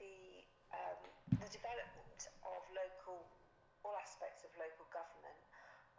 the 0.00 0.44
um, 0.74 1.00
the 1.40 1.50
development 1.50 2.20
of 2.42 2.60
local 2.74 3.26
all 3.86 3.94
aspects 4.02 4.42
of 4.42 4.50
local 4.58 4.86
government 4.90 5.40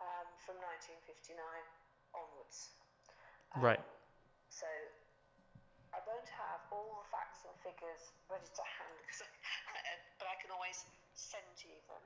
um, 0.03 0.27
from 0.43 0.59
1959 0.59 1.39
onwards. 2.11 2.75
Um, 3.55 3.63
right. 3.63 3.83
So 4.51 4.67
I 5.95 6.03
won't 6.03 6.27
have 6.27 6.61
all 6.69 6.99
the 6.99 7.07
facts 7.07 7.47
and 7.47 7.55
figures 7.63 8.11
ready 8.27 8.45
to 8.45 8.65
hand, 8.65 8.99
but 10.19 10.27
I 10.27 10.35
can 10.43 10.51
always 10.51 10.83
send 11.15 11.47
you 11.63 11.79
them. 11.87 12.03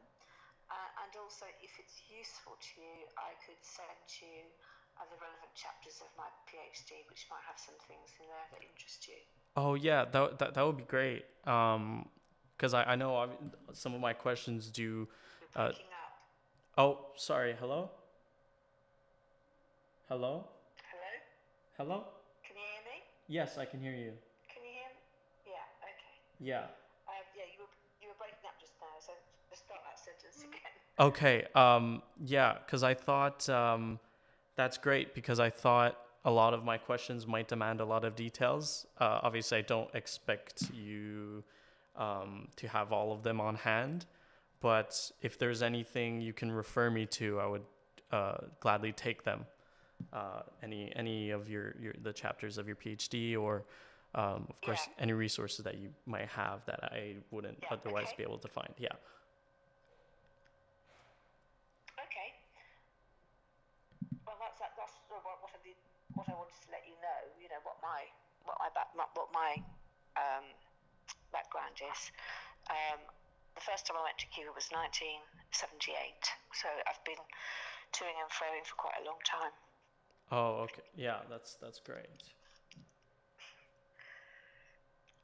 Uh, 0.71 1.03
and 1.03 1.11
also, 1.19 1.43
if 1.59 1.73
it's 1.81 1.99
useful 2.07 2.55
to 2.55 2.73
you, 2.79 2.97
I 3.19 3.35
could 3.43 3.59
send 3.59 4.07
you 4.23 4.47
uh, 4.95 5.03
the 5.11 5.19
relevant 5.19 5.51
chapters 5.57 5.99
of 5.99 6.07
my 6.15 6.29
PhD, 6.47 7.03
which 7.11 7.27
might 7.27 7.43
have 7.43 7.59
some 7.59 7.75
things 7.91 8.15
in 8.21 8.29
there 8.31 8.47
that 8.55 8.63
interest 8.63 9.03
you. 9.11 9.19
Oh 9.55 9.75
yeah, 9.75 10.05
that 10.11 10.39
that, 10.39 10.53
that 10.53 10.65
would 10.65 10.77
be 10.77 10.83
great. 10.83 11.25
Um, 11.45 12.07
because 12.55 12.73
I, 12.75 12.83
I 12.83 12.95
know 12.95 13.15
I, 13.15 13.27
some 13.73 13.95
of 13.95 13.99
my 14.01 14.13
questions 14.13 14.67
do. 14.69 15.07
Uh, 15.55 15.71
oh, 16.77 16.99
sorry. 17.15 17.55
Hello. 17.59 17.89
Hello. 20.07 20.45
Hello. 20.91 21.77
Hello. 21.77 22.03
Can 22.45 22.55
you 22.55 22.61
hear 22.61 22.83
me? 22.85 23.01
Yes, 23.27 23.57
I 23.57 23.65
can 23.65 23.81
hear 23.81 23.93
you. 23.93 24.13
Can 24.53 24.61
you 24.63 24.69
hear 24.69 24.89
me? 24.89 25.47
Yeah. 25.47 25.53
Okay. 25.81 26.13
Yeah. 26.39 26.57
Uh, 27.07 27.11
yeah, 27.35 27.43
you 27.51 27.59
were 27.61 27.71
you 28.01 28.09
were 28.09 28.19
breaking 28.19 28.45
up 28.45 28.59
just 28.61 28.73
now, 28.79 28.87
so 28.99 29.13
just 29.49 29.65
start 29.65 29.81
that 29.89 29.99
sentence 29.99 30.43
again. 30.43 30.71
Okay. 30.99 31.47
Um. 31.55 32.03
Yeah, 32.23 32.57
because 32.65 32.83
I 32.83 32.93
thought 32.93 33.49
um, 33.49 33.99
that's 34.55 34.77
great 34.77 35.15
because 35.15 35.39
I 35.39 35.49
thought 35.49 35.97
a 36.23 36.31
lot 36.31 36.53
of 36.53 36.63
my 36.63 36.77
questions 36.77 37.25
might 37.25 37.47
demand 37.47 37.81
a 37.81 37.85
lot 37.85 38.05
of 38.05 38.15
details. 38.15 38.85
Uh, 38.99 39.19
obviously, 39.23 39.57
I 39.57 39.61
don't 39.61 39.89
expect 39.95 40.71
you 40.73 41.43
um, 41.95 42.47
to 42.57 42.67
have 42.67 42.91
all 42.91 43.11
of 43.11 43.23
them 43.23 43.41
on 43.41 43.55
hand, 43.55 44.05
but 44.59 45.11
if 45.21 45.37
there's 45.39 45.63
anything 45.63 46.21
you 46.21 46.33
can 46.33 46.51
refer 46.51 46.89
me 46.89 47.05
to, 47.07 47.39
I 47.39 47.47
would 47.47 47.63
uh, 48.11 48.37
gladly 48.59 48.91
take 48.91 49.23
them. 49.23 49.45
Uh, 50.11 50.41
any 50.63 50.91
any 50.95 51.29
of 51.29 51.47
your, 51.47 51.75
your 51.79 51.93
the 52.01 52.11
chapters 52.11 52.57
of 52.57 52.65
your 52.65 52.75
PhD 52.75 53.37
or 53.39 53.65
um, 54.15 54.47
of 54.49 54.59
course 54.61 54.81
yeah. 54.87 55.03
any 55.03 55.13
resources 55.13 55.63
that 55.63 55.77
you 55.77 55.89
might 56.07 56.27
have 56.27 56.65
that 56.65 56.83
I 56.91 57.17
wouldn't 57.29 57.59
yeah, 57.61 57.67
otherwise 57.71 58.07
okay. 58.07 58.15
be 58.17 58.23
able 58.23 58.39
to 58.39 58.47
find. 58.47 58.73
Yeah. 58.77 58.89
Okay. 62.01 62.33
Well, 64.25 64.35
that's 64.41 64.59
that, 64.59 64.71
that's 64.75 64.93
what, 65.07 65.21
what 65.23 65.51
I 65.53 65.61
did. 65.63 65.75
What 66.21 66.29
I 66.29 66.37
wanted 66.37 66.53
to 66.53 66.69
let 66.69 66.85
you 66.85 66.93
know. 67.01 67.21
You 67.41 67.49
know 67.49 67.57
what 67.65 67.81
my 67.81 68.05
what 68.45 68.61
my 68.61 68.69
back 68.77 68.93
what 68.93 69.33
my 69.33 69.57
um, 70.13 70.45
background 71.33 71.81
is. 71.81 72.13
Um, 72.69 73.01
the 73.57 73.65
first 73.65 73.89
time 73.89 73.97
I 73.97 74.05
went 74.05 74.21
to 74.21 74.29
Cuba 74.29 74.53
was 74.53 74.69
1978, 74.69 75.89
so 76.53 76.69
I've 76.85 77.01
been 77.09 77.17
toing 77.89 78.13
and 78.21 78.29
froing 78.29 78.61
for 78.69 78.77
quite 78.77 79.01
a 79.01 79.05
long 79.09 79.17
time. 79.25 79.49
Oh, 80.29 80.69
okay. 80.69 80.85
Yeah, 80.93 81.25
that's 81.25 81.57
that's 81.57 81.81
great. 81.81 82.05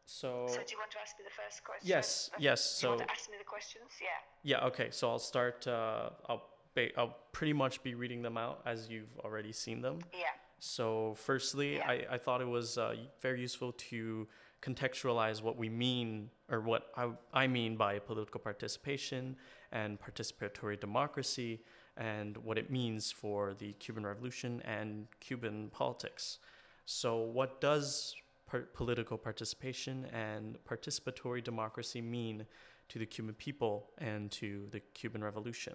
So. 0.09 0.49
So 0.49 0.65
do 0.65 0.73
you 0.73 0.81
want 0.81 0.89
to 0.97 0.99
ask 1.03 1.13
me 1.21 1.29
the 1.29 1.37
first 1.37 1.61
question? 1.61 1.85
Yes. 1.85 2.33
The, 2.33 2.41
yes. 2.41 2.57
Do 2.57 2.81
so. 2.81 2.87
you 2.89 2.97
want 2.97 3.05
to 3.05 3.13
ask 3.13 3.29
me 3.29 3.37
the 3.37 3.45
questions? 3.45 3.93
Yeah. 4.01 4.17
Yeah. 4.41 4.65
Okay. 4.73 4.89
So 4.89 5.13
I'll 5.13 5.21
start. 5.21 5.67
Uh, 5.67 6.09
I'll 6.25 6.49
ba- 6.73 6.97
I'll 6.97 7.17
pretty 7.33 7.53
much 7.53 7.83
be 7.83 7.93
reading 7.93 8.23
them 8.23 8.37
out 8.37 8.65
as 8.65 8.89
you've 8.89 9.13
already 9.19 9.53
seen 9.53 9.81
them. 9.85 9.99
Yeah. 10.09 10.33
So, 10.59 11.15
firstly, 11.17 11.75
Yeah. 11.75 11.87
I, 11.87 12.05
I 12.11 12.17
thought 12.17 12.41
it 12.41 12.47
was 12.47 12.77
uh, 12.77 12.95
very 13.21 13.41
useful 13.41 13.73
to 13.73 14.27
contextualize 14.61 15.41
what 15.41 15.55
we 15.55 15.69
mean, 15.69 16.29
or 16.49 16.61
what 16.61 16.91
I, 16.95 17.11
I 17.33 17.47
mean 17.47 17.75
by 17.77 17.99
political 17.99 18.39
participation 18.39 19.35
and 19.71 19.99
participatory 19.99 20.79
democracy, 20.79 21.61
and 21.95 22.37
what 22.37 22.57
it 22.57 22.71
means 22.71 23.11
for 23.11 23.53
the 23.53 23.73
Cuban 23.73 24.05
Revolution 24.05 24.61
and 24.65 25.07
Cuban 25.19 25.69
politics. 25.69 26.39
So, 26.85 27.17
what 27.17 27.61
does 27.61 28.15
par- 28.47 28.67
political 28.73 29.17
participation 29.17 30.05
and 30.05 30.57
participatory 30.65 31.43
democracy 31.43 32.01
mean 32.01 32.45
to 32.89 32.97
the 32.97 33.05
Cuban 33.05 33.35
people 33.35 33.91
and 33.99 34.31
to 34.31 34.67
the 34.71 34.79
Cuban 34.79 35.23
Revolution? 35.23 35.73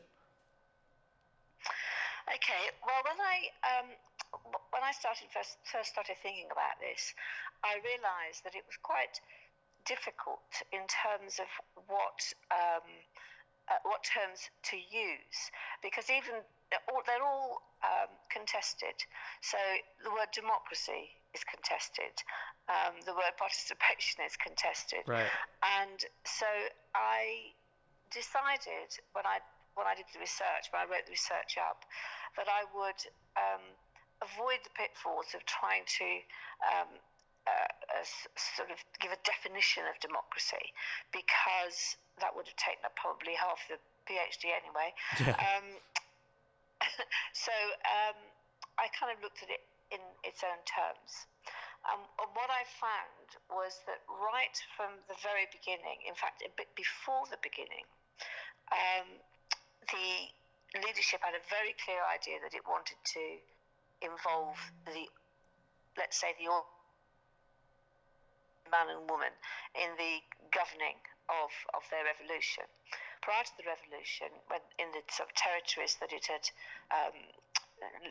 Okay. 2.29 2.71
Well, 2.81 3.03
when 3.05 3.21
I 3.21 3.37
um, 3.69 3.89
when 4.73 4.83
I 4.83 4.93
started 4.93 5.29
first 5.31 5.59
first 5.65 5.93
started 5.93 6.17
thinking 6.23 6.49
about 6.51 6.81
this, 6.81 7.15
I 7.63 7.79
realised 7.85 8.45
that 8.45 8.55
it 8.57 8.65
was 8.67 8.77
quite 8.81 9.21
difficult 9.85 10.47
in 10.73 10.83
terms 10.89 11.39
of 11.43 11.51
what 11.89 12.21
um, 12.51 12.87
uh, 13.71 13.79
what 13.85 14.03
terms 14.03 14.51
to 14.73 14.77
use 14.77 15.39
because 15.83 16.11
even 16.11 16.43
they're 16.71 16.87
all, 16.89 17.03
they're 17.07 17.23
all 17.23 17.63
um, 17.85 18.11
contested. 18.31 18.97
So 19.43 19.59
the 20.03 20.11
word 20.11 20.33
democracy 20.33 21.13
is 21.35 21.45
contested. 21.45 22.15
Um, 22.69 22.97
the 23.05 23.13
word 23.13 23.37
participation 23.37 24.25
is 24.25 24.37
contested. 24.41 25.05
Right. 25.07 25.29
And 25.81 25.99
so 26.25 26.49
I 26.95 27.53
decided 28.11 28.89
when 29.13 29.27
I 29.27 29.41
when 29.75 29.89
I 29.89 29.97
did 29.97 30.05
the 30.13 30.21
research, 30.21 30.69
when 30.69 30.85
I 30.85 30.87
wrote 30.89 31.09
the 31.09 31.17
research 31.17 31.57
up, 31.57 31.89
that 32.37 32.45
I 32.45 32.69
would 32.77 33.01
um, 33.41 33.65
avoid 34.23 34.63
the 34.63 34.73
pitfalls 34.79 35.35
of 35.35 35.43
trying 35.45 35.83
to 35.99 36.09
um, 36.63 36.91
uh, 37.47 37.71
s- 38.01 38.31
sort 38.37 38.71
of 38.71 38.79
give 39.03 39.11
a 39.11 39.21
definition 39.27 39.83
of 39.91 39.99
democracy, 39.99 40.73
because 41.11 41.99
that 42.23 42.31
would 42.31 42.47
have 42.47 42.59
taken 42.59 42.83
up 42.87 42.95
probably 42.95 43.35
half 43.35 43.59
the 43.67 43.79
PhD 44.07 44.55
anyway. 44.55 44.95
Yeah. 45.19 45.35
Um, 45.35 45.67
so 47.47 47.55
um, 47.87 48.19
I 48.79 48.87
kind 48.95 49.11
of 49.15 49.19
looked 49.23 49.43
at 49.43 49.51
it 49.51 49.63
in 49.91 50.03
its 50.25 50.43
own 50.43 50.59
terms. 50.65 51.27
Um, 51.83 51.99
and 52.23 52.31
what 52.39 52.47
I 52.47 52.63
found 52.79 53.27
was 53.51 53.83
that 53.91 54.07
right 54.07 54.55
from 54.79 55.03
the 55.11 55.19
very 55.19 55.51
beginning, 55.51 55.99
in 56.07 56.15
fact, 56.15 56.47
a 56.47 56.51
bit 56.55 56.71
before 56.79 57.27
the 57.27 57.43
beginning, 57.43 57.83
um, 58.71 59.19
the 59.91 60.31
leadership 60.79 61.21
had 61.27 61.35
a 61.35 61.43
very 61.51 61.75
clear 61.83 62.01
idea 62.07 62.39
that 62.39 62.55
it 62.55 62.63
wanted 62.65 62.97
to 63.19 63.23
involve 64.03 64.59
the, 64.87 65.07
let's 65.97 66.19
say, 66.19 66.35
the 66.39 66.51
man 68.71 68.89
and 68.89 69.05
woman 69.09 69.33
in 69.77 69.91
the 69.97 70.21
governing 70.53 70.99
of, 71.29 71.53
of 71.77 71.83
their 71.93 72.05
revolution. 72.05 72.65
Prior 73.21 73.45
to 73.45 73.55
the 73.61 73.67
revolution, 73.69 74.33
when 74.51 74.61
in 74.83 74.91
the 74.91 75.03
sort 75.13 75.31
of 75.31 75.35
territories 75.39 75.95
that 76.03 76.11
it 76.11 76.27
had 76.27 76.43
um, 76.91 77.15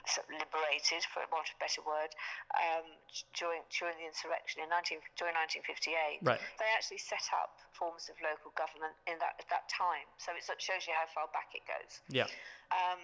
sort 0.08 0.28
of 0.28 0.40
liberated, 0.40 1.04
for 1.12 1.20
want 1.32 1.48
of 1.52 1.56
a 1.60 1.60
better 1.60 1.84
word, 1.84 2.12
um, 2.56 2.88
during 3.36 3.60
during 3.76 4.00
the 4.00 4.08
insurrection 4.08 4.64
in 4.64 4.72
19, 4.72 5.04
during 5.20 5.36
1958, 5.36 6.24
Right. 6.24 6.40
they 6.60 6.70
actually 6.72 7.02
set 7.04 7.24
up 7.36 7.60
forms 7.76 8.08
of 8.08 8.16
local 8.24 8.56
government 8.56 8.96
in 9.04 9.20
that 9.20 9.36
at 9.40 9.48
that 9.52 9.68
time. 9.68 10.08
So 10.16 10.32
it 10.32 10.48
shows 10.64 10.88
you 10.88 10.96
how 10.96 11.08
far 11.12 11.28
back 11.36 11.52
it 11.52 11.68
goes. 11.68 12.00
Yeah. 12.08 12.32
Um, 12.72 13.02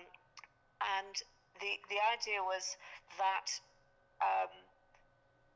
and 1.01 1.15
the 1.59 1.73
the 1.89 1.99
idea 2.13 2.41
was 2.41 2.77
that 3.17 3.47
um, 4.21 4.51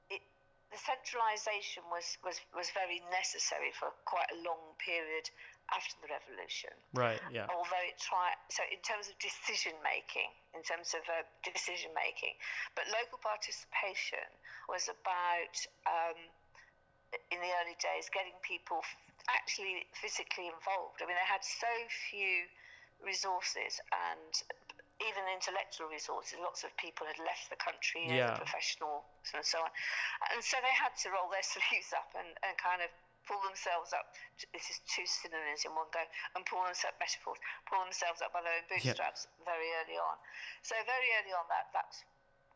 it, 0.09 0.21
the 0.69 0.79
centralisation 0.79 1.83
was, 1.89 2.17
was, 2.23 2.39
was 2.55 2.69
very 2.71 3.01
necessary 3.11 3.73
for 3.75 3.91
quite 4.05 4.29
a 4.31 4.39
long 4.45 4.61
period 4.79 5.27
after 5.73 5.95
the 6.03 6.09
revolution. 6.11 6.73
Right. 6.93 7.21
Yeah. 7.31 7.47
Although 7.47 7.85
it 7.87 7.97
tried, 7.97 8.35
so 8.51 8.63
in 8.67 8.79
terms 8.83 9.07
of 9.07 9.15
decision 9.19 9.75
making, 9.81 10.29
in 10.51 10.61
terms 10.63 10.91
of 10.93 11.03
uh, 11.07 11.23
decision 11.47 11.91
making, 11.95 12.35
but 12.75 12.87
local 12.91 13.19
participation 13.23 14.25
was 14.67 14.91
about 14.91 15.55
um, 15.87 16.19
in 17.31 17.39
the 17.39 17.51
early 17.63 17.77
days 17.79 18.11
getting 18.11 18.35
people 18.43 18.83
f- 18.83 18.99
actually 19.31 19.87
physically 19.95 20.51
involved. 20.51 20.99
I 20.99 21.07
mean, 21.07 21.15
they 21.15 21.29
had 21.29 21.43
so 21.43 21.71
few 22.11 22.47
resources 23.03 23.81
and 23.91 24.31
even 25.07 25.23
intellectual 25.33 25.87
resources. 25.89 26.37
Lots 26.41 26.61
of 26.63 26.71
people 26.77 27.07
had 27.07 27.17
left 27.23 27.49
the 27.49 27.57
country, 27.57 28.05
you 28.05 28.13
know, 28.13 28.21
Yeah. 28.21 28.33
the 28.37 28.43
professionals 28.45 29.05
and 29.33 29.45
so 29.45 29.57
on, 29.63 29.71
and 30.33 30.41
so 30.43 30.57
they 30.61 30.73
had 30.75 30.93
to 31.05 31.11
roll 31.11 31.29
their 31.29 31.43
sleeves 31.53 31.91
up 31.93 32.09
and, 32.17 32.29
and 32.45 32.53
kind 32.61 32.81
of 32.85 32.89
pull 33.29 33.37
themselves 33.45 33.93
up. 33.93 34.13
This 34.53 34.69
is 34.73 34.81
two 34.89 35.05
synonyms 35.05 35.61
in 35.65 35.71
one 35.77 35.89
go, 35.93 36.01
and 36.35 36.41
pull 36.49 36.65
themselves 36.65 36.97
metaphors, 36.97 37.37
pull 37.69 37.81
themselves 37.85 38.21
up 38.25 38.33
by 38.33 38.41
their 38.41 38.57
own 38.57 38.65
bootstraps 38.69 39.29
very 39.45 39.69
early 39.81 39.97
on. 40.01 40.17
So 40.65 40.73
very 40.89 41.09
early 41.21 41.33
on, 41.37 41.45
that 41.53 41.69
that 41.77 41.93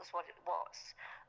was 0.01 0.09
what 0.11 0.25
it 0.25 0.35
was. 0.45 0.75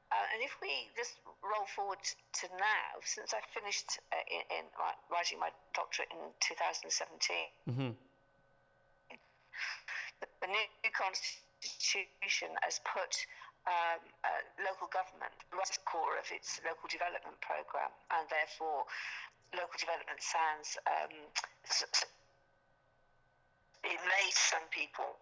Uh, 0.09 0.23
and 0.33 0.41
if 0.41 0.55
we 0.63 0.87
just 0.97 1.19
roll 1.43 1.67
forward 1.75 1.99
to 2.41 2.47
now, 2.57 2.89
since 3.03 3.35
I 3.35 3.43
finished 3.53 3.99
uh, 4.15 4.23
in, 4.31 4.43
in 4.63 4.65
wri- 4.79 5.01
writing 5.11 5.39
my 5.43 5.51
doctorate 5.75 6.09
in 6.15 6.31
2017, 6.41 6.89
Mm-hmm. 7.67 7.91
The, 10.47 10.55
new 10.55 10.93
constitution 10.95 12.55
has 12.63 12.79
put 12.87 13.13
um, 13.67 13.99
uh, 14.23 14.43
local 14.63 14.87
government 14.95 15.35
right 15.51 15.67
at 15.67 15.75
the 15.75 15.87
core 15.91 16.15
of 16.23 16.31
its 16.31 16.63
local 16.63 16.87
development 16.87 17.35
program, 17.43 17.91
and 18.15 18.31
therefore 18.31 18.87
local 19.51 19.75
development 19.75 20.23
sounds. 20.23 20.79
Um, 20.87 21.11
it 23.87 24.01
may 24.07 24.27
some 24.31 24.67
people 24.71 25.19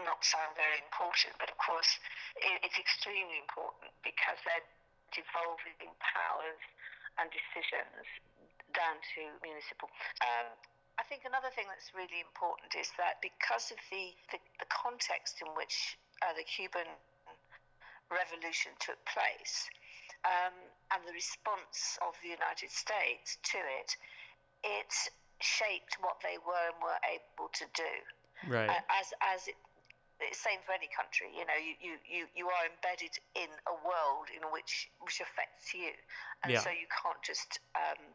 not 0.00 0.24
sound 0.24 0.56
very 0.56 0.80
important, 0.80 1.36
but 1.36 1.52
of 1.52 1.60
course 1.60 2.00
it, 2.40 2.64
it's 2.64 2.80
extremely 2.80 3.36
important 3.36 3.92
because 4.00 4.40
they're 4.48 4.64
devolving 5.12 5.92
powers 6.00 6.60
and 7.20 7.28
decisions 7.28 8.08
down 8.72 8.96
to 9.12 9.20
municipal. 9.44 9.92
Um, 10.24 10.48
I 11.02 11.04
think 11.10 11.26
another 11.26 11.50
thing 11.50 11.66
that's 11.66 11.90
really 11.98 12.22
important 12.22 12.78
is 12.78 12.94
that 12.94 13.18
because 13.18 13.74
of 13.74 13.78
the, 13.90 14.14
the, 14.30 14.38
the 14.62 14.70
context 14.70 15.42
in 15.42 15.50
which 15.58 15.98
uh, 16.22 16.30
the 16.38 16.46
Cuban 16.46 16.86
Revolution 18.06 18.70
took 18.78 19.02
place 19.10 19.66
um, 20.22 20.54
and 20.94 21.02
the 21.02 21.10
response 21.10 21.98
of 22.06 22.14
the 22.22 22.30
United 22.30 22.70
States 22.70 23.42
to 23.50 23.58
it, 23.82 23.98
it 24.62 24.94
shaped 25.42 25.98
what 25.98 26.22
they 26.22 26.38
were 26.46 26.70
and 26.70 26.78
were 26.78 27.02
able 27.10 27.50
to 27.50 27.66
do. 27.74 27.94
Right. 28.46 28.70
Uh, 28.70 28.78
as 29.02 29.10
as 29.26 29.50
it, 29.50 29.58
it's 30.22 30.38
same 30.38 30.62
for 30.62 30.70
any 30.70 30.86
country. 30.86 31.34
You 31.34 31.42
know, 31.50 31.58
you, 31.58 31.74
you, 31.82 31.94
you, 32.06 32.22
you 32.30 32.46
are 32.46 32.62
embedded 32.70 33.18
in 33.34 33.50
a 33.66 33.74
world 33.82 34.30
in 34.30 34.46
which 34.54 34.86
which 35.02 35.18
affects 35.18 35.74
you, 35.74 35.90
and 36.46 36.54
Yeah. 36.54 36.62
so 36.62 36.70
you 36.70 36.86
can't 36.94 37.18
just. 37.26 37.58
Um, 37.74 38.14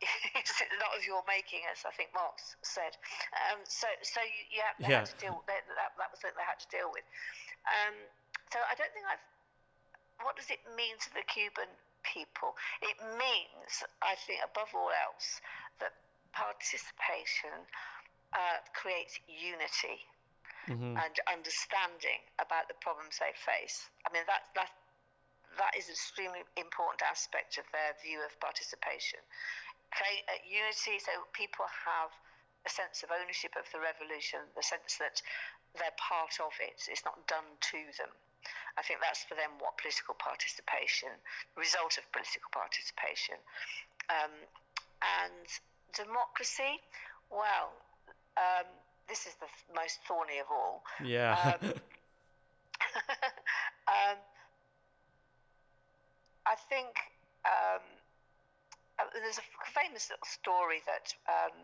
it's 0.38 0.58
not 0.80 0.96
of 0.96 1.02
your 1.06 1.22
making, 1.28 1.62
as 1.70 1.82
I 1.86 1.92
think 1.94 2.10
Marx 2.14 2.56
said. 2.62 2.94
Um, 3.50 3.62
so, 3.66 3.86
so 4.02 4.20
you, 4.22 4.58
you 4.58 4.60
have, 4.64 4.76
they 4.82 4.90
Yeah. 4.90 5.00
had 5.00 5.06
to 5.08 5.16
deal. 5.20 5.42
That, 5.46 5.64
that, 5.68 5.94
that 5.98 6.08
was 6.10 6.20
something 6.20 6.36
they 6.38 6.48
had 6.48 6.60
to 6.62 6.70
deal 6.70 6.90
with. 6.90 7.06
Um, 7.68 7.96
so 8.52 8.58
I 8.64 8.74
don't 8.78 8.92
think 8.94 9.06
I've. 9.08 9.22
What 10.22 10.36
does 10.38 10.50
it 10.50 10.62
mean 10.78 10.94
to 11.02 11.10
the 11.14 11.26
Cuban 11.26 11.68
people? 12.06 12.54
It 12.82 12.96
means, 13.18 13.72
I 14.02 14.14
think, 14.26 14.40
above 14.46 14.70
all 14.74 14.90
else, 14.94 15.42
that 15.82 15.92
participation 16.32 17.66
uh, 18.34 18.58
creates 18.74 19.18
unity 19.28 20.02
hmm 20.66 20.96
and 20.96 21.14
understanding 21.26 22.22
about 22.38 22.68
the 22.70 22.78
problems 22.78 23.18
they 23.18 23.34
face. 23.34 23.90
I 24.06 24.12
mean, 24.14 24.22
that 24.30 24.46
that 24.54 24.70
that 25.58 25.74
is 25.78 25.86
an 25.86 25.94
extremely 25.94 26.42
important 26.56 27.02
aspect 27.02 27.58
of 27.58 27.66
their 27.70 27.94
view 28.02 28.18
of 28.26 28.34
participation. 28.40 29.20
Create 29.94 30.26
unity, 30.42 30.98
so 30.98 31.12
people 31.32 31.64
have 31.70 32.10
a 32.66 32.70
sense 32.70 33.06
of 33.06 33.14
ownership 33.14 33.54
of 33.54 33.68
the 33.70 33.78
revolution, 33.78 34.42
the 34.58 34.64
sense 34.64 34.98
that 34.98 35.22
they're 35.78 35.94
part 36.00 36.34
of 36.42 36.52
it. 36.58 36.82
It's 36.90 37.04
not 37.04 37.18
done 37.30 37.46
to 37.70 37.78
them. 38.00 38.10
I 38.76 38.82
think 38.82 39.00
that's 39.00 39.22
for 39.24 39.38
them 39.38 39.54
what 39.62 39.78
political 39.78 40.18
participation, 40.18 41.14
result 41.56 41.96
of 41.96 42.04
political 42.10 42.50
participation, 42.50 43.38
um, 44.10 44.34
and 45.22 45.46
democracy. 45.94 46.82
Well, 47.30 47.70
um, 48.36 48.66
this 49.08 49.26
is 49.26 49.34
the 49.38 49.46
th- 49.46 49.68
most 49.72 50.02
thorny 50.08 50.42
of 50.42 50.50
all. 50.50 50.82
Yeah. 50.98 51.38
Um, 51.38 51.72
um, 53.88 54.18
I 56.46 56.54
think 56.68 56.92
um, 57.44 57.84
there's 59.12 59.38
a 59.38 59.46
famous 59.74 60.08
little 60.08 60.26
story 60.26 60.80
that 60.86 61.12
um, 61.28 61.56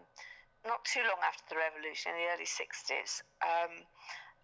not 0.66 0.84
too 0.84 1.00
long 1.06 1.20
after 1.24 1.42
the 1.48 1.56
revolution, 1.56 2.12
in 2.12 2.20
the 2.20 2.28
early 2.34 2.48
60s, 2.48 3.24
um, 3.40 3.86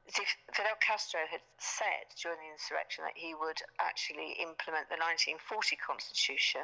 Fidel 0.07 0.79
Castro 0.79 1.27
had 1.27 1.43
said 1.59 2.07
during 2.23 2.39
the 2.39 2.51
insurrection 2.55 3.03
that 3.03 3.19
he 3.19 3.35
would 3.35 3.59
actually 3.83 4.39
implement 4.39 4.87
the 4.87 4.95
1940 5.03 5.75
constitution, 5.83 6.63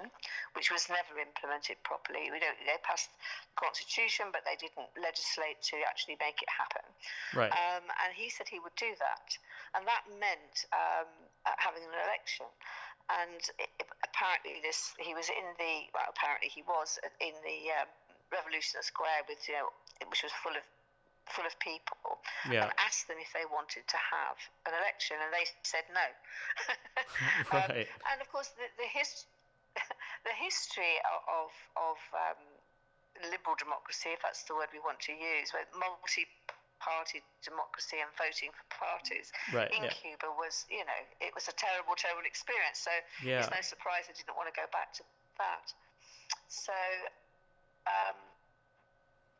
which 0.55 0.71
was 0.71 0.87
never 0.87 1.19
implemented 1.19 1.83
properly. 1.83 2.31
We 2.31 2.39
don't, 2.39 2.55
they 2.63 2.79
passed 2.87 3.11
the 3.11 3.59
constitution, 3.59 4.31
but 4.31 4.47
they 4.47 4.55
didn't 4.55 4.95
legislate 4.95 5.59
to 5.75 5.83
actually 5.91 6.23
make 6.23 6.39
it 6.39 6.51
happen. 6.55 6.87
right. 7.35 7.51
Um, 7.51 7.83
and 8.07 8.15
he 8.15 8.31
said 8.31 8.47
he 8.47 8.63
would 8.63 8.79
do 8.79 8.95
that. 9.03 9.27
And 9.75 9.83
that 9.91 10.07
meant 10.23 10.71
um, 10.71 11.11
uh, 11.43 11.59
having 11.59 11.83
an 11.83 11.99
election. 11.99 12.47
And 13.11 13.43
it, 13.59 13.71
apparently, 14.07 14.63
this 14.63 14.95
he 14.99 15.15
was 15.15 15.29
in 15.29 15.47
the 15.59 15.75
well, 15.95 16.07
apparently 16.09 16.49
he 16.49 16.63
was 16.63 16.99
in 17.21 17.35
the 17.43 17.59
um, 17.83 17.89
Revolution 18.31 18.81
Square 18.83 19.27
with 19.29 19.43
you 19.49 19.55
know, 19.59 19.69
which 20.09 20.23
was 20.23 20.33
full 20.43 20.55
of 20.55 20.65
full 21.31 21.47
of 21.47 21.55
people, 21.63 22.19
Yeah. 22.51 22.67
and 22.67 22.73
asked 22.83 23.07
them 23.07 23.17
if 23.23 23.31
they 23.33 23.47
wanted 23.47 23.87
to 23.87 23.99
have 23.99 24.37
an 24.67 24.75
election, 24.75 25.17
and 25.23 25.31
they 25.33 25.47
said 25.63 25.85
no. 25.95 26.07
Um, 27.53 27.69
Right. 27.71 27.87
and 28.11 28.19
of 28.21 28.29
course, 28.33 28.49
the 28.57 28.67
the, 28.81 28.89
his, 28.89 29.27
the 30.29 30.35
history 30.35 30.99
of 31.29 31.53
of 31.77 31.99
um, 32.17 32.43
liberal 33.31 33.55
democracy, 33.61 34.11
if 34.17 34.23
that's 34.23 34.43
the 34.49 34.55
word 34.57 34.69
we 34.73 34.81
want 34.81 34.99
to 35.07 35.13
use, 35.13 35.53
with 35.53 35.69
multi-party 36.83 37.23
democracy 37.43 37.99
and 38.03 38.11
voting 38.19 38.51
for 38.53 38.65
parties 38.75 39.33
Right. 39.53 39.71
in 39.73 39.85
Yeah. 39.85 39.91
Cuba 39.95 40.31
was, 40.33 40.67
you 40.69 40.85
know, 40.85 41.07
it 41.21 41.35
was 41.35 41.49
a 41.49 41.53
terrible, 41.53 41.95
terrible 41.97 42.27
experience. 42.27 42.79
So 42.81 42.91
Yeah. 43.23 43.41
it's 43.41 43.51
no 43.51 43.61
surprise 43.61 44.09
I 44.09 44.13
didn't 44.13 44.35
want 44.37 44.53
to 44.53 44.61
go 44.61 44.67
back 44.69 44.93
to 44.95 45.05
that. 45.39 45.73
So, 46.49 46.75
um, 47.87 48.17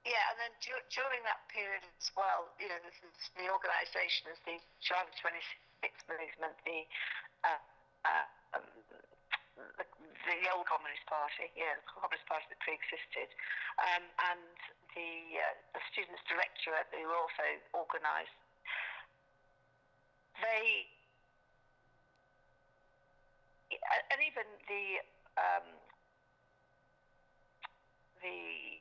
yeah, 0.05 0.31
and 0.31 0.39
then 0.41 0.51
du- 0.61 0.83
during 0.91 1.23
that 1.25 1.47
period 1.49 1.83
as 2.01 2.11
well, 2.17 2.53
you 2.59 2.69
know, 2.69 2.79
this 2.81 2.95
is 3.03 3.31
the 3.37 3.49
organisation 3.51 4.31
of 4.31 4.39
the 4.45 4.59
the 4.59 5.13
26th 5.23 6.09
movement, 6.09 6.57
the, 6.65 6.87
uh, 7.45 7.59
uh, 8.05 8.27
um, 8.55 8.65
the, 9.79 9.85
the 10.27 10.51
old 10.51 10.67
Communist 10.67 11.07
Party, 11.07 11.51
yeah, 11.55 11.75
the 11.77 11.83
Communist 11.87 12.27
Party 12.27 12.47
that 12.49 12.59
pre-existed, 12.61 13.29
um, 13.79 14.03
and 14.31 14.59
the, 14.95 15.11
uh, 15.41 15.55
the 15.75 15.83
Students' 15.93 16.23
Directorate, 16.29 16.89
who 16.93 17.09
also 17.09 17.47
organised, 17.75 18.37
they, 20.41 20.89
and 24.13 24.21
even 24.21 24.47
the, 24.69 24.85
um, 25.41 25.67
the 28.21 28.81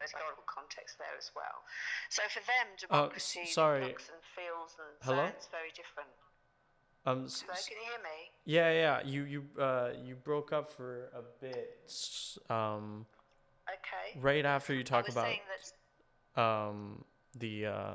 historical 0.00 0.44
context 0.46 0.96
there 0.98 1.16
as 1.18 1.30
well. 1.34 1.66
So 2.08 2.22
for 2.30 2.40
them, 2.46 2.66
Oh, 2.90 3.10
democracy 3.10 3.46
sorry. 3.46 3.82
looks 3.90 4.08
and 4.08 4.22
feels 4.34 4.76
and 4.78 4.94
Hello? 5.02 5.26
sounds 5.26 5.48
very 5.50 5.70
different. 5.74 6.10
Um. 7.06 7.28
Hello, 7.28 7.54
can 7.68 7.76
you 7.76 7.84
hear 7.88 8.02
me? 8.02 8.18
yeah. 8.44 8.72
Yeah. 8.72 9.00
You 9.06 9.22
you 9.24 9.62
uh 9.62 9.90
you 10.04 10.14
broke 10.16 10.52
up 10.52 10.70
for 10.70 11.08
a 11.14 11.22
bit. 11.40 11.92
Um. 12.50 13.06
Okay. 13.68 14.18
Right 14.20 14.44
after 14.44 14.74
you 14.74 14.80
I 14.80 14.82
talk 14.84 15.06
was 15.06 15.14
about 15.14 15.28
that 16.34 16.40
um 16.42 17.04
the 17.38 17.66
uh 17.66 17.94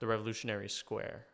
the 0.00 0.06
Revolutionary 0.06 0.68
Square. 0.68 1.26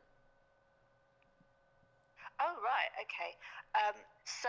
Oh, 2.40 2.56
right, 2.66 2.90
okay. 3.06 3.30
Um, 3.78 3.94
so 4.25 4.49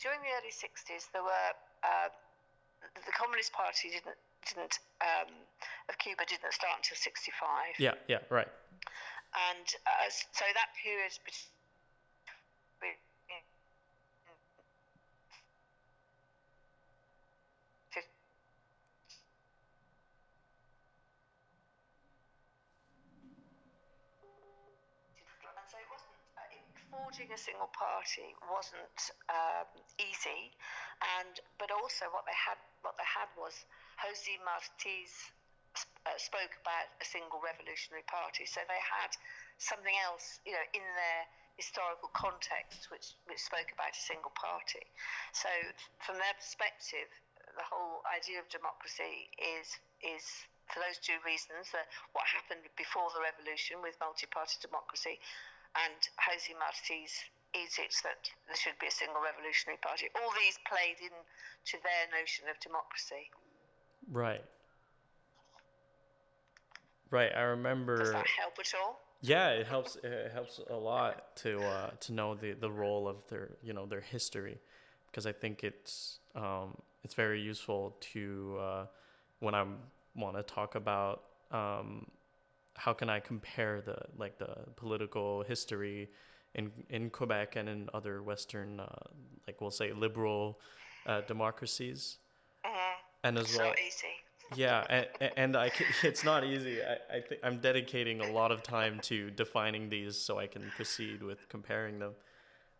during 0.00 0.18
the 0.24 0.32
early 0.32 0.50
60s, 0.50 1.12
there 1.12 1.22
were 1.22 1.50
um, 1.84 2.10
the 2.94 3.12
Communist 3.12 3.52
Party 3.52 3.90
didn't 3.90 4.16
didn't 4.48 4.78
um, 5.02 5.28
of 5.90 5.98
Cuba 5.98 6.24
didn't 6.26 6.54
start 6.54 6.72
until 6.78 6.96
65, 6.96 7.76
Yeah. 7.78 7.94
Yeah. 8.08 8.22
Right. 8.30 8.48
and 9.50 9.66
uh, 9.86 10.08
so 10.08 10.44
that 10.54 10.70
period 10.82 11.12
between 11.26 11.52
and 25.56 25.66
so 25.70 25.76
it 25.78 25.88
wasn't 25.90 26.14
uh, 26.38 26.42
it- 26.52 26.76
forging 26.96 27.28
a 27.28 27.36
single 27.36 27.68
party 27.76 28.32
wasn't 28.48 29.00
um, 29.28 29.68
easy, 30.00 30.56
and 31.20 31.36
but 31.60 31.68
also 31.68 32.08
what 32.16 32.24
they 32.24 32.36
had 32.36 32.56
what 32.80 32.96
they 32.96 33.04
had 33.04 33.28
was 33.36 33.52
Jose 34.00 34.32
Marti's 34.40 35.12
uh, 36.08 36.16
spoke 36.16 36.56
about 36.64 36.88
a 37.00 37.06
single 37.06 37.40
revolutionary 37.44 38.06
party, 38.08 38.48
so 38.48 38.64
they 38.64 38.80
had 38.80 39.12
something 39.60 39.94
else, 40.08 40.40
you 40.48 40.56
know, 40.56 40.66
in 40.72 40.84
their 40.84 41.22
historical 41.60 42.12
context 42.12 42.88
which 42.92 43.16
which 43.28 43.40
spoke 43.40 43.68
about 43.72 43.92
a 43.92 44.02
single 44.02 44.32
party. 44.36 44.84
So 45.32 45.48
from 46.00 46.16
their 46.16 46.36
perspective, 46.36 47.08
the 47.56 47.64
whole 47.64 48.04
idea 48.08 48.40
of 48.40 48.48
democracy 48.48 49.28
is 49.36 49.68
is 50.00 50.24
for 50.68 50.82
those 50.82 50.98
two 50.98 51.16
reasons 51.22 51.70
that 51.70 51.86
what 52.12 52.26
happened 52.26 52.66
before 52.74 53.06
the 53.14 53.22
revolution 53.22 53.78
with 53.80 53.94
multi-party 54.02 54.58
democracy 54.58 55.22
and 55.84 56.00
Jose 56.24 56.52
Marti's 56.56 57.12
edicts 57.54 58.02
that 58.02 58.28
there 58.46 58.56
should 58.56 58.78
be 58.80 58.86
a 58.86 58.90
single 58.90 59.20
revolutionary 59.20 59.78
party. 59.82 60.06
All 60.16 60.32
these 60.40 60.58
played 60.68 61.00
into 61.00 61.76
their 61.82 62.04
notion 62.12 62.46
of 62.48 62.56
democracy. 62.60 63.30
Right. 64.10 64.44
Right. 67.10 67.30
I 67.34 67.42
remember. 67.56 67.98
Does 67.98 68.12
that 68.12 68.26
help 68.38 68.54
at 68.58 68.72
all? 68.80 69.00
Yeah, 69.22 69.50
it 69.50 69.66
helps. 69.66 69.96
It 70.02 70.30
helps 70.32 70.60
a 70.70 70.76
lot 70.76 71.36
to 71.36 71.58
uh, 71.58 71.90
to 72.00 72.12
know 72.12 72.34
the, 72.34 72.52
the 72.52 72.70
role 72.70 73.08
of 73.08 73.16
their 73.28 73.52
you 73.62 73.72
know 73.72 73.86
their 73.86 74.02
history, 74.02 74.58
because 75.10 75.26
I 75.26 75.32
think 75.32 75.64
it's 75.64 76.18
um, 76.34 76.76
it's 77.02 77.14
very 77.14 77.40
useful 77.40 77.96
to 78.12 78.58
uh, 78.60 78.86
when 79.40 79.54
I 79.54 79.64
want 80.14 80.36
to 80.36 80.42
talk 80.42 80.74
about 80.74 81.22
um, 81.50 82.06
how 82.76 82.92
can 82.92 83.08
I 83.08 83.20
compare 83.20 83.80
the 83.80 83.98
like 84.16 84.38
the 84.38 84.54
political 84.76 85.42
history 85.42 86.10
in 86.54 86.70
in 86.90 87.10
Quebec 87.10 87.56
and 87.56 87.68
in 87.68 87.88
other 87.94 88.22
Western 88.22 88.80
uh, 88.80 88.86
like 89.46 89.60
we'll 89.60 89.70
say 89.70 89.92
liberal 89.92 90.58
uh, 91.06 91.20
democracies, 91.22 92.18
mm-hmm. 92.64 93.00
and 93.24 93.38
as 93.38 93.48
so 93.48 93.64
well. 93.64 93.74
easy 93.86 94.16
yeah 94.54 94.84
and, 94.88 95.30
and 95.36 95.56
i 95.56 95.68
can, 95.68 95.86
it's 96.02 96.24
not 96.24 96.44
easy 96.44 96.78
i, 96.82 97.16
I 97.16 97.20
think 97.20 97.40
i'm 97.42 97.58
dedicating 97.58 98.20
a 98.20 98.30
lot 98.30 98.52
of 98.52 98.62
time 98.62 99.00
to 99.04 99.30
defining 99.30 99.88
these 99.88 100.16
so 100.16 100.38
i 100.38 100.46
can 100.46 100.70
proceed 100.76 101.22
with 101.22 101.48
comparing 101.48 101.98
them 101.98 102.12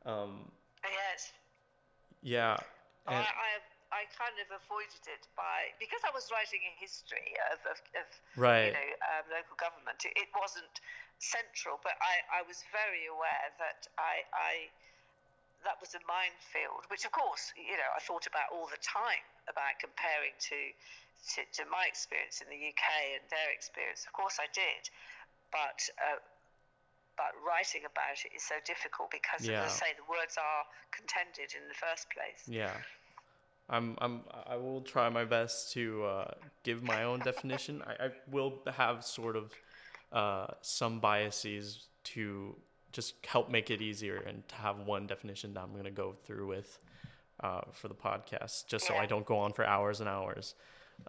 um, 0.05 0.53
yes 0.85 1.33
yeah 2.23 2.57
I, 3.07 3.15
I, 3.15 3.25
I 3.95 4.11
kind 4.19 4.35
of 4.43 4.51
avoided 4.51 5.05
it 5.07 5.25
by 5.39 5.71
because 5.79 6.03
I 6.03 6.11
was 6.11 6.27
writing 6.35 6.59
a 6.67 6.75
history 6.75 7.39
of, 7.55 7.63
of, 7.71 7.79
of 7.95 8.09
right. 8.35 8.71
you 8.71 8.75
know 8.75 8.91
um, 9.15 9.25
local 9.31 9.55
government. 9.59 10.03
It, 10.03 10.15
it, 10.19 10.31
wasn't 10.35 10.83
central, 11.23 11.79
but 11.87 11.95
I, 12.03 12.43
I 12.43 12.47
was 12.47 12.67
very 12.75 13.07
aware 13.07 13.49
that 13.63 13.87
I, 13.95 14.27
I 14.35 14.53
that 15.63 15.79
was 15.79 15.95
a 15.95 16.03
minefield, 16.05 16.87
which 16.91 17.07
of 17.07 17.15
course 17.15 17.55
you 17.55 17.79
know 17.79 17.91
I 17.95 18.03
thought 18.03 18.27
about 18.27 18.51
all 18.51 18.67
the 18.67 18.81
time 18.83 19.23
about 19.47 19.79
comparing 19.79 20.35
to 20.51 20.59
to, 21.35 21.41
to 21.59 21.63
my 21.71 21.87
experience 21.87 22.43
in 22.43 22.51
the 22.51 22.59
UK 22.59 22.85
and 23.19 23.25
their 23.31 23.51
experience. 23.55 24.03
Of 24.07 24.13
course, 24.13 24.43
I 24.43 24.51
did, 24.51 24.83
but 25.55 25.79
uh, 26.03 26.19
but 27.17 27.33
writing 27.41 27.83
about 27.89 28.21
it 28.23 28.37
is 28.37 28.45
so 28.45 28.61
difficult 28.69 29.09
because, 29.09 29.49
yeah. 29.49 29.65
as 29.65 29.73
I 29.73 29.89
say, 29.89 29.91
the 29.97 30.05
words 30.05 30.37
are 30.37 30.63
contended 30.93 31.57
in 31.57 31.65
the 31.67 31.79
first 31.79 32.13
place. 32.13 32.45
Yeah. 32.45 32.77
I'm, 33.69 33.97
I'm, 33.99 34.21
I 34.47 34.57
will 34.57 34.81
try 34.81 35.09
my 35.09 35.25
best 35.25 35.73
to 35.73 36.05
uh, 36.05 36.31
give 36.63 36.83
my 36.83 37.03
own 37.03 37.21
definition. 37.21 37.83
I, 37.87 38.07
I, 38.07 38.09
will 38.31 38.61
have 38.77 39.05
sort 39.05 39.35
of 39.35 39.53
uh, 40.13 40.47
some 40.61 41.01
biases 41.01 41.89
to 42.05 42.55
just 42.93 43.15
help 43.27 43.51
make 43.51 43.71
it 43.71 43.83
easier 43.83 44.19
and 44.27 44.47
to 44.49 44.55
have 44.55 44.81
one 44.87 45.07
definition 45.07 45.53
that 45.55 45.63
I'm 45.63 45.73
going 45.73 45.85
to 45.85 45.91
go 45.91 46.15
through 46.25 46.47
with 46.47 46.79
uh, 47.41 47.63
for 47.73 47.89
the 47.89 47.95
podcast, 47.95 48.67
just 48.69 48.87
so. 48.87 48.95
I 48.95 49.07
don't 49.07 49.27
go 49.27 49.39
on 49.39 49.53
for 49.53 49.65
hours 49.67 50.01
and 50.01 50.09
hours. 50.09 50.55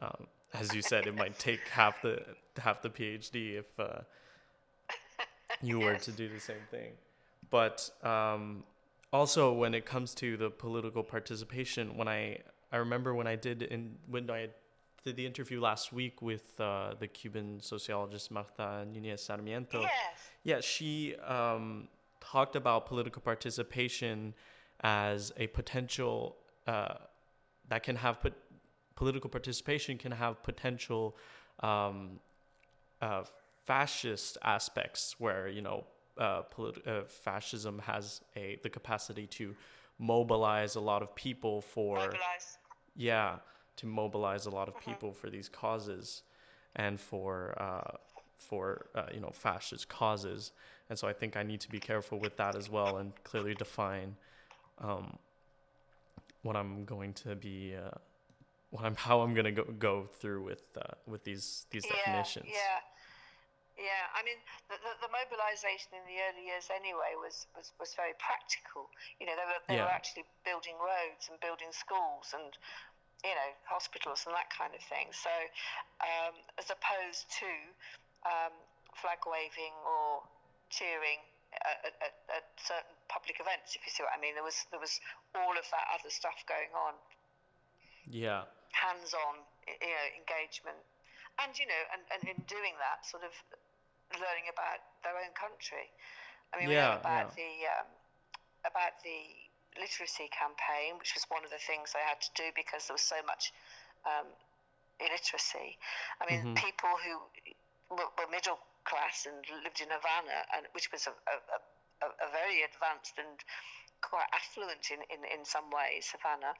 Um, 0.01 0.27
as 0.53 0.73
you 0.73 0.81
said, 0.81 1.07
it 1.07 1.15
might 1.15 1.37
take 1.37 1.59
half 1.71 2.01
the 2.01 2.21
half 2.57 2.81
the 2.81 2.89
PhD 2.89 3.59
if 3.59 3.79
uh, 3.79 3.99
you 5.61 5.79
were 5.79 5.95
to 6.07 6.11
do 6.11 6.27
the 6.27 6.39
same 6.39 6.65
thing. 6.71 6.91
But 7.49 7.89
um, 8.03 8.63
also, 9.13 9.53
when 9.53 9.73
it 9.73 9.85
comes 9.85 10.13
to 10.15 10.37
the 10.37 10.49
political 10.49 11.03
participation, 11.03 11.95
when 11.97 12.07
I 12.07 12.39
I 12.71 12.77
remember 12.77 13.13
when 13.13 13.27
I 13.27 13.35
did 13.35 13.61
in 13.61 13.97
when 14.07 14.29
I 14.29 14.49
did 15.03 15.15
the 15.15 15.25
interview 15.25 15.61
last 15.61 15.93
week 15.93 16.21
with 16.21 16.59
uh, 16.59 16.95
the 16.99 17.07
Cuban 17.07 17.61
sociologist 17.61 18.29
Marta 18.31 18.85
Nunez 18.91 19.23
Sarmiento. 19.23 19.81
Yes. 19.81 19.91
Yeah, 20.43 20.59
she 20.59 21.15
um, 21.17 21.87
talked 22.19 22.55
about 22.55 22.85
political 22.85 23.21
participation 23.21 24.33
as 24.81 25.31
a 25.37 25.47
potential 25.47 26.35
uh, 26.67 26.95
that 27.69 27.83
can 27.83 27.95
have 27.95 28.21
put 28.21 28.33
political 28.95 29.29
participation 29.29 29.97
can 29.97 30.11
have 30.11 30.41
potential 30.43 31.15
um, 31.61 32.19
uh, 33.01 33.23
fascist 33.65 34.37
aspects 34.43 35.15
where 35.19 35.47
you 35.47 35.61
know 35.61 35.85
uh, 36.19 36.41
polit- 36.43 36.87
uh, 36.87 37.01
fascism 37.05 37.79
has 37.79 38.21
a 38.35 38.59
the 38.63 38.69
capacity 38.69 39.27
to 39.27 39.55
mobilize 39.99 40.75
a 40.75 40.79
lot 40.79 41.01
of 41.01 41.13
people 41.15 41.61
for 41.61 41.95
mobilize. 41.95 42.57
yeah 42.95 43.35
to 43.75 43.85
mobilize 43.85 44.45
a 44.45 44.49
lot 44.49 44.67
of 44.67 44.75
mm-hmm. 44.75 44.91
people 44.91 45.11
for 45.11 45.29
these 45.29 45.49
causes 45.49 46.23
and 46.75 46.99
for 46.99 47.55
uh, 47.61 47.97
for 48.37 48.87
uh, 48.95 49.07
you 49.13 49.19
know 49.19 49.31
fascist 49.33 49.89
causes 49.89 50.51
and 50.89 50.97
so 50.97 51.07
I 51.07 51.13
think 51.13 51.35
I 51.35 51.43
need 51.43 51.61
to 51.61 51.69
be 51.69 51.79
careful 51.79 52.19
with 52.19 52.37
that 52.37 52.55
as 52.55 52.69
well 52.69 52.97
and 52.97 53.11
clearly 53.23 53.53
define 53.55 54.15
um, 54.79 55.17
what 56.43 56.55
I'm 56.55 56.85
going 56.85 57.13
to 57.13 57.35
be 57.35 57.75
uh, 57.75 57.97
what 58.69 58.85
I'm 58.85 58.95
how 58.95 59.21
I'm 59.21 59.33
gonna 59.33 59.51
go 59.51 59.63
go 59.63 60.07
through 60.19 60.43
with 60.43 60.77
uh, 60.77 60.93
with 61.05 61.23
these 61.23 61.65
these 61.71 61.85
yeah, 61.85 61.95
definitions. 61.95 62.47
Yeah. 62.49 62.79
Yeah, 63.77 64.09
I 64.17 64.25
mean, 64.25 64.41
the, 64.73 64.81
the, 64.81 65.05
the, 65.05 65.11
mobilization 65.13 65.93
in 65.93 66.01
the 66.09 66.17
early 66.25 66.49
years 66.49 66.65
anyway 66.73 67.13
was, 67.13 67.45
was, 67.53 67.77
was 67.77 67.93
very 67.93 68.17
practical. 68.17 68.89
You 69.21 69.29
know, 69.29 69.37
they 69.37 69.45
were, 69.45 69.61
they 69.69 69.77
yeah. 69.77 69.85
were 69.85 69.93
actually 69.93 70.25
building 70.41 70.73
roads 70.81 71.29
and 71.29 71.37
building 71.37 71.69
schools 71.69 72.33
and, 72.33 72.57
you 73.21 73.37
know, 73.37 73.49
hospitals 73.69 74.25
and 74.25 74.33
that 74.33 74.49
kind 74.49 74.73
of 74.73 74.81
thing. 74.81 75.13
So, 75.13 75.29
um, 76.01 76.33
as 76.57 76.73
opposed 76.73 77.29
to 77.37 77.51
um, 78.25 78.53
flag 78.97 79.21
waving 79.29 79.77
or 79.85 80.25
cheering 80.73 81.21
at, 81.61 81.93
at, 82.01 82.15
at, 82.33 82.45
certain 82.57 82.97
public 83.13 83.37
events, 83.37 83.77
if 83.77 83.85
you 83.85 83.93
see 83.93 84.01
what 84.01 84.13
I 84.13 84.17
mean, 84.17 84.33
there 84.33 84.45
was 84.45 84.65
there 84.73 84.81
was 84.81 84.97
all 85.37 85.53
of 85.53 85.65
that 85.69 85.85
other 85.93 86.09
stuff 86.09 86.41
going 86.49 86.73
on. 86.73 86.97
Yeah. 88.09 88.49
Hands-on, 88.73 89.45
you 89.69 89.93
know, 89.93 90.07
engagement, 90.17 90.81
and 91.39 91.53
you 91.55 91.69
know, 91.69 91.83
and, 91.93 92.01
and 92.09 92.21
in 92.25 92.39
doing 92.49 92.75
that, 92.81 93.05
sort 93.05 93.23
of 93.23 93.33
learning 94.15 94.47
about 94.47 94.79
their 95.03 95.15
own 95.19 95.33
country. 95.35 95.91
I 96.53 96.61
mean, 96.61 96.71
yeah, 96.71 96.71
we 96.71 96.79
know 96.79 96.99
about 97.03 97.27
yeah. 97.35 97.43
the 97.43 97.51
um, 97.67 97.89
about 98.63 98.95
the 99.03 99.19
literacy 99.75 100.31
campaign, 100.33 100.97
which 100.97 101.13
was 101.13 101.27
one 101.29 101.43
of 101.43 101.51
the 101.51 101.61
things 101.61 101.93
they 101.93 102.03
had 102.03 102.19
to 102.23 102.31
do 102.33 102.49
because 102.55 102.87
there 102.87 102.95
was 102.97 103.05
so 103.05 103.19
much 103.27 103.53
um, 104.07 104.27
illiteracy. 104.99 105.77
I 106.17 106.23
mean, 106.25 106.41
mm-hmm. 106.53 106.57
people 106.57 106.93
who 107.03 107.21
were, 107.93 108.09
were, 108.17 108.29
middle 108.31 108.57
class 108.89 109.27
and 109.29 109.37
lived 109.61 109.79
in 109.83 109.91
Havana, 109.91 110.47
and 110.57 110.65
which 110.73 110.89
was 110.89 111.05
a, 111.05 111.13
a, 111.13 111.35
a, 112.01 112.07
a 112.09 112.27
very 112.33 112.65
advanced 112.65 113.19
and 113.21 113.37
quite 114.01 114.27
affluent 114.33 114.89
in, 114.89 115.01
in, 115.13 115.21
in 115.27 115.45
some 115.45 115.69
ways, 115.69 116.09
Havana. 116.13 116.57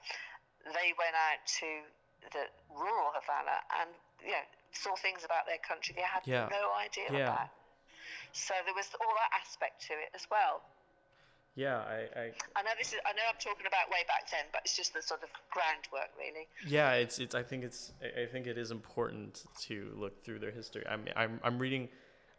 They 0.62 0.94
went 0.98 1.16
out 1.16 1.42
to 1.62 1.68
the 2.34 2.50
rural 2.66 3.14
Havana 3.14 3.62
and 3.78 3.90
you 4.20 4.34
know 4.34 4.46
saw 4.72 4.94
things 4.96 5.24
about 5.24 5.46
their 5.46 5.60
country 5.66 5.94
they 5.96 6.04
had 6.04 6.22
yeah. 6.24 6.48
no 6.50 6.72
idea 6.76 7.08
yeah. 7.10 7.32
about. 7.32 7.50
So 8.32 8.54
there 8.64 8.74
was 8.74 8.88
all 9.00 9.14
that 9.16 9.32
aspect 9.40 9.82
to 9.88 9.94
it 9.94 10.12
as 10.14 10.26
well. 10.30 10.62
Yeah, 11.56 11.78
I, 11.78 12.06
I. 12.14 12.24
I 12.54 12.62
know 12.62 12.70
this 12.78 12.92
is. 12.92 13.00
I 13.04 13.12
know 13.14 13.26
I'm 13.28 13.40
talking 13.40 13.66
about 13.66 13.90
way 13.90 14.06
back 14.06 14.30
then, 14.30 14.44
but 14.52 14.62
it's 14.64 14.76
just 14.76 14.94
the 14.94 15.02
sort 15.02 15.24
of 15.24 15.28
groundwork, 15.50 16.10
really. 16.16 16.46
Yeah, 16.64 16.92
it's 16.92 17.18
it's. 17.18 17.34
I 17.34 17.42
think 17.42 17.64
it's. 17.64 17.92
I 18.00 18.26
think 18.26 18.46
it 18.46 18.56
is 18.56 18.70
important 18.70 19.42
to 19.62 19.90
look 19.96 20.22
through 20.22 20.38
their 20.38 20.52
history. 20.52 20.84
I 20.88 20.96
mean, 20.96 21.12
I'm 21.16 21.40
I'm 21.42 21.58
reading, 21.58 21.88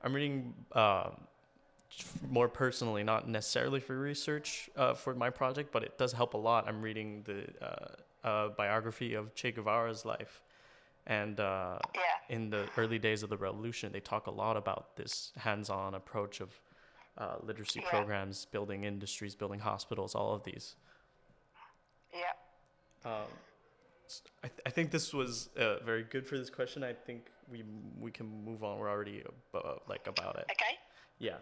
I'm 0.03 0.13
reading. 0.13 0.53
Um, 0.71 1.27
more 2.29 2.47
personally, 2.47 3.03
not 3.03 3.27
necessarily 3.27 3.79
for 3.79 3.97
research 3.97 4.69
uh, 4.77 4.93
for 4.93 5.15
my 5.15 5.29
project, 5.29 5.71
but 5.71 5.83
it 5.83 5.97
does 5.97 6.13
help 6.13 6.33
a 6.33 6.37
lot. 6.37 6.67
I'm 6.67 6.81
reading 6.81 7.23
the 7.25 7.43
uh, 7.65 8.27
uh, 8.27 8.49
biography 8.49 9.15
of 9.15 9.33
Che 9.35 9.51
Guevara's 9.51 10.05
life, 10.05 10.41
and 11.09 11.39
uh, 11.39 11.79
yeah. 11.95 12.01
in 12.35 12.51
the 12.51 12.69
early 12.77 12.99
days 12.99 13.23
of 13.23 13.29
the 13.29 13.37
revolution, 13.37 13.91
they 13.91 13.99
talk 13.99 14.27
a 14.27 14.31
lot 14.31 14.55
about 14.55 14.95
this 14.95 15.31
hands-on 15.35 15.95
approach 15.95 16.39
of 16.39 16.51
uh, 17.17 17.35
literacy 17.43 17.81
yeah. 17.83 17.89
programs, 17.89 18.45
building 18.45 18.83
industries, 18.83 19.33
building 19.33 19.59
hospitals, 19.59 20.13
all 20.13 20.33
of 20.35 20.43
these. 20.43 20.75
Yeah. 22.13 23.11
Um, 23.11 23.27
I, 24.43 24.47
th- 24.47 24.61
I 24.67 24.69
think 24.69 24.91
this 24.91 25.11
was 25.11 25.49
uh, 25.57 25.79
very 25.83 26.03
good 26.03 26.27
for 26.27 26.37
this 26.37 26.51
question. 26.51 26.83
I 26.83 26.93
think 26.93 27.25
we 27.51 27.63
we 27.99 28.11
can 28.11 28.27
move 28.45 28.63
on. 28.63 28.77
We're 28.77 28.89
already 28.89 29.23
ab- 29.53 29.81
like 29.87 30.07
about 30.07 30.35
it. 30.35 30.45
Okay. 30.51 30.77
Yeah. 31.17 31.37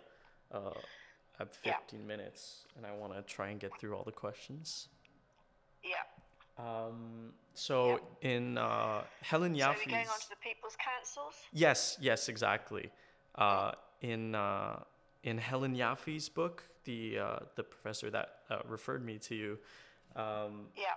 Uh, 0.51 0.71
have 1.39 1.51
15 1.51 1.99
yeah. 1.99 2.05
minutes, 2.05 2.65
and 2.77 2.85
I 2.85 2.93
want 2.93 3.13
to 3.13 3.21
try 3.21 3.49
and 3.49 3.59
get 3.59 3.71
through 3.79 3.95
all 3.95 4.03
the 4.03 4.11
questions. 4.11 4.87
Um, 6.59 7.33
so 7.53 7.99
yeah. 8.21 8.29
in 8.29 8.57
uh, 8.57 9.01
Helen 9.21 9.55
Yaffe's... 9.55 9.83
So 9.83 9.89
going 9.89 10.07
on 10.07 10.19
to 10.19 10.29
the 10.29 10.35
People's 10.41 10.75
Councils? 10.77 11.33
Yes, 11.51 11.97
yes, 11.99 12.29
exactly. 12.29 12.89
Uh, 13.35 13.71
in, 14.01 14.35
uh, 14.35 14.79
in 15.23 15.37
Helen 15.37 15.75
Yaffe's 15.75 16.29
book, 16.29 16.63
the, 16.85 17.19
uh, 17.19 17.39
the 17.55 17.63
professor 17.63 18.09
that 18.09 18.29
uh, 18.49 18.59
referred 18.67 19.05
me 19.05 19.17
to 19.19 19.35
you, 19.35 19.57
um, 20.15 20.67
yeah. 20.75 20.93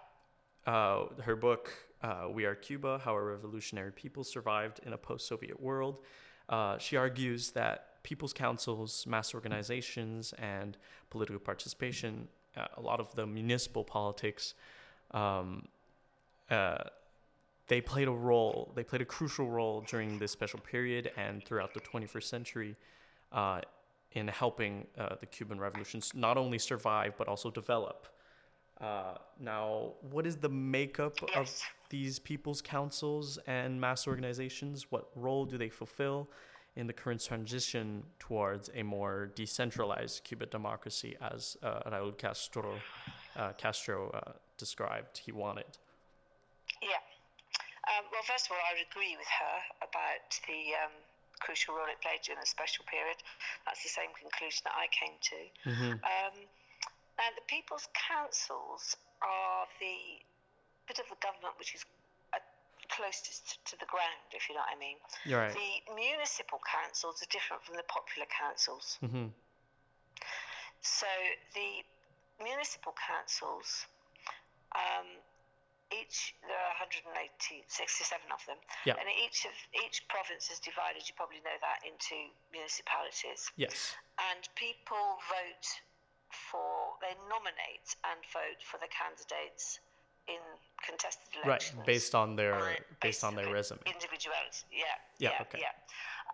Uh, 0.67 1.07
her 1.23 1.37
book, 1.37 1.73
uh, 2.03 2.29
We 2.31 2.45
Are 2.45 2.55
Cuba 2.55 3.01
How 3.03 3.15
a 3.17 3.23
Revolutionary 3.23 3.93
People 3.93 4.25
Survived 4.25 4.81
in 4.85 4.93
a 4.93 4.99
Post 4.99 5.27
Soviet 5.27 5.59
World, 5.59 5.99
she 6.79 6.97
argues 6.97 7.51
that 7.53 7.91
people's 8.03 8.33
councils, 8.33 9.07
mass 9.07 9.35
organizations, 9.35 10.33
and 10.39 10.77
political 11.11 11.39
participation, 11.39 12.29
uh, 12.57 12.67
a 12.77 12.81
lot 12.81 13.01
of 13.01 13.15
the 13.15 13.27
municipal 13.27 13.85
politics, 13.85 14.55
um, 15.13 15.67
uh, 16.51 16.79
they 17.69 17.81
played 17.81 18.09
a 18.09 18.13
role. 18.13 18.73
They 18.75 18.83
played 18.83 19.01
a 19.03 19.05
crucial 19.05 19.49
role 19.49 19.83
during 19.83 20.19
this 20.19 20.33
special 20.33 20.59
period 20.59 21.13
and 21.17 21.45
throughout 21.45 21.73
the 21.73 21.81
21st 21.81 22.25
century 22.25 22.77
uh, 23.33 23.61
in 24.13 24.27
helping 24.27 24.87
uh, 24.99 25.15
the 25.21 25.27
Cuban 25.27 25.61
revolutions 25.61 26.13
not 26.15 26.37
only 26.37 26.59
survive 26.59 27.15
but 27.17 27.29
also 27.29 27.51
develop. 27.51 28.09
Uh, 28.81 29.15
now, 29.39 29.93
what 30.01 30.27
is 30.27 30.37
the 30.37 30.49
makeup 30.49 31.15
Yes. 31.29 31.37
of 31.37 31.63
these 31.91 32.19
people's 32.19 32.63
councils 32.63 33.39
and 33.47 33.81
mass 33.81 34.09
organizations? 34.09 34.91
What 34.91 35.11
role 35.15 35.45
do 35.45 35.59
they 35.59 35.69
fulfill 35.69 36.29
in 36.77 36.87
the 36.87 36.93
current 36.93 37.23
transition 37.23 38.03
towards 38.19 38.71
a 38.75 38.83
more 38.83 39.31
decentralized 39.35 40.25
Cuban 40.25 40.49
democracy, 40.51 41.17
as 41.21 41.57
uh, 41.63 41.91
Raúl 41.91 42.17
Castro, 42.17 42.75
uh, 43.37 43.53
Castro 43.53 44.11
uh, 44.11 44.33
described 44.61 45.25
he 45.25 45.33
wanted? 45.33 45.81
Yeah. 46.79 47.03
Um, 47.91 48.05
well, 48.13 48.23
first 48.23 48.47
of 48.47 48.53
all, 48.53 48.63
I 48.63 48.77
would 48.77 48.87
agree 48.87 49.17
with 49.17 49.27
her 49.27 49.57
about 49.83 50.29
the 50.47 50.77
um, 50.85 50.95
crucial 51.41 51.75
role 51.75 51.89
it 51.89 51.99
played 52.05 52.21
during 52.23 52.39
the 52.39 52.47
special 52.47 52.85
period. 52.87 53.17
That's 53.67 53.83
the 53.83 53.91
same 53.91 54.13
conclusion 54.15 54.69
that 54.69 54.77
I 54.77 54.87
came 54.93 55.17
to. 55.17 55.41
Um, 56.05 56.37
now, 57.19 57.29
the 57.35 57.45
People's 57.49 57.89
Councils 57.97 58.97
are 59.21 59.67
the 59.81 60.21
bit 60.89 61.01
of 61.01 61.09
the 61.09 61.21
government 61.21 61.57
which 61.59 61.75
is 61.75 61.85
uh, 62.33 62.41
closest 62.89 63.61
to 63.69 63.77
the 63.77 63.89
ground, 63.89 64.25
if 64.33 64.49
you 64.49 64.55
know 64.55 64.65
what 64.65 64.73
I 64.73 64.79
mean. 64.81 64.99
Right. 65.29 65.53
The 65.53 65.73
municipal 65.93 66.61
councils 66.65 67.21
are 67.23 67.31
different 67.33 67.65
from 67.65 67.77
the 67.77 67.87
popular 67.89 68.29
councils. 68.31 68.99
Mm-hmm. 69.05 69.33
So 70.81 71.11
the 71.53 71.85
municipal 72.41 72.97
councils, 72.97 73.85
um, 74.77 75.07
each 75.91 76.35
there 76.47 76.55
are 76.55 76.75
180, 76.79 77.67
67 77.67 78.31
of 78.31 78.39
them, 78.47 78.59
Yeah. 78.87 78.95
and 78.99 79.09
each 79.11 79.45
of 79.45 79.55
each 79.85 80.07
province 80.07 80.51
is 80.51 80.61
divided. 80.63 81.03
You 81.09 81.15
probably 81.19 81.43
know 81.43 81.59
that 81.61 81.83
into 81.83 82.31
municipalities, 82.55 83.51
Yes. 83.57 83.97
and 84.31 84.47
people 84.55 85.19
vote 85.29 85.67
for 86.31 86.95
they 87.03 87.15
nominate 87.29 87.91
and 88.07 88.23
vote 88.33 88.63
for 88.63 88.79
the 88.79 88.87
candidates 88.87 89.81
in 90.29 90.39
contested 90.87 91.27
elections. 91.43 91.79
Right. 91.79 91.87
Based 91.87 92.15
on 92.15 92.37
their 92.37 92.55
on 92.55 92.69
a 92.71 92.79
based 93.03 93.25
on 93.25 93.35
their 93.35 93.51
resume. 93.53 93.83
Individuality, 93.87 94.63
yeah. 94.71 94.95
Yeah, 95.19 95.31
Yeah, 95.35 95.43
okay. 95.43 95.59
yeah. 95.59 95.75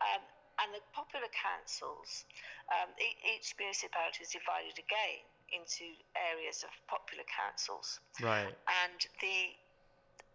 Um, 0.04 0.20
and 0.60 0.74
the 0.74 0.80
popular 0.92 1.28
councils, 1.32 2.24
um, 2.68 2.88
e- 3.00 3.16
each 3.36 3.54
municipality 3.58 4.22
is 4.24 4.30
divided 4.30 4.76
again 4.78 5.24
into 5.52 5.86
areas 6.16 6.64
of 6.66 6.70
popular 6.86 7.24
councils. 7.26 8.00
Right. 8.22 8.50
And 8.84 8.98
the, 9.20 9.38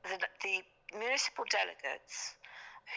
the, 0.07 0.17
the 0.43 0.57
municipal 0.95 1.45
delegates 1.47 2.35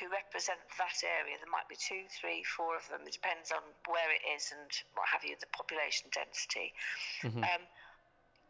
who 0.00 0.10
represent 0.10 0.58
that 0.80 0.98
area, 1.06 1.38
there 1.38 1.50
might 1.50 1.68
be 1.70 1.78
two, 1.78 2.02
three, 2.10 2.42
four 2.42 2.74
of 2.74 2.82
them, 2.90 3.06
it 3.06 3.14
depends 3.14 3.54
on 3.54 3.62
where 3.86 4.10
it 4.10 4.24
is 4.34 4.50
and 4.50 4.66
what 4.98 5.06
have 5.06 5.22
you, 5.22 5.38
the 5.38 5.50
population 5.54 6.10
density. 6.10 6.74
Mm-hmm. 7.22 7.44
Um, 7.44 7.62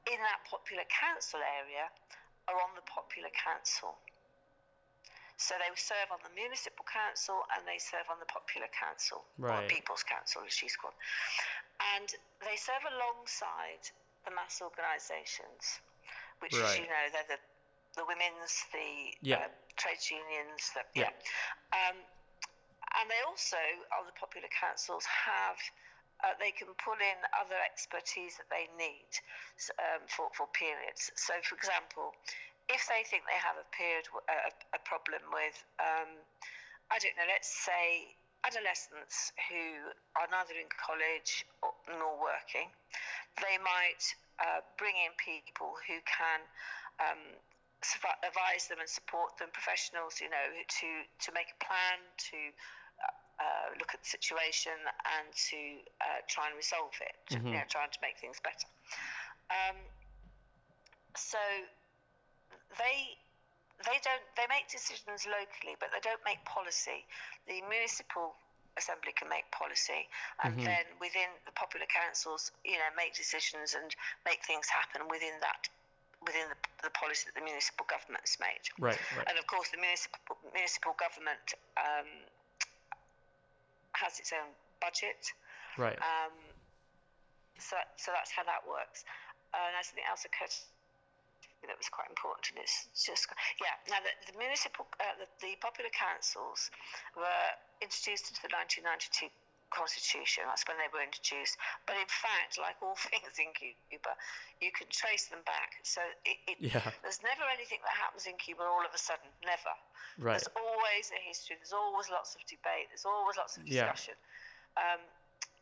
in 0.08 0.20
that 0.20 0.40
popular 0.48 0.84
council 0.88 1.40
area 1.40 1.88
are 2.48 2.58
on 2.60 2.72
the 2.76 2.84
popular 2.84 3.32
council. 3.32 3.96
So 5.36 5.54
they 5.58 5.70
serve 5.74 6.08
on 6.14 6.22
the 6.22 6.30
municipal 6.34 6.86
council 6.86 7.42
and 7.56 7.66
they 7.66 7.78
serve 7.78 8.06
on 8.10 8.18
the 8.22 8.30
popular 8.30 8.68
council, 8.70 9.26
or 9.42 9.58
Right. 9.58 9.68
people's 9.68 10.02
council 10.06 10.42
as 10.46 10.52
she's 10.54 10.76
called. 10.76 10.94
And 11.96 12.06
they 12.40 12.56
serve 12.56 12.84
alongside 12.86 13.82
the 14.24 14.30
mass 14.30 14.62
organisations, 14.62 15.82
which, 16.38 16.54
as 16.54 16.78
you 16.78 16.86
know, 16.86 17.04
they're 17.10 17.36
the, 17.36 17.40
the 17.98 18.04
women's, 18.06 18.64
the 18.72 19.16
Yeah. 19.20 19.44
uh, 19.44 19.48
trades 19.76 20.10
unions, 20.10 20.70
the, 20.74 20.86
Yeah. 20.94 21.10
yeah. 21.10 21.90
Um, 21.90 21.96
and 23.00 23.10
they 23.10 23.20
also, 23.26 23.58
on 23.98 24.06
the 24.06 24.12
popular 24.12 24.48
councils, 24.48 25.04
have 25.04 25.58
uh, 26.22 26.32
they 26.38 26.52
can 26.52 26.68
pull 26.78 26.94
in 26.94 27.18
other 27.36 27.58
expertise 27.66 28.38
that 28.38 28.48
they 28.48 28.70
need 28.78 29.10
um, 29.82 30.00
for, 30.06 30.30
for 30.32 30.46
periods. 30.54 31.10
So, 31.16 31.34
for 31.42 31.56
example, 31.56 32.14
if 32.68 32.88
they 32.88 33.04
think 33.04 33.24
they 33.28 33.40
have 33.40 33.60
a 33.60 33.66
period, 33.76 34.08
a, 34.28 34.52
a 34.76 34.80
problem 34.88 35.20
with, 35.32 35.56
um, 35.80 36.10
I 36.88 36.96
don't 36.98 37.16
know, 37.16 37.28
let's 37.28 37.48
say 37.48 38.16
adolescents 38.44 39.32
who 39.48 39.88
are 40.20 40.28
neither 40.28 40.56
in 40.56 40.68
college 40.72 41.44
or, 41.64 41.72
nor 41.88 42.16
working, 42.20 42.68
they 43.40 43.56
might 43.60 44.04
uh, 44.40 44.60
bring 44.76 44.96
in 44.96 45.12
people 45.16 45.76
who 45.88 45.96
can 46.04 46.40
um, 47.00 47.20
advise 48.24 48.68
them 48.68 48.80
and 48.80 48.88
support 48.88 49.36
them, 49.36 49.52
professionals, 49.52 50.20
you 50.20 50.28
know, 50.28 50.46
to, 50.68 50.88
to 51.20 51.28
make 51.36 51.52
a 51.52 51.58
plan, 51.60 52.00
to 52.16 52.38
uh, 53.40 53.68
look 53.76 53.92
at 53.92 54.00
the 54.00 54.08
situation 54.08 54.76
and 55.18 55.26
to 55.34 55.60
uh, 56.00 56.20
try 56.30 56.48
and 56.48 56.56
resolve 56.56 56.94
it, 57.02 57.16
to, 57.28 57.36
you 57.44 57.56
know, 57.60 57.66
trying 57.68 57.92
to 57.92 58.00
make 58.00 58.16
things 58.16 58.40
better. 58.40 58.68
Um, 59.52 59.76
so 61.16 61.40
they 62.78 63.18
they 63.82 63.98
don't 64.02 64.24
they 64.38 64.46
make 64.48 64.70
decisions 64.70 65.26
locally, 65.26 65.76
but 65.78 65.90
they 65.90 66.02
don't 66.02 66.22
make 66.24 66.42
policy. 66.46 67.04
The 67.50 67.60
municipal 67.66 68.34
assembly 68.74 69.14
can 69.14 69.30
make 69.30 69.46
policy, 69.54 70.10
and 70.42 70.58
then 70.58 70.86
within 70.98 71.30
the 71.46 71.54
popular 71.54 71.86
councils, 71.86 72.50
you 72.66 72.74
know, 72.74 72.90
make 72.98 73.14
decisions 73.14 73.78
and 73.78 73.94
make 74.26 74.42
things 74.42 74.66
happen 74.66 75.06
within 75.06 75.38
that 75.42 75.70
within 76.24 76.48
the, 76.48 76.58
the 76.88 76.92
policy 76.96 77.28
that 77.28 77.36
the 77.36 77.44
municipal 77.44 77.84
government 77.84 78.24
has 78.24 78.40
made. 78.40 78.64
Right. 78.80 78.98
Right. 79.12 79.28
And 79.28 79.36
of 79.36 79.46
course, 79.46 79.68
the 79.70 79.78
municipal 79.78 80.40
municipal 80.56 80.96
government 80.96 81.54
um, 81.76 82.08
has 83.94 84.18
its 84.18 84.32
own 84.32 84.50
budget. 84.80 85.20
Right. 85.76 85.98
Um, 86.00 86.34
so, 87.58 87.76
so 87.96 88.10
that's 88.10 88.32
how 88.34 88.42
that 88.44 88.66
works. 88.66 89.04
Uh, 89.54 89.70
and 89.70 89.78
something 89.86 90.02
else 90.10 90.26
occurred 90.26 90.50
that 91.68 91.78
was 91.78 91.88
quite 91.88 92.08
important, 92.10 92.56
and 92.56 92.62
it's 92.64 92.88
just 92.94 93.28
yeah. 93.60 93.74
Now 93.90 94.00
the, 94.04 94.12
the 94.32 94.36
municipal, 94.38 94.86
uh, 95.00 95.16
the, 95.20 95.28
the 95.40 95.56
popular 95.60 95.90
councils 95.92 96.70
were 97.16 97.46
introduced 97.82 98.30
into 98.32 98.40
the 98.44 98.52
1992 98.52 99.28
constitution. 99.74 100.46
That's 100.46 100.62
when 100.70 100.78
they 100.78 100.86
were 100.94 101.02
introduced. 101.02 101.58
But 101.82 101.98
in 101.98 102.06
fact, 102.06 102.62
like 102.62 102.78
all 102.78 102.94
things 103.10 103.34
in 103.42 103.50
Cuba, 103.58 104.14
you 104.62 104.70
can 104.70 104.86
trace 104.92 105.26
them 105.26 105.42
back. 105.42 105.82
So 105.82 105.98
it, 106.22 106.38
it, 106.46 106.56
Yeah. 106.62 106.84
there's 107.02 107.18
never 107.26 107.42
anything 107.50 107.82
that 107.82 107.94
happens 107.98 108.30
in 108.30 108.38
Cuba 108.38 108.62
all 108.62 108.86
of 108.86 108.94
a 108.94 109.00
sudden. 109.00 109.26
Never. 109.42 109.74
Right. 110.22 110.38
There's 110.38 110.50
always 110.54 111.10
a 111.10 111.18
history. 111.26 111.58
There's 111.58 111.74
always 111.74 112.06
lots 112.06 112.38
of 112.38 112.46
debate. 112.46 112.86
There's 112.94 113.02
always 113.08 113.34
lots 113.34 113.58
of 113.58 113.66
Yeah. 113.66 113.90
discussion. 113.90 114.14
Um, 114.78 115.02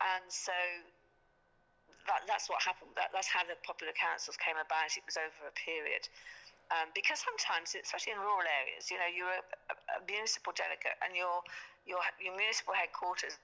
and 0.02 0.24
so 0.28 0.52
that, 2.08 2.26
that's 2.26 2.46
what 2.50 2.62
happened. 2.62 2.90
That, 2.98 3.10
that's 3.14 3.28
how 3.28 3.42
the 3.46 3.54
popular 3.62 3.92
councils 3.94 4.36
came 4.38 4.58
about. 4.58 4.90
It 4.94 5.04
was 5.06 5.16
over 5.18 5.48
a 5.48 5.54
period. 5.54 6.06
Um, 6.72 6.88
because 6.96 7.20
sometimes, 7.20 7.76
especially 7.76 8.16
in 8.16 8.20
rural 8.22 8.48
areas, 8.48 8.88
you 8.88 8.96
know, 8.96 9.10
you're 9.10 9.28
a, 9.28 9.44
a, 9.68 9.74
a 9.96 9.98
municipal 10.08 10.56
delegate 10.56 10.96
and 11.04 11.12
your, 11.12 11.44
your, 11.84 12.00
your 12.16 12.32
municipal 12.32 12.72
headquarters 12.72 13.36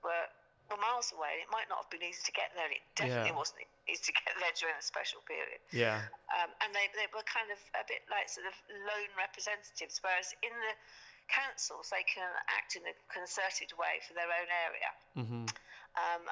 were, 0.00 0.24
were 0.72 0.80
miles 0.80 1.12
away. 1.12 1.44
It 1.44 1.52
might 1.52 1.68
not 1.68 1.84
have 1.84 1.92
been 1.92 2.00
easy 2.00 2.24
to 2.24 2.32
get 2.32 2.48
there. 2.56 2.72
It 2.72 2.80
definitely 2.96 3.36
Yeah. 3.36 3.36
wasn't 3.36 3.68
easy 3.84 4.08
to 4.08 4.14
get 4.16 4.32
there 4.40 4.54
during 4.56 4.78
a 4.78 4.84
special 4.84 5.20
period 5.26 5.58
Yeah. 5.74 6.06
um, 6.38 6.48
and 6.64 6.70
they, 6.70 6.86
they 6.94 7.10
were 7.10 7.26
kind 7.26 7.50
of 7.50 7.58
a 7.76 7.84
bit 7.84 8.06
like 8.08 8.30
sort 8.30 8.46
of 8.48 8.54
lone 8.70 9.10
representatives, 9.20 9.98
whereas 10.00 10.32
in 10.40 10.54
the 10.54 10.72
councils 11.28 11.90
they 11.92 12.06
can 12.08 12.30
act 12.56 12.78
in 12.78 12.86
a 12.88 12.94
concerted 13.12 13.74
way 13.76 14.00
for 14.06 14.14
their 14.16 14.30
own 14.32 14.48
area. 14.64 14.90
Mm-hmm. 15.18 15.44
Um, 15.98 16.22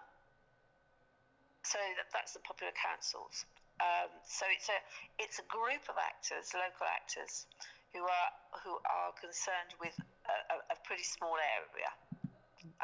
so 1.62 1.79
that, 1.96 2.09
that's 2.12 2.33
the 2.33 2.40
popular 2.40 2.73
councils. 2.77 3.44
Um, 3.81 4.12
so 4.29 4.44
it's 4.53 4.68
a 4.68 4.79
it's 5.16 5.38
a 5.40 5.46
group 5.49 5.81
of 5.88 5.96
actors, 5.96 6.53
local 6.53 6.85
actors, 6.85 7.49
who 7.94 8.05
are 8.05 8.31
who 8.64 8.77
are 8.85 9.12
concerned 9.16 9.73
with 9.81 9.96
a, 10.29 10.55
a, 10.73 10.77
pretty 10.85 11.03
small 11.03 11.37
area. 11.37 11.90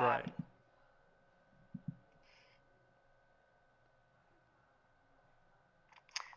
Um, 0.00 0.06
Right. 0.06 0.26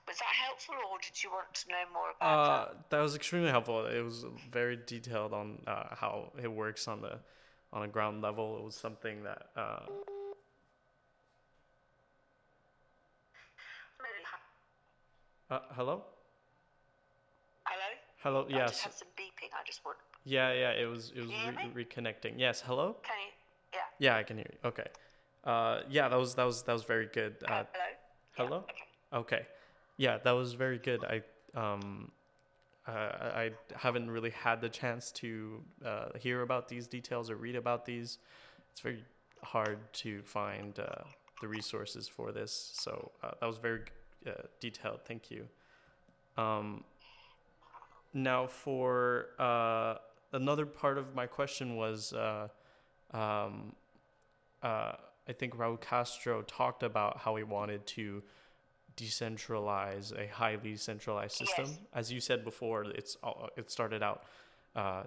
Was 0.07 0.17
that 0.17 0.33
helpful, 0.43 0.75
or 0.91 0.97
did 0.97 1.23
you 1.23 1.29
want 1.29 1.53
to 1.53 1.69
know 1.69 1.85
more 1.93 2.09
about 2.17 2.49
Uh, 2.49 2.65
that? 2.73 2.89
that 2.89 2.99
was 2.99 3.15
extremely 3.15 3.49
helpful. 3.51 3.85
It 3.85 4.01
was 4.01 4.25
very 4.51 4.75
detailed 4.75 5.33
on 5.33 5.61
uh, 5.67 5.95
how 5.95 6.33
it 6.41 6.51
works 6.51 6.87
on 6.87 7.01
the 7.01 7.19
on 7.71 7.83
a 7.83 7.87
ground 7.87 8.23
level. 8.23 8.57
It 8.57 8.63
was 8.63 8.75
something 8.75 9.23
that 9.23 9.51
uh, 9.55 9.85
uh 15.49 15.59
hello 15.71 16.03
Hello. 17.65 17.89
hello 18.23 18.39
I 18.41 18.67
just 18.67 18.73
yes 18.73 18.81
had 18.83 18.93
some 18.93 19.07
beeping. 19.17 19.49
I 19.53 19.65
just 19.65 19.83
want. 19.85 19.97
yeah 20.23 20.51
yeah 20.53 20.71
it 20.71 20.85
was 20.85 21.11
it 21.15 21.21
was 21.21 21.29
Can 21.29 21.39
you 21.39 21.59
hear 21.59 21.71
re- 21.73 21.85
reconnecting 21.85 22.33
yes 22.37 22.61
hello 22.61 22.95
Can 23.03 23.15
you? 23.19 23.31
Yeah. 23.73 23.79
Yeah, 23.99 24.17
I 24.17 24.23
can 24.23 24.37
hear 24.37 24.47
you. 24.51 24.57
Okay. 24.69 24.87
Uh, 25.43 25.81
yeah, 25.91 26.07
that 26.09 26.17
was 26.17 26.33
that 26.35 26.43
was 26.43 26.63
that 26.63 26.73
was 26.73 26.83
very 26.83 27.05
good. 27.13 27.35
Uh, 27.47 27.63
Hello. 27.71 27.85
hello? 28.35 28.63
Yeah, 28.67 28.73
okay. 29.17 29.37
okay. 29.37 29.47
Yeah, 29.97 30.17
that 30.23 30.31
was 30.31 30.53
very 30.53 30.79
good. 30.79 31.05
I 31.05 31.21
um, 31.59 32.11
uh, 32.87 32.91
I 32.91 33.51
haven't 33.75 34.09
really 34.09 34.31
had 34.31 34.59
the 34.59 34.69
chance 34.69 35.11
to 35.21 35.61
uh, 35.85 36.05
hear 36.17 36.41
about 36.41 36.67
these 36.67 36.87
details 36.87 37.29
or 37.29 37.35
read 37.35 37.55
about 37.55 37.85
these. 37.85 38.17
It's 38.71 38.81
very 38.81 39.03
hard 39.43 39.77
to 39.93 40.23
find 40.23 40.79
uh, 40.79 41.03
the 41.41 41.47
resources 41.47 42.07
for 42.07 42.31
this. 42.31 42.71
So 42.73 43.11
uh, 43.21 43.31
that 43.39 43.45
was 43.45 43.59
very 43.59 43.81
uh, 44.27 44.31
detailed. 44.59 45.01
Thank 45.05 45.31
you. 45.31 45.47
Um, 46.37 46.83
now, 48.13 48.47
for 48.47 49.27
uh, 49.37 49.95
another 50.33 50.65
part 50.65 50.97
of 50.97 51.13
my 51.13 51.27
question 51.27 51.75
was, 51.75 52.13
uh, 52.13 52.47
um, 53.11 53.75
uh, 54.63 54.93
I 55.27 55.33
think 55.37 55.55
Raul 55.55 55.79
Castro 55.79 56.41
talked 56.43 56.83
about 56.83 57.19
how 57.19 57.35
he 57.35 57.43
wanted 57.43 57.85
to 57.87 58.23
decentralize 58.97 60.11
a 60.17 60.27
highly 60.27 60.75
centralized 60.75 61.35
system. 61.37 61.65
Yes. 61.67 61.79
As 61.93 62.11
you 62.11 62.19
said 62.19 62.43
before, 62.43 62.83
it's 62.83 63.15
all- 63.23 63.49
it 63.55 63.69
started 63.71 64.01
out 64.03 64.23
uh, 64.75 65.03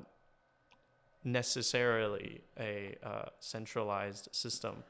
necessarily 1.24 2.40
a 2.58 2.96
uh, 3.02 3.28
centralized 3.38 4.28
system. 4.32 4.82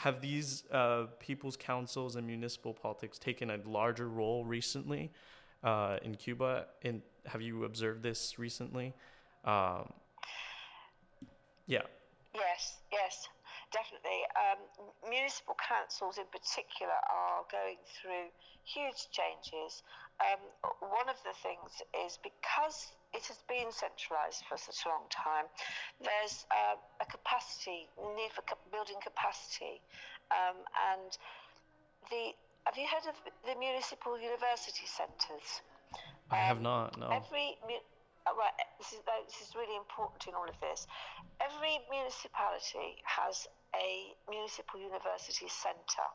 Have 0.00 0.22
these 0.22 0.64
uh, 0.72 1.06
people's 1.18 1.58
councils 1.58 2.16
and 2.16 2.26
municipal 2.26 2.72
politics 2.72 3.18
taken 3.18 3.50
a 3.50 3.58
larger 3.66 4.08
role 4.08 4.46
recently 4.46 5.10
uh, 5.62 5.98
in 6.02 6.14
Cuba? 6.14 6.68
And 6.82 7.02
have 7.26 7.42
you 7.42 7.64
observed 7.64 8.02
this 8.02 8.38
recently? 8.38 8.94
Um, 9.44 9.92
yeah. 11.66 11.82
Yes, 12.34 12.78
yes, 12.90 13.28
definitely. 13.72 14.22
Um, 14.36 14.60
municipal 15.08 15.56
councils, 15.58 16.18
in 16.18 16.26
particular, 16.30 16.94
are 17.10 17.46
going 17.50 17.78
through 17.98 18.30
huge 18.66 19.10
changes. 19.10 19.82
Um, 20.20 20.42
one 20.84 21.08
of 21.08 21.16
the 21.24 21.34
things 21.42 21.80
is 22.06 22.18
because 22.20 22.92
it 23.14 23.24
has 23.26 23.40
been 23.48 23.72
centralised 23.72 24.44
for 24.46 24.58
such 24.60 24.86
a 24.86 24.88
long 24.92 25.08
time, 25.10 25.48
there's 25.98 26.46
uh, 26.52 26.76
a 27.00 27.06
capacity 27.06 27.88
need 28.14 28.30
for 28.30 28.44
building 28.70 29.00
capacity, 29.02 29.80
um, 30.30 30.60
and 30.92 31.10
the. 32.10 32.34
Have 32.68 32.76
you 32.76 32.86
heard 32.86 33.08
of 33.08 33.16
the 33.48 33.58
municipal 33.58 34.20
university 34.20 34.84
centres? 34.84 35.64
I 36.30 36.36
have 36.36 36.60
not, 36.60 37.00
no. 37.00 37.08
Every 37.08 37.56
mu- 37.66 37.82
right, 38.28 38.52
this 38.78 38.92
is, 38.92 39.00
uh, 39.06 39.24
this 39.24 39.40
is 39.40 39.54
really 39.56 39.76
important 39.76 40.26
in 40.28 40.34
all 40.34 40.48
of 40.48 40.58
this. 40.60 40.86
Every 41.40 41.80
municipality 41.88 43.00
has 43.04 43.48
a 43.72 44.12
municipal 44.28 44.80
university 44.80 45.48
centre, 45.48 46.10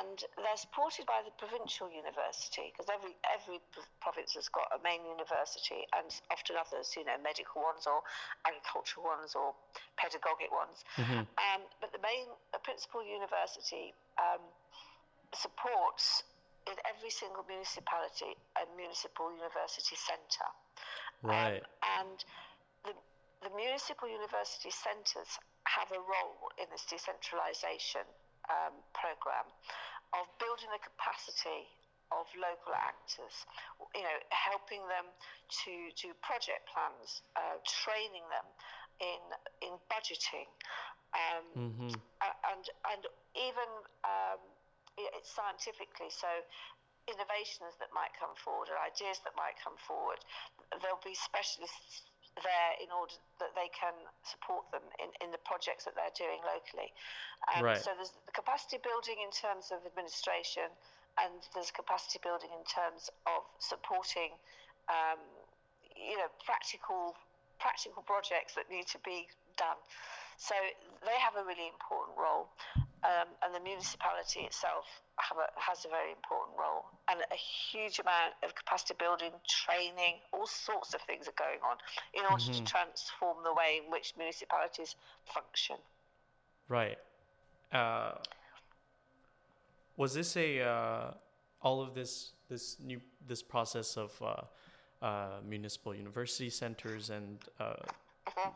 and 0.00 0.16
they're 0.40 0.56
supported 0.56 1.04
by 1.04 1.20
the 1.20 1.34
provincial 1.36 1.92
university 1.92 2.72
because 2.72 2.88
every 2.88 3.12
every 3.28 3.60
province 4.00 4.32
has 4.32 4.48
got 4.48 4.64
a 4.72 4.80
main 4.80 5.04
university 5.04 5.84
and 5.92 6.08
often 6.32 6.56
others, 6.56 6.96
you 6.96 7.04
know, 7.04 7.20
medical 7.20 7.60
ones 7.60 7.84
or 7.84 8.00
agricultural 8.48 9.04
ones 9.04 9.36
or 9.36 9.52
pedagogic 10.00 10.48
ones. 10.48 10.88
Mhm. 10.96 11.28
Um, 11.36 11.60
but 11.84 11.92
the 11.92 12.00
main, 12.00 12.32
the 12.56 12.60
principal 12.64 13.04
university 13.04 13.92
um, 14.16 14.40
supports 15.36 16.24
in 16.64 16.76
every 16.88 17.10
single 17.10 17.44
municipality 17.44 18.32
a 18.56 18.64
municipal 18.76 19.28
university 19.36 19.96
centre. 19.96 20.48
Right. 21.22 21.62
Um, 21.62 22.04
and 22.04 22.18
the, 22.84 22.94
the 23.48 23.52
municipal 23.56 24.08
university 24.08 24.70
centres 24.70 25.38
have 25.64 25.88
a 25.92 26.00
role 26.00 26.52
in 26.60 26.68
this 26.70 26.84
decentralisation 26.86 28.04
um, 28.52 28.76
programme 28.92 29.48
of 30.12 30.28
building 30.38 30.68
the 30.70 30.82
capacity 30.84 31.66
of 32.12 32.28
local 32.36 32.76
actors, 32.76 33.48
you 33.96 34.04
know, 34.04 34.18
helping 34.30 34.84
them 34.86 35.08
to 35.64 35.72
do 35.98 36.12
project 36.22 36.68
plans, 36.70 37.24
uh, 37.34 37.58
training 37.64 38.22
them 38.30 38.46
in 39.00 39.22
in 39.64 39.74
budgeting, 39.90 40.46
um, 41.16 41.46
hmm 41.54 41.94
and 42.46 42.64
and 42.92 43.02
even 43.34 43.68
um, 44.06 44.40
it's 45.18 45.32
scientifically 45.34 46.06
so 46.12 46.30
innovations 47.06 47.76
that 47.80 47.92
might 47.92 48.12
come 48.16 48.32
forward 48.40 48.72
or 48.72 48.80
ideas 48.80 49.20
that 49.24 49.36
might 49.36 49.56
come 49.60 49.76
forward 49.76 50.18
there'll 50.80 51.02
be 51.04 51.14
specialists 51.14 52.08
there 52.42 52.74
in 52.82 52.90
order 52.90 53.14
that 53.38 53.54
they 53.54 53.70
can 53.70 53.94
support 54.26 54.66
them 54.74 54.82
in, 54.98 55.06
in 55.22 55.30
the 55.30 55.38
projects 55.46 55.86
that 55.86 55.94
they're 55.94 56.14
doing 56.18 56.42
locally. 56.42 56.90
Um, 57.54 57.62
Right. 57.62 57.78
so 57.78 57.94
there's 57.94 58.10
the 58.26 58.34
capacity 58.34 58.82
building 58.82 59.22
in 59.22 59.30
terms 59.30 59.70
of 59.70 59.86
administration 59.86 60.66
and 61.22 61.46
there's 61.54 61.70
capacity 61.70 62.18
building 62.26 62.50
in 62.50 62.64
terms 62.66 63.06
of 63.30 63.46
supporting 63.62 64.34
um, 64.90 65.22
you 65.94 66.18
know 66.18 66.26
practical 66.42 67.14
practical 67.62 68.02
projects 68.02 68.58
that 68.58 68.66
need 68.66 68.86
to 68.90 68.98
be 69.06 69.30
done. 69.54 69.78
So 70.36 70.58
they 71.06 71.18
have 71.22 71.38
a 71.38 71.46
really 71.46 71.70
important 71.70 72.18
role, 72.18 72.50
um, 73.04 73.28
and 73.44 73.54
the 73.54 73.60
municipality 73.60 74.40
itself 74.40 74.84
have 75.20 75.38
a, 75.38 75.48
has 75.60 75.84
a 75.84 75.88
very 75.88 76.10
important 76.10 76.56
role, 76.58 76.84
and 77.08 77.20
a 77.20 77.36
huge 77.36 77.98
amount 77.98 78.32
of 78.42 78.54
capacity 78.54 78.94
building, 78.98 79.30
training, 79.46 80.16
all 80.32 80.46
sorts 80.46 80.94
of 80.94 81.00
things 81.02 81.28
are 81.28 81.38
going 81.38 81.60
on 81.62 81.76
in 82.14 82.24
order 82.30 82.44
to 82.44 82.64
transform 82.64 83.38
the 83.44 83.52
way 83.52 83.80
in 83.84 83.90
which 83.90 84.14
municipalities 84.16 84.96
function. 85.24 85.76
Right. 86.68 86.98
Uh, 87.72 88.12
was 89.96 90.14
this 90.14 90.36
a 90.36 90.60
uh, 90.60 91.12
all 91.62 91.82
of 91.82 91.94
this 91.94 92.32
this 92.48 92.76
new 92.80 93.00
this 93.26 93.42
process 93.42 93.96
of 93.96 94.10
uh, 94.22 95.04
uh, 95.04 95.26
municipal 95.46 95.94
university 95.94 96.50
centers 96.50 97.10
and 97.10 97.38
uh, 97.60 97.74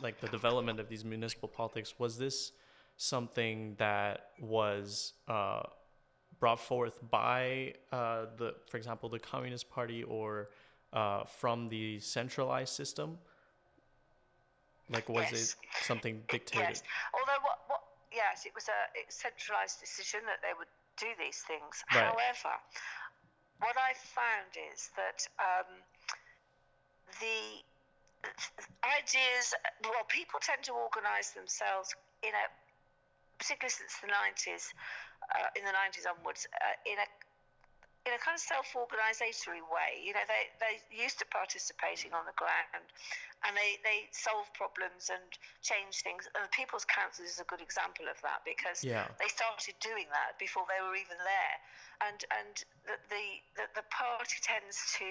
like 0.00 0.20
the 0.20 0.28
development 0.28 0.80
of 0.80 0.88
these 0.88 1.04
municipal 1.04 1.48
politics 1.48 1.94
was 1.98 2.18
this 2.18 2.52
something 2.98 3.74
that 3.78 4.32
was 4.38 5.14
uh, 5.26 5.62
brought 6.38 6.60
forth 6.60 6.98
by 7.10 7.72
uh, 7.90 8.26
the 8.36 8.54
for 8.70 8.76
example 8.76 9.08
the 9.08 9.18
communist 9.18 9.70
party 9.70 10.02
or 10.02 10.50
uh, 10.92 11.24
from 11.24 11.68
the 11.70 11.98
centralized 12.00 12.74
system 12.74 13.18
like 14.90 15.08
was 15.08 15.26
Yes. 15.32 15.32
it 15.32 15.84
something 15.84 16.22
dictated 16.28 16.68
Yes, 16.68 16.82
although 17.14 17.40
what, 17.42 17.58
what 17.68 17.80
yes, 18.12 18.46
it 18.46 18.52
was 18.54 18.68
a 18.68 18.80
centralised 19.08 19.80
decision 19.80 20.20
that 20.26 20.42
they 20.42 20.52
would 20.58 20.70
do 20.98 21.06
these 21.22 21.42
things. 21.46 21.86
Right. 21.94 22.10
However, 22.10 22.54
what 23.62 23.78
I 23.78 23.94
found 23.94 24.50
is 24.74 24.90
that 24.98 25.22
um, 25.38 25.70
the 27.22 27.62
ideas, 28.82 29.54
well, 29.86 30.06
people 30.08 30.42
tend 30.42 30.66
to 30.66 30.74
organise 30.74 31.30
themselves 31.30 31.94
in 32.22 32.34
a, 32.34 32.46
particularly 33.38 33.72
since 33.72 33.94
the 34.02 34.10
nineties, 34.10 34.74
uh, 35.34 35.48
in 35.54 35.64
the 35.64 35.72
nineties 35.72 36.06
onwards, 36.06 36.46
uh, 36.52 36.76
in 36.84 36.98
a 36.98 37.06
in 38.06 38.16
a 38.16 38.20
kind 38.24 38.32
of 38.32 38.40
self-organisatory 38.40 39.60
way. 39.68 40.00
You 40.00 40.16
know, 40.16 40.24
they 40.24 40.48
they 40.62 40.80
used 40.88 41.18
to 41.20 41.26
participating 41.28 42.16
on 42.16 42.24
the 42.24 42.32
ground, 42.40 42.88
and 43.44 43.52
they 43.52 43.76
they 43.84 44.08
solve 44.16 44.48
problems 44.56 45.12
and 45.12 45.24
change 45.60 46.00
things. 46.00 46.24
And 46.32 46.40
the 46.40 46.54
People's 46.54 46.88
Council 46.88 47.28
is 47.28 47.36
a 47.36 47.44
good 47.44 47.60
example 47.60 48.08
of 48.08 48.16
that 48.24 48.40
because 48.48 48.80
Yeah. 48.80 49.04
they 49.20 49.28
started 49.28 49.76
doing 49.84 50.08
that 50.08 50.38
before 50.40 50.64
they 50.72 50.80
were 50.80 50.96
even 50.96 51.18
there, 51.20 51.56
and 52.08 52.18
and 52.32 52.54
the 52.88 52.96
the 53.12 53.24
the, 53.60 53.64
the 53.82 53.86
party 53.92 54.40
tends 54.40 54.96
to 54.96 55.08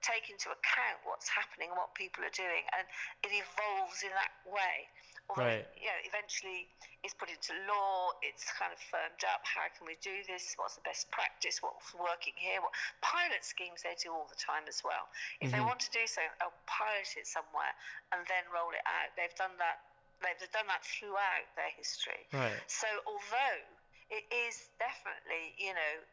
take 0.00 0.30
into 0.30 0.48
account 0.48 1.02
what's 1.04 1.28
happening 1.28 1.68
and 1.68 1.76
what 1.76 1.92
people 1.98 2.24
are 2.24 2.32
doing, 2.32 2.64
and 2.78 2.86
it 3.26 3.32
evolves 3.34 4.02
in 4.06 4.12
that 4.14 4.32
way. 4.48 4.88
Although, 5.28 5.44
Right. 5.44 5.68
you 5.76 5.84
know, 5.86 6.00
eventually 6.04 6.68
it's 7.04 7.12
put 7.14 7.28
into 7.28 7.52
law, 7.68 8.12
it's 8.22 8.50
kind 8.52 8.72
of 8.72 8.80
firmed 8.80 9.22
up. 9.28 9.44
How 9.44 9.68
can 9.76 9.86
we 9.86 9.96
do 10.00 10.24
this? 10.24 10.54
What's 10.56 10.74
the 10.74 10.80
best 10.82 11.10
practice? 11.10 11.60
What's 11.62 11.92
working 11.94 12.34
here? 12.36 12.60
What 12.62 12.72
pilot 13.02 13.44
schemes 13.44 13.82
they 13.82 13.94
do 14.02 14.12
all 14.12 14.26
the 14.26 14.40
time 14.40 14.64
as 14.68 14.82
well. 14.82 15.08
If 15.40 15.52
they 15.52 15.58
Mhm. 15.60 15.66
want 15.66 15.80
to 15.80 15.90
do 15.90 16.06
something, 16.06 16.32
they'll 16.40 16.54
pilot 16.66 17.16
it 17.16 17.26
somewhere 17.26 17.74
and 18.12 18.26
then 18.26 18.48
roll 18.48 18.70
it 18.72 18.82
out. 18.86 19.14
They've 19.16 19.34
done 19.36 19.56
that. 19.58 19.80
They've 20.20 20.50
done 20.50 20.66
that 20.66 20.84
throughout 20.84 21.46
their 21.54 21.70
history. 21.70 22.26
right 22.32 22.60
So 22.66 22.88
although 23.06 23.62
it 24.10 24.24
is 24.32 24.68
definitely, 24.78 25.54
you 25.58 25.74
know, 25.74 26.04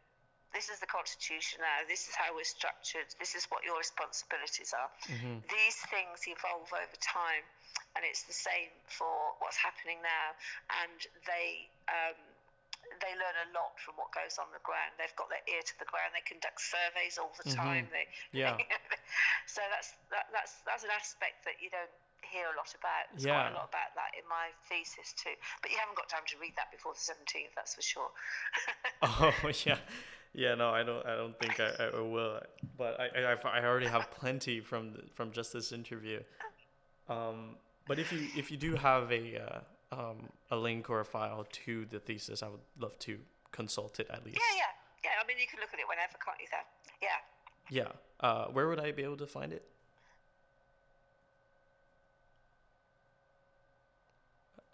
this 0.54 0.70
is 0.70 0.80
the 0.80 0.86
constitution 0.86 1.60
now, 1.62 1.84
this 1.88 2.08
is 2.08 2.16
how 2.16 2.34
we're 2.36 2.44
structured, 2.44 3.08
this 3.20 3.34
is 3.36 3.46
what 3.52 3.64
your 3.64 3.78
responsibilities 3.78 4.74
are. 4.74 4.92
Mhm. 5.08 5.48
These 5.50 5.78
things 5.88 6.28
evolve 6.28 6.72
over 6.72 6.96
time, 7.02 7.44
and 7.96 8.04
it's 8.04 8.24
the 8.28 8.36
same 8.36 8.72
for 8.88 9.08
what's 9.40 9.58
happening 9.58 10.00
now. 10.04 10.28
And 10.84 11.00
they 11.26 11.68
um, 11.88 12.20
they 13.02 13.14
learn 13.18 13.38
a 13.46 13.50
lot 13.58 13.76
from 13.82 13.98
what 13.98 14.14
goes 14.14 14.38
on 14.38 14.46
the 14.54 14.62
ground. 14.62 14.94
They've 15.02 15.16
got 15.18 15.28
their 15.34 15.42
ear 15.50 15.64
to 15.66 15.76
the 15.82 15.90
ground. 15.90 16.14
They 16.14 16.22
conduct 16.28 16.62
surveys 16.62 17.18
all 17.18 17.34
the 17.42 17.50
time. 17.50 17.90
They 17.90 18.06
Yeah. 18.36 18.56
so 19.50 19.62
that's 19.74 19.96
that, 20.14 20.30
that's 20.32 20.62
that's 20.68 20.84
an 20.86 20.94
aspect 20.94 21.44
that 21.50 21.58
you 21.64 21.74
don't 21.74 21.90
hear 22.26 22.46
a 22.50 22.56
lot 22.58 22.70
about. 22.78 23.06
There's 23.14 23.26
Yeah. 23.26 23.42
quite 23.48 23.54
a 23.54 23.58
lot 23.58 23.70
about 23.74 23.92
that 23.98 24.12
in 24.18 24.26
my 24.30 24.50
thesis 24.70 25.14
too. 25.18 25.34
But 25.62 25.72
you 25.72 25.78
haven't 25.78 25.98
got 25.98 26.10
time 26.10 26.26
to 26.30 26.36
read 26.42 26.54
that 26.58 26.70
before 26.74 26.94
the 26.94 27.02
17th, 27.02 27.54
that's 27.56 27.74
for 27.76 27.82
sure. 27.86 28.10
Oh 29.02 29.34
yeah, 29.66 29.78
yeah. 30.34 30.56
No, 30.56 30.70
I 30.70 30.82
don't. 30.84 31.06
I 31.06 31.16
don't 31.16 31.38
think 31.38 31.60
I, 31.60 31.90
I 31.94 32.00
will. 32.02 32.42
But 32.78 33.00
I, 33.00 33.06
I, 33.22 33.32
I've- 33.34 33.46
already 33.66 33.86
have 33.88 34.10
plenty 34.12 34.62
from 34.62 34.94
from 35.14 35.32
just 35.32 35.54
this 35.54 35.72
interview. 35.72 36.22
Um, 37.08 37.56
but 37.88 38.00
if 38.00 38.12
you 38.12 38.28
if 38.36 38.52
you 38.52 38.58
do 38.58 38.76
have 38.76 39.12
a 39.12 39.42
uh, 39.42 39.60
um, 39.92 40.30
a 40.52 40.56
link 40.56 40.90
or 40.90 41.00
a 41.00 41.06
file 41.06 41.46
to 41.66 41.86
the 41.90 42.00
thesis, 42.00 42.42
I 42.44 42.50
would 42.50 42.62
love 42.80 42.98
to 43.00 43.20
consult 43.52 44.00
it 44.00 44.08
at 44.10 44.26
least. 44.26 44.38
yeah, 44.38 44.58
yeah. 44.58 44.72
Yeah, 45.04 45.12
I 45.24 45.28
mean, 45.28 45.38
you 45.40 45.46
can 45.46 45.60
look 45.60 45.70
at 45.72 45.80
it 45.80 45.86
whenever, 45.88 46.18
can't 46.18 46.38
you, 46.42 46.48
though? 46.50 46.66
Yeah. 47.00 47.22
Yeah. 47.70 47.92
Uh, 48.20 48.46
where 48.48 48.68
would 48.68 48.80
I 48.80 48.92
be 48.92 49.04
able 49.04 49.18
to 49.18 49.28
find 49.28 49.54
it? 49.54 49.64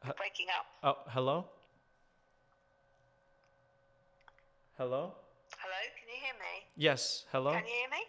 You're 0.06 0.14
breaking 0.16 0.48
up. 0.58 0.66
Oh, 0.84 1.10
hello. 1.12 1.46
Hello. 4.78 5.14
Hello, 5.60 5.80
can 6.00 6.08
you 6.08 6.20
hear 6.24 6.34
me? 6.40 6.66
Yes. 6.76 7.26
Hello. 7.32 7.52
Can 7.52 7.64
you 7.66 7.74
hear 7.74 7.90
me? 7.92 8.04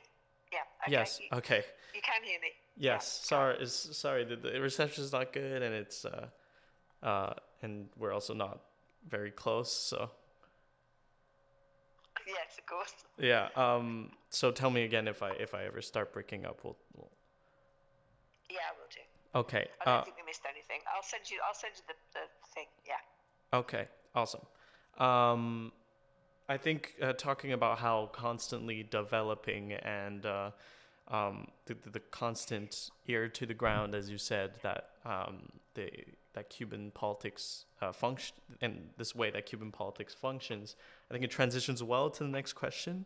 Yeah. 0.52 0.58
Okay. 0.84 0.92
yes. 0.92 1.20
You, 1.20 1.38
Okay. 1.38 1.64
you 1.94 2.00
can 2.00 2.22
hear 2.22 2.38
me. 2.40 2.48
Yes. 2.76 3.20
Sorry. 3.24 3.56
It's, 3.60 3.96
sorry. 3.96 4.24
The, 4.24 4.36
the 4.36 4.62
is 4.62 5.12
not 5.12 5.32
good, 5.32 5.62
and 5.62 5.74
it's 5.74 6.04
uh, 6.04 6.26
uh, 7.02 7.34
and 7.62 7.88
we're 7.98 8.12
also 8.12 8.34
not 8.34 8.60
very 9.08 9.30
close. 9.30 9.70
So 9.72 10.10
Yes, 12.26 12.58
of 12.58 12.66
course. 12.66 12.94
yeah. 13.18 13.48
Um. 13.56 14.12
So 14.30 14.50
tell 14.50 14.70
me 14.70 14.84
again 14.84 15.08
if 15.08 15.22
I 15.22 15.30
if 15.32 15.54
I 15.54 15.64
ever 15.64 15.82
start 15.82 16.12
breaking 16.12 16.46
up. 16.46 16.60
We'll. 16.62 16.76
we'll... 16.96 17.10
Yeah, 18.50 18.58
I 18.68 18.72
will 18.78 18.88
do. 18.90 19.00
Okay. 19.34 19.68
I 19.80 19.84
don't 19.84 20.00
Uh, 20.00 20.04
think 20.04 20.16
we 20.16 20.22
missed 20.24 20.42
anything. 20.48 20.80
I'll 20.94 21.02
send 21.02 21.30
you. 21.30 21.38
I'll 21.46 21.54
send 21.54 21.74
you 21.76 21.82
the, 21.88 22.18
the 22.20 22.26
thing. 22.54 22.66
Yeah. 22.86 23.58
Okay, 23.58 23.86
awesome. 24.14 24.40
Um, 24.98 25.72
I 26.48 26.56
think 26.56 26.94
uh, 27.02 27.12
talking 27.12 27.52
about 27.52 27.78
how 27.78 28.10
constantly 28.12 28.82
developing 28.82 29.72
and 29.72 30.24
uh, 30.24 30.50
um, 31.08 31.48
the, 31.66 31.74
the, 31.74 31.90
the 31.90 32.00
constant 32.00 32.90
ear 33.06 33.28
to 33.28 33.46
the 33.46 33.54
ground, 33.54 33.94
as 33.94 34.10
you 34.10 34.18
said, 34.18 34.52
that 34.62 34.90
um, 35.04 35.48
the 35.74 35.90
that 36.34 36.48
Cuban 36.48 36.90
politics 36.94 37.66
uh, 37.82 37.92
function 37.92 38.34
and 38.62 38.88
this 38.96 39.14
way 39.14 39.30
that 39.30 39.44
Cuban 39.44 39.70
politics 39.70 40.14
functions, 40.14 40.76
I 41.10 41.12
think 41.12 41.24
it 41.24 41.30
transitions 41.30 41.82
well 41.82 42.08
to 42.08 42.24
the 42.24 42.30
next 42.30 42.54
question. 42.54 43.04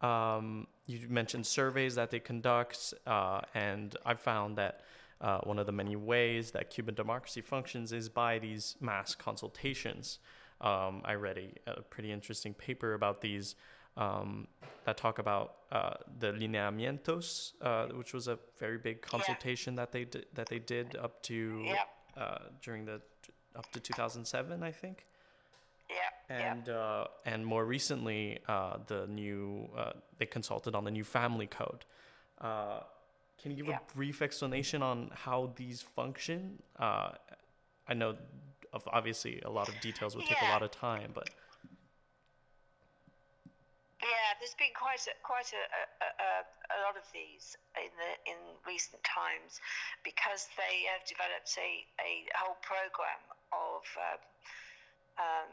Um, 0.00 0.66
you 0.86 1.06
mentioned 1.08 1.46
surveys 1.46 1.94
that 1.96 2.10
they 2.10 2.18
conduct, 2.18 2.94
uh, 3.06 3.42
and 3.54 3.94
I 4.06 4.14
found 4.14 4.56
that 4.56 4.80
uh, 5.20 5.40
one 5.40 5.58
of 5.58 5.66
the 5.66 5.72
many 5.72 5.96
ways 5.96 6.50
that 6.52 6.70
Cuban 6.70 6.94
democracy 6.94 7.40
functions 7.40 7.92
is 7.92 8.08
by 8.08 8.38
these 8.38 8.74
mass 8.80 9.14
consultations. 9.14 10.18
Um, 10.60 11.02
I 11.04 11.14
read 11.14 11.38
a, 11.38 11.70
a 11.70 11.82
pretty 11.82 12.10
interesting 12.10 12.54
paper 12.54 12.94
about 12.94 13.20
these 13.20 13.54
um, 13.96 14.46
that 14.84 14.96
talk 14.96 15.18
about 15.18 15.56
uh, 15.70 15.94
the 16.18 16.32
lineamientos, 16.32 17.52
uh, 17.60 17.86
which 17.94 18.12
was 18.12 18.28
a 18.28 18.38
very 18.58 18.78
big 18.78 19.00
consultation 19.02 19.74
that 19.76 19.92
they 19.92 20.04
did, 20.04 20.26
that 20.34 20.48
they 20.48 20.58
did 20.58 20.96
up 20.96 21.22
to 21.24 21.62
Yeah. 21.64 21.84
uh, 22.16 22.38
during 22.62 22.84
the 22.84 23.00
up 23.54 23.70
to 23.72 23.80
2007, 23.80 24.62
I 24.62 24.72
think 24.72 25.06
Yeah. 25.90 25.96
yeah. 26.30 26.52
and 26.52 26.68
uh, 26.68 27.06
and 27.26 27.44
more 27.46 27.64
recently, 27.64 28.38
uh, 28.48 28.78
the 28.86 29.06
new 29.06 29.68
uh, 29.76 29.92
they 30.18 30.26
consulted 30.26 30.74
on 30.74 30.84
the 30.84 30.90
new 30.90 31.04
family 31.04 31.46
code. 31.46 31.84
Uh, 32.40 32.80
can 33.40 33.50
you 33.50 33.56
give 33.58 33.66
Yeah. 33.68 33.78
a 33.78 33.94
brief 33.94 34.22
explanation 34.22 34.82
on 34.82 35.10
how 35.14 35.52
these 35.56 35.82
function? 35.82 36.62
Uh, 36.78 37.12
I 37.88 37.94
know, 37.94 38.16
obviously, 38.86 39.40
a 39.42 39.50
lot 39.50 39.68
of 39.68 39.78
details 39.80 40.14
would 40.16 40.24
take 40.26 40.40
a 40.40 40.46
lot 40.52 40.62
of 40.62 40.70
time, 40.70 41.10
but 41.12 41.28
Yeah, 44.00 44.31
there's 44.42 44.58
been 44.58 44.74
quite 44.74 45.06
a, 45.06 45.14
quite 45.22 45.54
a, 45.54 45.62
a, 46.02 46.42
a, 46.74 46.78
lot 46.82 46.98
of 46.98 47.06
these 47.14 47.54
in 47.78 47.94
the 47.94 48.10
in 48.26 48.34
recent 48.66 48.98
times 49.06 49.62
because 50.02 50.50
they 50.58 50.82
have 50.90 51.06
developed 51.06 51.54
a, 51.62 51.86
a 52.02 52.26
whole 52.34 52.58
program 52.58 53.22
of 53.54 53.86
um, 54.02 54.22
um, 55.22 55.50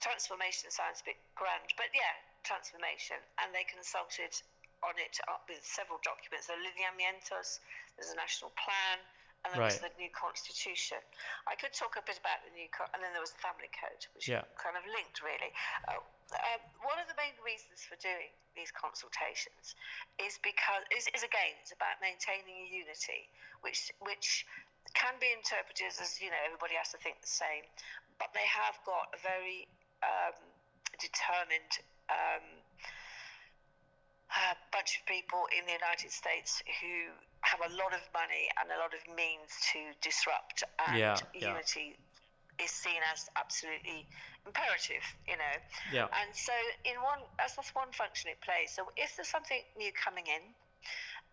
transformation. 0.00 0.72
Sounds 0.72 1.04
a 1.04 1.12
bit 1.12 1.20
grand, 1.36 1.76
but 1.76 1.92
yeah, 1.92 2.16
transformation, 2.40 3.20
and 3.44 3.52
they 3.52 3.68
consulted 3.68 4.32
on 4.80 4.96
it 4.96 5.20
with 5.52 5.60
several 5.60 6.00
documents. 6.00 6.48
The 6.48 6.56
lineamientos, 6.56 7.60
there's 8.00 8.16
a 8.16 8.18
national 8.18 8.56
plan. 8.56 8.96
And 9.42 9.58
there 9.58 9.66
was 9.66 9.82
the 9.82 9.90
new 9.98 10.06
constitution. 10.14 11.02
I 11.50 11.58
could 11.58 11.74
talk 11.74 11.98
a 11.98 12.02
bit 12.06 12.14
about 12.14 12.46
the 12.46 12.54
new, 12.54 12.70
co- 12.70 12.86
and 12.94 13.02
then 13.02 13.10
there 13.10 13.18
was 13.18 13.34
the 13.34 13.42
family 13.42 13.66
code, 13.74 13.98
which 14.14 14.30
Yeah. 14.30 14.46
kind 14.54 14.78
of 14.78 14.86
linked 14.86 15.18
really. 15.18 15.50
Uh, 15.90 15.98
um, 16.34 16.60
one 16.84 16.98
of 16.98 17.06
the 17.08 17.16
main 17.18 17.36
reasons 17.44 17.84
for 17.84 17.96
doing 18.00 18.32
these 18.56 18.72
consultations 18.72 19.76
is 20.20 20.36
because 20.40 20.84
is, 20.92 21.08
is 21.12 21.24
again 21.24 21.56
it's 21.60 21.72
about 21.72 22.00
maintaining 22.00 22.64
a 22.64 22.68
unity, 22.68 23.28
which 23.64 23.92
which 24.00 24.44
can 24.92 25.16
be 25.20 25.30
interpreted 25.32 25.92
as 25.92 26.20
you 26.20 26.28
know 26.28 26.40
everybody 26.44 26.76
has 26.76 26.92
to 26.92 26.98
think 27.00 27.20
the 27.20 27.30
same, 27.30 27.64
but 28.18 28.32
they 28.36 28.44
have 28.48 28.76
got 28.84 29.12
a 29.12 29.20
very 29.20 29.68
um, 30.04 30.36
determined. 30.98 31.72
Um, 32.10 32.44
a 34.32 34.56
bunch 34.72 34.96
of 34.96 35.04
people 35.04 35.44
in 35.52 35.60
the 35.68 35.76
United 35.76 36.08
States 36.08 36.64
who 36.80 37.12
have 37.44 37.60
a 37.60 37.70
lot 37.76 37.92
of 37.92 38.00
money 38.16 38.48
and 38.56 38.72
a 38.72 38.80
lot 38.80 38.96
of 38.96 39.04
means 39.12 39.52
to 39.76 39.92
disrupt, 40.00 40.64
and 40.88 40.96
Yeah, 40.96 41.20
yeah. 41.36 41.52
unity 41.52 42.00
is 42.56 42.70
seen 42.70 43.00
as 43.12 43.28
absolutely 43.36 44.06
imperative, 44.46 45.04
you 45.28 45.36
know. 45.36 45.56
yeah, 45.92 46.08
And 46.20 46.30
so, 46.34 46.54
in 46.84 46.98
one, 47.02 47.22
as 47.42 47.54
that's 47.54 47.74
one 47.74 47.92
function 47.92 48.30
it 48.30 48.40
plays. 48.42 48.72
So, 48.74 48.88
if 48.96 49.14
there's 49.16 49.30
something 49.30 49.60
new 49.78 49.92
coming 49.94 50.26
in, 50.26 50.44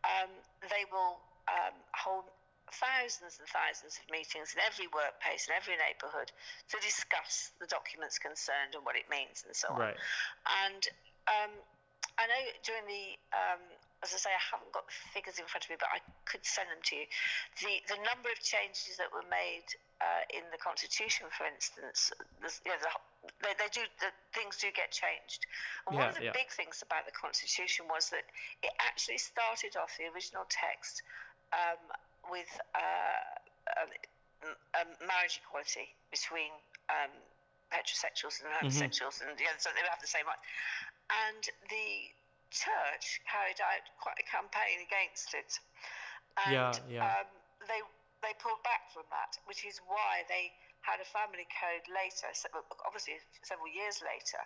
um, 0.05 0.31
they 0.69 0.85
will 0.91 1.19
um, 1.49 1.75
hold 1.97 2.29
thousands 2.69 3.41
and 3.41 3.49
thousands 3.49 3.97
of 3.97 4.05
meetings 4.13 4.53
in 4.53 4.61
every 4.61 4.85
workplace 4.93 5.49
in 5.49 5.57
every 5.57 5.73
neighbourhood 5.73 6.29
to 6.69 6.77
discuss 6.85 7.49
the 7.57 7.65
documents 7.65 8.21
concerned 8.21 8.77
and 8.77 8.85
what 8.85 8.93
it 8.93 9.09
means 9.09 9.41
and 9.41 9.57
so 9.57 9.73
on. 9.73 9.89
right, 9.89 9.97
And 10.65 10.81
um, 11.25 11.53
I 12.21 12.29
know 12.29 12.43
during 12.61 12.85
the, 12.85 13.17
um, 13.33 13.61
as 13.99 14.15
I 14.15 14.17
say, 14.17 14.31
I 14.31 14.39
haven't 14.39 14.71
got 14.71 14.87
the 14.87 14.95
figures 15.11 15.39
in 15.39 15.45
front 15.51 15.67
of 15.67 15.69
me, 15.69 15.77
but 15.79 15.91
I 15.91 15.99
could 16.23 16.43
send 16.47 16.71
them 16.71 16.79
to 16.79 16.93
you. 16.95 17.05
The 17.59 17.83
the 17.91 17.99
number 18.07 18.31
of 18.31 18.39
changes 18.39 18.95
that 18.95 19.11
were 19.11 19.27
made 19.27 19.67
uh, 19.99 20.23
in 20.31 20.47
the 20.55 20.59
Constitution, 20.59 21.27
for 21.35 21.43
instance, 21.43 22.15
you 22.63 22.71
know, 22.71 22.79
the, 22.79 22.91
they, 23.43 23.53
they 23.59 23.67
do 23.75 23.83
the 23.99 24.11
things 24.31 24.55
do 24.55 24.71
get 24.71 24.95
changed. 24.95 25.43
And 25.87 25.99
one 25.99 26.07
of 26.07 26.15
the 26.15 26.31
yeah. 26.31 26.35
big 26.35 26.47
things 26.47 26.79
about 26.79 27.03
the 27.03 27.15
Constitution 27.15 27.91
was 27.91 28.07
that 28.15 28.23
it 28.63 28.71
actually 28.79 29.19
started 29.19 29.75
off 29.75 29.91
the 29.99 30.07
original 30.15 30.47
text 30.47 31.03
um, 31.51 31.83
with 32.31 32.49
uh, 32.71 33.83
um, 33.83 33.91
um, 34.79 34.89
marriage 35.03 35.43
equality 35.43 35.91
between 36.07 36.55
um, 36.87 37.11
heterosexuals 37.75 38.39
and 38.39 38.47
homosexuals, 38.63 39.19
and 39.19 39.35
yeah, 39.35 39.51
so 39.59 39.69
they 39.75 39.83
would 39.83 39.91
have 39.91 39.99
the 39.99 40.07
same 40.07 40.23
rights. 40.23 40.47
And 41.09 41.43
the 41.67 42.15
church 42.49 43.21
carried 43.29 43.61
out 43.61 43.83
quite 44.01 44.17
a 44.17 44.25
campaign 44.25 44.83
against 44.83 45.33
it, 45.33 45.51
and 46.45 46.53
Yeah, 46.53 46.73
yeah. 46.89 47.05
Um, 47.21 47.27
they 47.67 47.81
they 48.21 48.35
pulled 48.39 48.61
back 48.67 48.91
from 48.91 49.07
that, 49.09 49.39
which 49.47 49.63
is 49.63 49.79
why 49.87 50.27
they 50.27 50.51
had 50.83 50.99
a 50.99 51.07
family 51.07 51.47
code 51.55 51.85
later, 51.91 52.31
obviously 52.83 53.19
several 53.43 53.71
years 53.71 53.99
later, 54.03 54.41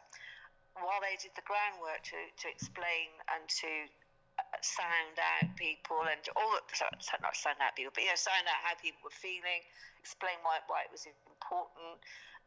while 0.77 1.01
they 1.01 1.17
did 1.21 1.33
the 1.37 1.45
groundwork 1.45 2.01
to, 2.01 2.17
to 2.41 2.45
explain 2.49 3.13
and 3.33 3.45
to 3.45 3.71
uh, 4.41 4.57
sound 4.61 5.17
out 5.21 5.45
people 5.57 6.01
and 6.09 6.21
all 6.33 6.49
the, 6.57 6.61
so, 6.73 6.89
so 6.97 7.13
not 7.21 7.37
sound 7.37 7.61
out 7.61 7.77
people, 7.77 7.93
but 7.93 8.01
you 8.01 8.09
know, 8.09 8.17
sound 8.17 8.45
out 8.49 8.61
how 8.65 8.73
people 8.81 9.01
were 9.05 9.13
feeling, 9.13 9.61
explain 10.01 10.37
why, 10.41 10.57
why 10.65 10.85
it 10.85 10.91
was 10.93 11.05
important, 11.05 12.01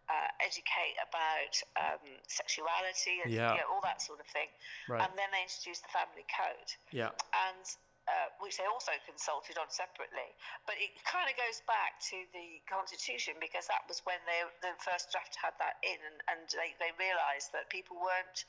uh, 0.09 0.31
educate 0.41 0.95
about 1.03 1.55
um, 1.77 2.03
sexuality 2.31 3.21
and 3.25 3.33
Yeah. 3.33 3.53
you 3.55 3.61
know, 3.61 3.75
all 3.75 3.83
that 3.83 4.01
sort 4.01 4.21
of 4.21 4.27
thing. 4.31 4.49
right, 4.89 5.03
And 5.03 5.11
then 5.19 5.31
they 5.35 5.43
introduced 5.43 5.83
the 5.83 5.91
family 5.91 6.25
code 6.31 6.71
yeah, 6.95 7.11
and 7.51 7.67
uh, 8.07 8.31
which 8.39 8.55
they 8.55 8.67
also 8.71 8.95
consulted 9.03 9.59
on 9.59 9.67
separately. 9.67 10.31
But 10.63 10.79
it 10.79 10.95
kind 11.03 11.27
of 11.27 11.35
goes 11.35 11.59
back 11.67 11.99
to 12.15 12.23
the 12.31 12.63
Constitution 12.71 13.35
because 13.43 13.67
that 13.67 13.83
was 13.91 13.99
when 14.07 14.23
they, 14.31 14.47
the 14.63 14.79
first 14.79 15.11
draft 15.11 15.35
had 15.35 15.59
that 15.59 15.83
in, 15.83 15.99
and, 15.99 16.19
and 16.31 16.47
they, 16.55 16.79
they 16.79 16.95
realised 17.03 17.51
that 17.51 17.67
people 17.67 17.99
weren't 17.99 18.47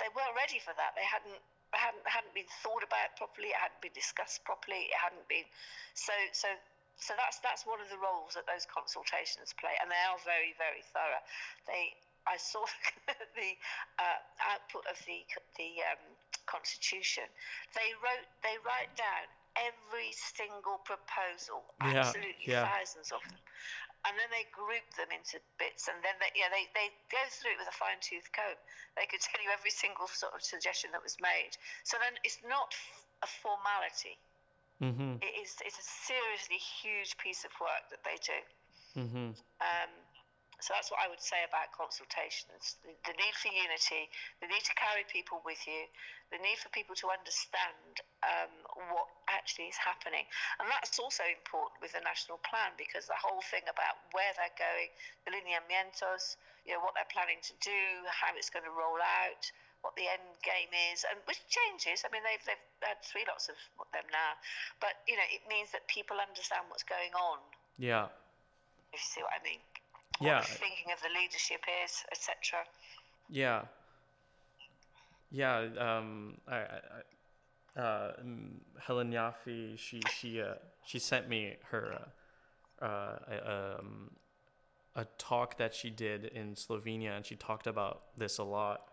they 0.00 0.08
weren't 0.16 0.32
ready 0.38 0.56
for 0.62 0.72
that. 0.78 0.94
They 0.96 1.04
hadn't 1.04 1.36
hadn't 1.74 2.04
hadn't 2.08 2.32
been 2.32 2.48
thought 2.64 2.80
about 2.84 3.12
properly. 3.16 3.48
It 3.52 3.60
hadn't 3.60 3.80
been 3.82 3.92
discussed 3.92 4.44
properly. 4.44 4.88
It 4.88 4.96
hadn't 4.96 5.26
been 5.28 5.44
so 5.92 6.12
so. 6.32 6.48
So 7.00 7.14
that's 7.18 7.42
that's 7.42 7.66
one 7.66 7.80
of 7.82 7.88
the 7.90 7.98
roles 7.98 8.38
that 8.38 8.46
those 8.46 8.66
consultations 8.68 9.50
play, 9.58 9.74
and 9.80 9.90
they 9.90 10.02
are 10.06 10.18
very 10.22 10.54
very 10.60 10.84
thorough. 10.94 11.22
They 11.66 11.96
I 12.26 12.38
saw 12.38 12.62
the 13.38 13.50
uh, 13.98 14.18
output 14.46 14.86
of 14.86 14.98
the 15.06 15.26
the 15.58 15.82
um, 15.92 16.02
constitution. 16.46 17.26
They 17.74 17.90
wrote 17.98 18.26
they 18.46 18.54
write 18.62 18.92
down 18.94 19.26
every 19.56 20.12
single 20.16 20.80
proposal, 20.84 21.64
Yeah, 21.80 22.00
absolutely 22.08 22.46
yeah. 22.46 22.68
thousands 22.68 23.12
of 23.12 23.20
them. 23.28 23.40
And 24.02 24.18
then 24.18 24.26
they 24.34 24.48
group 24.50 24.82
them 24.98 25.14
into 25.14 25.38
bits, 25.62 25.86
and 25.86 25.94
then 26.02 26.16
they, 26.18 26.32
yeah, 26.34 26.50
they, 26.50 26.66
they 26.74 26.90
go 27.12 27.22
through 27.30 27.54
it 27.54 27.60
with 27.62 27.70
a 27.70 27.76
fine 27.76 28.00
tooth 28.02 28.26
comb. 28.34 28.58
They 28.98 29.06
could 29.06 29.22
tell 29.26 29.38
you 29.38 29.52
every 29.54 29.70
single 29.70 30.08
sort 30.10 30.34
of 30.34 30.42
suggestion 30.42 30.90
that 30.90 31.04
was 31.04 31.20
made. 31.22 31.54
So 31.86 32.00
then 32.02 32.18
it's 32.26 32.42
not 32.42 32.74
a 33.22 33.28
formality. 33.28 34.18
Mm-hmm. 34.82 35.22
It 35.22 35.34
is 35.38 35.54
it's 35.62 35.78
a 35.78 35.88
seriously 36.10 36.58
huge 36.58 37.14
piece 37.22 37.46
of 37.46 37.54
work 37.62 37.86
that 37.94 38.02
they 38.02 38.18
do. 38.18 38.40
Mm-hmm. 38.98 39.30
Um, 39.62 39.92
so 40.58 40.74
that's 40.78 40.90
what 40.94 41.02
I 41.02 41.10
would 41.10 41.22
say 41.22 41.42
about 41.46 41.70
consultations: 41.70 42.82
the, 42.82 42.90
the 43.06 43.14
need 43.14 43.34
for 43.38 43.50
unity, 43.54 44.10
the 44.42 44.50
need 44.50 44.62
to 44.66 44.74
carry 44.74 45.06
people 45.06 45.38
with 45.46 45.62
you, 45.70 45.86
the 46.34 46.42
need 46.42 46.58
for 46.58 46.70
people 46.74 46.98
to 46.98 47.14
understand 47.14 48.02
um, 48.26 48.50
what 48.90 49.06
actually 49.30 49.70
is 49.70 49.78
happening, 49.78 50.26
and 50.58 50.66
that's 50.66 50.98
also 50.98 51.22
important 51.30 51.78
with 51.78 51.94
the 51.94 52.02
national 52.02 52.42
plan 52.42 52.74
because 52.74 53.06
the 53.06 53.18
whole 53.18 53.42
thing 53.54 53.62
about 53.70 54.02
where 54.14 54.34
they're 54.34 54.58
going, 54.58 54.90
the 55.26 55.30
lineamientos, 55.30 56.38
you 56.66 56.74
know, 56.74 56.82
what 56.82 56.98
they're 56.98 57.10
planning 57.10 57.38
to 57.42 57.54
do, 57.62 57.82
how 58.10 58.34
it's 58.34 58.50
going 58.50 58.66
to 58.66 58.74
roll 58.74 58.98
out, 58.98 59.42
what 59.82 59.94
the 59.98 60.06
end 60.06 60.24
game 60.42 60.70
is, 60.94 61.04
and 61.10 61.18
which 61.26 61.42
changes. 61.50 62.02
I 62.06 62.08
mean, 62.14 62.22
they've 62.22 62.42
they've 62.46 62.66
had 62.82 63.02
three 63.02 63.26
lots 63.26 63.50
of 63.50 63.58
them 63.92 64.06
now, 64.10 64.38
but 64.80 65.02
you 65.06 65.14
know, 65.18 65.26
it 65.30 65.42
means 65.50 65.70
that 65.74 65.86
people 65.86 66.16
understand 66.22 66.66
what's 66.70 66.86
going 66.86 67.14
on. 67.14 67.38
Yeah. 67.78 68.06
If 68.94 68.98
you 68.98 69.02
see 69.02 69.22
what 69.22 69.34
I 69.34 69.42
mean 69.42 69.60
Yeah. 70.20 70.40
what 70.40 70.46
thinking 70.46 70.90
of 70.94 71.02
the 71.02 71.10
leadership 71.12 71.62
is, 71.84 72.04
etc. 72.10 72.62
Yeah. 73.28 73.62
Yeah. 75.30 75.68
Um. 75.78 76.38
I. 76.48 76.56
I, 76.56 77.02
uh, 77.74 78.12
mm, 78.22 78.50
Helen 78.78 79.10
Yaffe, 79.12 79.78
she 79.78 80.02
she 80.18 80.42
uh, 80.42 80.54
she 80.84 80.98
sent 80.98 81.26
me 81.26 81.56
her 81.70 81.98
uh, 82.80 82.84
uh, 82.84 83.78
um, 83.78 84.10
a 84.94 85.06
talk 85.16 85.56
that 85.56 85.74
she 85.74 85.88
did 85.88 86.26
in 86.26 86.54
Slovenia, 86.54 87.16
and 87.16 87.24
she 87.24 87.34
talked 87.34 87.66
about 87.66 88.02
this 88.18 88.36
a 88.36 88.44
lot, 88.44 88.90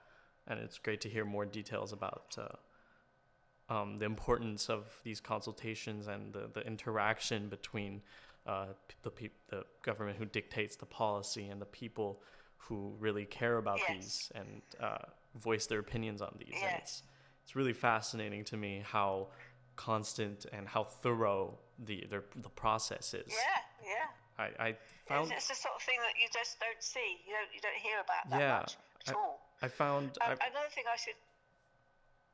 and 0.47 0.59
it's 0.59 0.77
great 0.79 1.01
to 1.01 1.09
hear 1.09 1.25
more 1.25 1.45
details 1.45 1.91
about 1.93 2.35
uh, 2.37 3.73
um, 3.73 3.99
the 3.99 4.05
importance 4.05 4.69
of 4.69 4.87
these 5.03 5.19
consultations 5.21 6.07
and 6.07 6.33
the, 6.33 6.49
the 6.53 6.61
interaction 6.65 7.49
between 7.49 8.01
uh, 8.47 8.67
the 9.03 9.11
peop- 9.11 9.47
the 9.49 9.63
government 9.83 10.17
who 10.17 10.25
dictates 10.25 10.75
the 10.75 10.85
policy 10.85 11.47
and 11.47 11.61
the 11.61 11.65
people 11.67 12.21
who 12.57 12.93
really 12.99 13.25
care 13.25 13.57
about 13.57 13.77
Yes. 13.79 13.89
these 13.91 14.31
and 14.35 14.61
uh, 14.79 14.97
voice 15.39 15.67
their 15.67 15.79
opinions 15.79 16.21
on 16.21 16.33
these. 16.39 16.55
And 16.63 16.75
it's 16.79 17.03
it's 17.43 17.55
really 17.55 17.73
fascinating 17.73 18.43
to 18.45 18.57
me 18.57 18.81
how 18.85 19.27
constant 19.75 20.45
and 20.51 20.67
how 20.67 20.83
thorough 20.83 21.57
the 21.77 22.05
the, 22.09 22.23
the 22.37 22.49
process 22.49 23.13
is. 23.13 23.27
Yeah, 23.31 23.91
yeah. 23.93 24.43
I, 24.59 24.67
I 24.67 24.75
found 25.07 25.31
It's, 25.31 25.37
it's 25.37 25.47
the 25.49 25.55
sort 25.55 25.75
of 25.75 25.81
thing 25.83 25.97
that 26.01 26.13
you 26.21 26.27
just 26.33 26.59
don't 26.59 26.81
see. 26.81 27.17
You 27.27 27.33
don't 27.33 27.49
you 27.53 27.61
don't 27.61 27.75
hear 27.75 27.97
about 28.03 28.29
that 28.31 28.39
Yeah, 28.39 28.59
much 28.59 28.77
at 29.07 29.13
I- 29.15 29.17
all. 29.19 29.41
I 29.61 29.67
found 29.67 30.17
Um, 30.23 30.37
I, 30.41 30.47
another 30.47 30.69
thing 30.71 30.85
I 30.91 30.95
should 30.97 31.15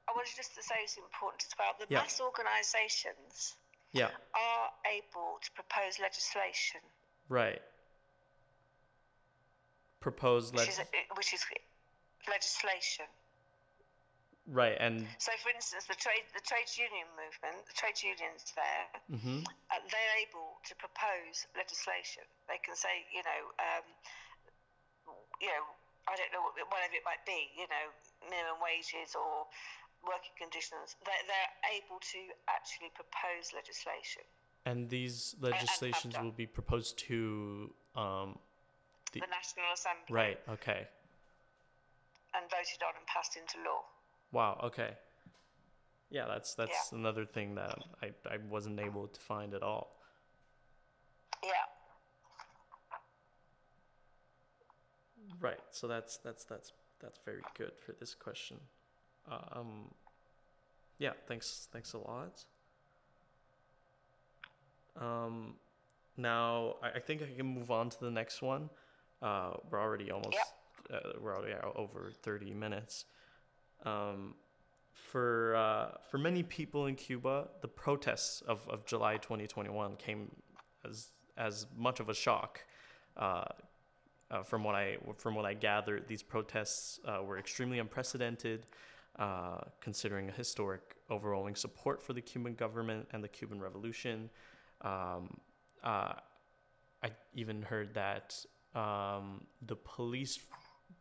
I 0.07 0.13
wanted 0.13 0.35
just 0.37 0.53
to 0.55 0.61
say 0.61 0.85
is 0.85 0.97
important 0.97 1.41
as 1.45 1.53
well. 1.57 1.73
The 1.79 1.87
Yeah. 1.89 2.01
mass 2.05 2.21
organisations 2.21 3.55
yeah 3.91 4.11
are 4.35 4.69
able 4.85 5.39
to 5.41 5.49
propose 5.53 5.97
legislation, 5.99 6.81
right 7.29 7.61
proposed 9.99 10.53
which 10.53 10.69
is 10.69 10.79
which 11.17 11.33
is 11.33 11.43
legislation. 12.29 13.05
right 14.45 14.77
and 14.79 15.07
So, 15.17 15.31
for 15.41 15.49
instance, 15.49 15.85
the 15.89 15.95
trade 15.97 16.25
the 16.37 16.41
trades 16.45 16.77
union 16.77 17.07
movement, 17.17 17.65
the 17.65 17.73
trade 17.73 17.97
unions 18.03 18.53
there, 18.53 19.01
hmm 19.09 19.41
uh, 19.73 19.81
they're 19.89 20.15
able 20.21 20.61
to 20.69 20.75
propose 20.77 21.47
legislation. 21.57 22.23
They 22.47 22.61
can 22.61 22.75
say, 22.77 23.09
you 23.09 23.23
know, 23.25 23.41
um, 23.57 23.85
you 25.41 25.49
know, 25.49 25.65
I 26.07 26.13
don't 26.15 26.31
know 26.33 26.41
what, 26.45 26.53
whatever 26.69 26.93
it 26.93 27.05
might 27.05 27.23
be, 27.25 27.49
you 27.57 27.65
know, 27.67 27.85
minimum 28.29 28.61
wages 28.61 29.15
or 29.17 29.49
working 30.05 30.35
conditions. 30.37 30.93
They're, 31.05 31.25
they're 31.25 31.53
able 31.81 31.97
to 32.13 32.19
actually 32.49 32.91
propose 32.93 33.49
legislation. 33.57 34.21
and 34.65 34.89
these 34.89 35.35
legislations 35.41 36.13
done. 36.13 36.25
will 36.25 36.37
be 36.45 36.45
proposed 36.59 36.97
to 37.09 37.73
um 37.95 38.37
The- 39.13 39.21
The 39.25 39.31
National 39.39 39.69
Assembly 39.73 40.11
right 40.21 40.39
okay 40.55 40.81
and 42.35 42.43
voted 42.51 42.81
on 42.87 42.93
and 42.99 43.05
passed 43.07 43.33
into 43.41 43.57
law. 43.67 43.81
wow 44.37 44.53
okay 44.69 44.91
yeah 46.09 46.25
that's 46.27 46.53
that's 46.59 46.91
another 46.91 47.25
thing 47.25 47.55
that 47.61 47.77
I, 48.05 48.07
I 48.35 48.37
wasn't 48.55 48.79
able 48.79 49.07
to 49.07 49.19
find 49.31 49.53
at 49.53 49.63
all 49.63 49.85
Yeah. 51.43 51.65
Right. 55.39 55.59
So 55.71 55.87
that's 55.87 56.17
that's 56.17 56.43
that's 56.43 56.73
that's 57.01 57.19
very 57.25 57.41
good 57.57 57.73
for 57.85 57.93
this 57.99 58.13
question. 58.15 58.57
Um, 59.29 59.93
yeah. 60.97 61.11
Thanks. 61.27 61.67
Thanks 61.71 61.93
a 61.93 61.97
lot. 61.97 62.45
Um, 64.99 65.55
now 66.17 66.75
I, 66.81 66.97
I 66.97 66.99
think 66.99 67.21
I 67.21 67.35
can 67.35 67.45
move 67.45 67.71
on 67.71 67.89
to 67.89 67.99
the 67.99 68.11
next 68.11 68.41
one. 68.41 68.69
Uh, 69.21 69.51
we're 69.69 69.81
already 69.81 70.11
almost 70.11 70.37
uh, 70.93 70.99
we're 71.19 71.35
already 71.35 71.55
over 71.75 72.11
thirty 72.21 72.53
minutes. 72.53 73.05
Um, 73.85 74.35
for 74.95 75.55
uh, 75.55 75.97
for 76.09 76.17
many 76.17 76.43
people 76.43 76.85
in 76.87 76.95
Cuba, 76.95 77.47
the 77.61 77.67
protests 77.67 78.41
of, 78.41 78.67
of 78.69 78.85
July 78.85 79.17
2021 79.17 79.95
came 79.97 80.31
as 80.87 81.09
as 81.37 81.67
much 81.77 81.99
of 81.99 82.09
a 82.09 82.13
shock. 82.13 82.61
Uh, 83.17 83.45
uh, 84.31 84.43
from 84.43 84.63
what 84.63 84.75
I 84.75 84.97
from 85.17 85.35
what 85.35 85.45
I 85.45 85.53
gathered, 85.53 86.07
these 86.07 86.23
protests 86.23 86.99
uh, 87.05 87.23
were 87.23 87.37
extremely 87.37 87.79
unprecedented, 87.79 88.65
uh, 89.19 89.59
considering 89.81 90.29
a 90.29 90.31
historic 90.31 90.95
overwhelming 91.11 91.55
support 91.55 92.01
for 92.01 92.13
the 92.13 92.21
Cuban 92.21 92.55
government 92.55 93.07
and 93.11 93.23
the 93.23 93.27
Cuban 93.27 93.59
Revolution. 93.59 94.29
Um, 94.81 95.37
uh, 95.83 96.13
I 97.03 97.11
even 97.35 97.61
heard 97.61 97.93
that 97.93 98.35
um, 98.73 99.45
the 99.65 99.75
police 99.75 100.39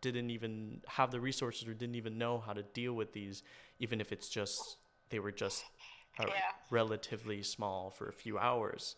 didn't 0.01 0.31
even 0.31 0.81
have 0.87 1.11
the 1.11 1.21
resources 1.21 1.67
or 1.67 1.75
didn't 1.75 1.95
even 1.95 2.19
know 2.19 2.39
how 2.39 2.53
to 2.53 2.63
deal 2.63 2.93
with 2.93 3.13
these, 3.13 3.43
even 3.79 4.01
if 4.01 4.13
it's 4.13 4.29
just 4.29 4.77
they 5.11 5.19
were 5.19 5.33
just 5.33 5.65
uh, 6.19 6.27
Yeah. 6.29 6.41
relatively 6.71 7.43
small 7.43 7.91
for 7.91 8.09
a 8.09 8.13
few 8.13 8.39
hours. 8.39 8.97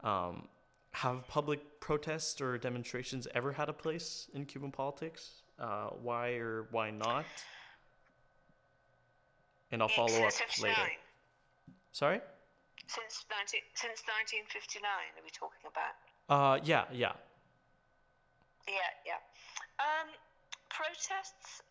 Um, 0.00 0.48
have 0.92 1.26
public 1.28 1.80
protests 1.80 2.40
or 2.40 2.58
demonstrations 2.58 3.26
ever 3.34 3.52
had 3.52 3.68
a 3.68 3.72
place 3.72 4.28
in 4.34 4.44
Cuban 4.44 4.70
politics? 4.70 5.42
Uh, 5.58 5.88
why 6.02 6.30
or 6.32 6.66
why 6.70 6.90
not? 6.90 7.24
And 9.70 9.80
I'll 9.82 9.88
follow 9.88 10.26
up 10.26 10.32
later. 10.62 10.76
Sorry? 11.92 12.20
Since 12.86 13.24
19, 13.30 13.60
since 13.74 14.02
1959, 14.04 14.84
are 14.84 15.24
we 15.24 15.30
talking 15.32 15.64
about? 15.64 15.96
Uh, 16.28 16.60
yeah, 16.64 16.84
yeah. 16.92 17.12
Yeah, 18.68 18.92
yeah. 19.06 19.20
Um, 19.80 20.12
protests, 20.68 21.64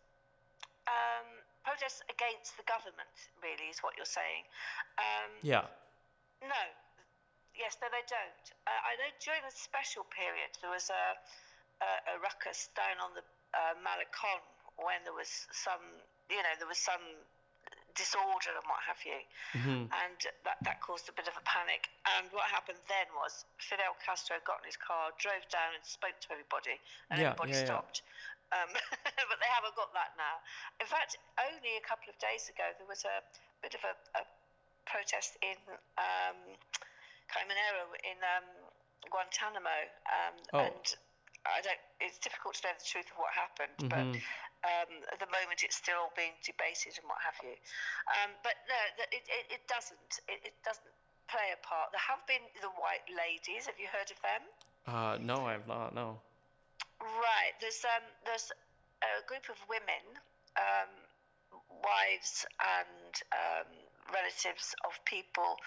um, 0.90 1.26
protests 1.62 2.02
against 2.10 2.56
the 2.58 2.66
government, 2.66 3.14
really, 3.38 3.70
is 3.70 3.78
what 3.86 3.94
you're 3.96 4.08
saying. 4.08 4.42
Um, 4.98 5.30
Yeah. 5.42 5.66
no. 6.42 6.62
Yes, 7.56 7.76
no, 7.80 7.88
they 7.92 8.04
don't. 8.08 8.44
Uh, 8.66 8.80
I 8.88 8.96
know 8.96 9.10
during 9.20 9.42
the 9.44 9.52
special 9.54 10.04
period 10.08 10.50
there 10.60 10.72
was 10.72 10.88
a, 10.88 11.04
a, 11.84 11.90
a 12.12 12.22
ruckus 12.24 12.72
down 12.72 12.96
on 13.04 13.12
the 13.12 13.24
uh, 13.52 13.74
Malecon 13.84 14.40
when 14.80 15.04
there 15.04 15.14
was 15.16 15.28
some, 15.52 15.82
you 16.32 16.40
know, 16.40 16.54
there 16.58 16.68
was 16.68 16.80
some 16.80 17.02
disorder 17.94 18.56
and 18.56 18.64
what 18.66 18.80
have 18.88 19.00
you 19.04 19.20
hmm 19.52 19.84
and 19.92 20.16
that, 20.48 20.56
that 20.64 20.80
caused 20.80 21.08
a 21.12 21.14
bit 21.14 21.28
of 21.28 21.36
a 21.36 21.44
panic. 21.44 21.92
And 22.16 22.32
what 22.32 22.48
happened 22.48 22.80
then 22.88 23.08
was 23.12 23.44
Fidel 23.60 23.92
Castro 24.00 24.40
got 24.48 24.64
in 24.64 24.72
his 24.72 24.80
car, 24.80 25.12
drove 25.20 25.44
down, 25.52 25.76
and 25.76 25.84
spoke 25.84 26.16
to 26.24 26.28
everybody, 26.32 26.80
and 27.12 27.20
Yeah, 27.20 27.36
everybody 27.36 27.52
yeah, 27.52 27.60
yeah. 27.60 27.68
stopped. 27.68 28.00
Um, 28.52 28.68
but 29.30 29.38
they 29.40 29.50
haven't 29.52 29.76
got 29.76 29.92
that 29.92 30.16
now. 30.16 30.40
In 30.80 30.88
fact, 30.88 31.16
only 31.40 31.76
a 31.76 31.84
couple 31.84 32.08
of 32.08 32.16
days 32.20 32.48
ago, 32.48 32.64
there 32.80 32.88
was 32.88 33.04
a 33.04 33.20
bit 33.60 33.76
of 33.76 33.84
a, 33.84 33.94
a 34.16 34.22
protest 34.88 35.36
in 35.44 35.56
um, 36.00 36.56
Caimanera 37.32 37.88
in 38.04 38.18
um, 38.36 38.46
Guantanamo, 39.10 39.78
um, 40.06 40.36
Oh. 40.52 40.60
and 40.68 40.84
I 41.44 41.60
don't. 41.60 41.80
It's 41.98 42.18
difficult 42.22 42.54
to 42.62 42.68
know 42.68 42.74
the 42.78 42.84
truth 42.84 43.10
of 43.10 43.18
what 43.18 43.32
happened, 43.34 43.74
but 43.90 43.98
Mhm. 43.98 44.22
um, 44.62 44.92
at 45.10 45.18
the 45.18 45.26
moment 45.26 45.64
it's 45.64 45.74
still 45.76 46.12
being 46.14 46.36
debated 46.44 46.98
and 46.98 47.08
what 47.08 47.18
have 47.22 47.34
you. 47.42 47.56
Um, 48.20 48.30
but 48.44 48.54
no, 48.68 48.78
it, 49.10 49.26
it, 49.26 49.44
it 49.58 49.66
doesn't. 49.66 50.20
It, 50.28 50.54
it 50.54 50.62
doesn't 50.62 50.92
play 51.26 51.50
a 51.50 51.56
part. 51.66 51.90
There 51.90 52.00
have 52.00 52.24
been 52.26 52.42
the 52.60 52.70
White 52.78 53.08
Ladies. 53.10 53.66
Have 53.66 53.78
you 53.80 53.88
heard 53.88 54.10
of 54.10 54.20
them? 54.22 54.42
Uh, 54.86 55.16
no, 55.18 55.46
I 55.48 55.52
have 55.52 55.66
not. 55.66 55.94
No. 55.94 56.20
Right. 57.00 57.54
There's 57.60 57.84
um, 57.84 58.04
there's 58.24 58.52
a 59.02 59.22
group 59.26 59.48
of 59.48 59.58
women, 59.68 60.04
um, 60.56 60.90
wives 61.82 62.46
and 62.60 63.22
um, 63.32 63.66
relatives 64.14 64.74
of 64.84 64.94
people 65.06 65.58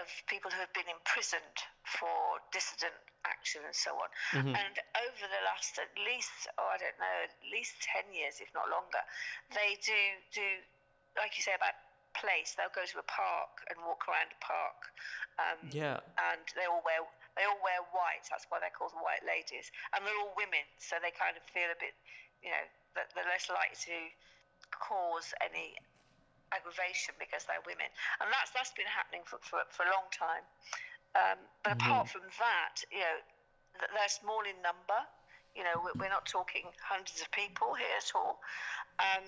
of 0.00 0.06
people 0.26 0.50
who 0.50 0.58
have 0.58 0.72
been 0.74 0.90
imprisoned 0.90 1.58
for 1.86 2.42
dissident 2.50 2.96
action 3.24 3.62
and 3.64 3.74
so 3.74 3.94
on. 3.94 4.10
Mm-hmm. 4.34 4.54
And 4.54 4.74
over 5.06 5.24
the 5.26 5.42
last 5.46 5.78
at 5.78 5.92
least, 5.96 6.50
oh, 6.58 6.68
I 6.68 6.78
don't 6.78 6.98
know, 6.98 7.16
at 7.24 7.34
least 7.48 7.78
10 7.94 8.10
years, 8.10 8.42
if 8.42 8.50
not 8.52 8.68
longer, 8.68 9.00
they 9.54 9.78
do, 9.80 10.00
do 10.34 10.44
like 11.16 11.38
you 11.38 11.42
say 11.46 11.54
about 11.54 11.74
place, 12.14 12.54
they'll 12.54 12.74
go 12.74 12.86
to 12.86 12.98
a 13.02 13.08
park 13.10 13.66
and 13.70 13.76
walk 13.82 14.06
around 14.06 14.30
a 14.30 14.40
park. 14.42 14.80
Um, 15.38 15.58
yeah. 15.74 15.98
And 16.30 16.44
they 16.54 16.66
all 16.66 16.82
wear 16.86 17.02
they 17.34 17.42
all 17.42 17.58
wear 17.58 17.82
white. 17.90 18.22
That's 18.30 18.46
why 18.46 18.62
they're 18.62 18.74
called 18.74 18.94
white 19.02 19.26
ladies. 19.26 19.66
And 19.90 20.06
they're 20.06 20.20
all 20.22 20.34
women, 20.38 20.62
so 20.78 20.94
they 21.02 21.10
kind 21.10 21.34
of 21.34 21.42
feel 21.50 21.66
a 21.66 21.78
bit, 21.82 21.94
you 22.38 22.54
know, 22.54 22.64
that 22.94 23.10
they're 23.18 23.26
less 23.26 23.50
likely 23.50 23.74
to 23.90 23.98
cause 24.70 25.34
any 25.42 25.74
aggravation 26.54 27.18
because 27.18 27.44
they're 27.44 27.62
women. 27.66 27.90
And 28.22 28.30
that's 28.30 28.54
that's 28.54 28.72
been 28.78 28.88
happening 28.88 29.26
for, 29.26 29.42
for, 29.42 29.66
for 29.74 29.84
a 29.84 29.92
long 29.92 30.06
time. 30.14 30.46
Um, 31.14 31.38
but 31.62 31.78
mm-hmm. 31.78 31.90
apart 31.90 32.06
from 32.10 32.26
that, 32.38 32.82
you 32.90 33.02
know, 33.02 33.18
they're 33.78 34.14
small 34.14 34.42
in 34.46 34.58
number. 34.62 35.02
You 35.54 35.62
know, 35.62 35.86
we're 35.98 36.10
not 36.10 36.26
talking 36.26 36.66
hundreds 36.82 37.22
of 37.22 37.30
people 37.30 37.78
here 37.78 37.94
at 37.94 38.10
all. 38.14 38.42
Um, 38.98 39.22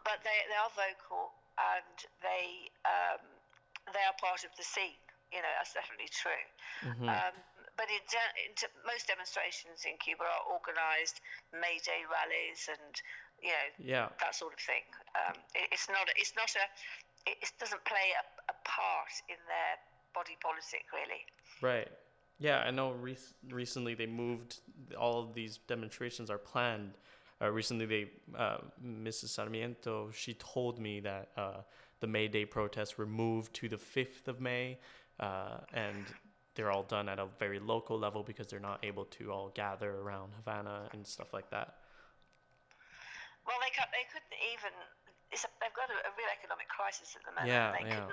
but 0.00 0.24
they, 0.24 0.38
they 0.48 0.56
are 0.56 0.72
vocal 0.72 1.36
and 1.60 1.96
they 2.24 2.72
um, 2.88 3.20
they 3.92 4.00
are 4.08 4.16
part 4.16 4.44
of 4.48 4.52
the 4.56 4.64
scene. 4.64 4.96
You 5.32 5.40
know, 5.40 5.52
that's 5.56 5.72
definitely 5.72 6.12
true. 6.12 6.44
Mm-hmm. 6.84 7.08
Um, 7.08 7.36
but 7.76 7.88
in, 7.88 8.04
in, 8.44 8.52
most 8.84 9.08
demonstrations 9.08 9.88
in 9.88 9.96
Cuba 9.96 10.28
are 10.28 10.44
organised 10.52 11.24
May 11.56 11.80
Day 11.80 12.04
rallies 12.04 12.68
and 12.68 12.94
you 13.42 13.50
know 13.50 13.68
yeah. 13.78 14.08
that 14.20 14.34
sort 14.34 14.54
of 14.54 14.60
thing. 14.60 14.86
Um, 15.18 15.36
it, 15.54 15.68
it's 15.72 15.88
not 15.88 16.08
it's 16.16 16.32
not 16.36 16.50
a 16.54 16.64
it, 17.26 17.52
doesn't 17.58 17.84
play 17.84 18.14
a, 18.18 18.52
a 18.52 18.56
part 18.64 19.12
in 19.28 19.36
their 19.46 19.78
body 20.14 20.36
politic, 20.42 20.84
really. 20.92 21.22
Right. 21.60 21.88
Yeah, 22.38 22.58
I 22.58 22.70
know. 22.70 22.92
Re- 22.92 23.16
recently, 23.50 23.94
they 23.94 24.06
moved. 24.06 24.60
All 24.98 25.20
of 25.20 25.34
these 25.34 25.58
demonstrations 25.68 26.30
are 26.30 26.38
planned. 26.38 26.92
Uh, 27.40 27.50
recently, 27.50 27.86
they 27.86 28.10
uh, 28.36 28.58
Mrs. 28.84 29.28
Sarmiento 29.28 30.10
she 30.12 30.34
told 30.34 30.78
me 30.78 31.00
that 31.00 31.28
uh, 31.36 31.58
the 32.00 32.06
May 32.06 32.28
Day 32.28 32.44
protests 32.44 32.98
were 32.98 33.06
moved 33.06 33.54
to 33.54 33.68
the 33.68 33.78
fifth 33.78 34.28
of 34.28 34.40
May, 34.40 34.78
uh, 35.20 35.58
and 35.72 36.04
they're 36.54 36.70
all 36.70 36.82
done 36.82 37.08
at 37.08 37.18
a 37.18 37.26
very 37.38 37.58
local 37.58 37.98
level 37.98 38.22
because 38.22 38.48
they're 38.48 38.60
not 38.60 38.80
able 38.82 39.04
to 39.06 39.32
all 39.32 39.50
gather 39.54 39.90
around 39.90 40.32
Havana 40.36 40.88
and 40.92 41.06
stuff 41.06 41.32
like 41.32 41.48
that. 41.50 41.76
Well, 43.46 43.58
they, 43.58 43.72
they 43.74 44.06
couldn't 44.10 44.38
even. 44.54 44.72
A, 45.32 45.36
they've 45.58 45.74
got 45.74 45.88
a, 45.88 45.98
a, 46.06 46.12
real 46.14 46.28
economic 46.28 46.68
crisis 46.68 47.16
at 47.16 47.24
the 47.24 47.32
moment. 47.32 47.50
Yeah, 47.50 47.72
they 47.72 47.88
yeah 47.88 48.12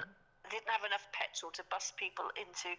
didn't 0.49 0.71
have 0.73 0.84
enough 0.84 1.05
petrol 1.13 1.53
to 1.53 1.63
bus 1.69 1.93
people 1.95 2.25
into 2.36 2.73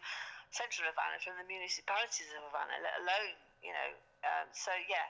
central 0.50 0.90
Havana 0.90 1.22
from 1.22 1.38
the 1.38 1.46
municipalities 1.46 2.26
of 2.34 2.42
Havana, 2.50 2.74
let 2.82 2.94
alone, 3.06 3.38
you 3.62 3.70
know. 3.70 3.90
Um, 4.26 4.46
so 4.50 4.74
yeah, 4.90 5.06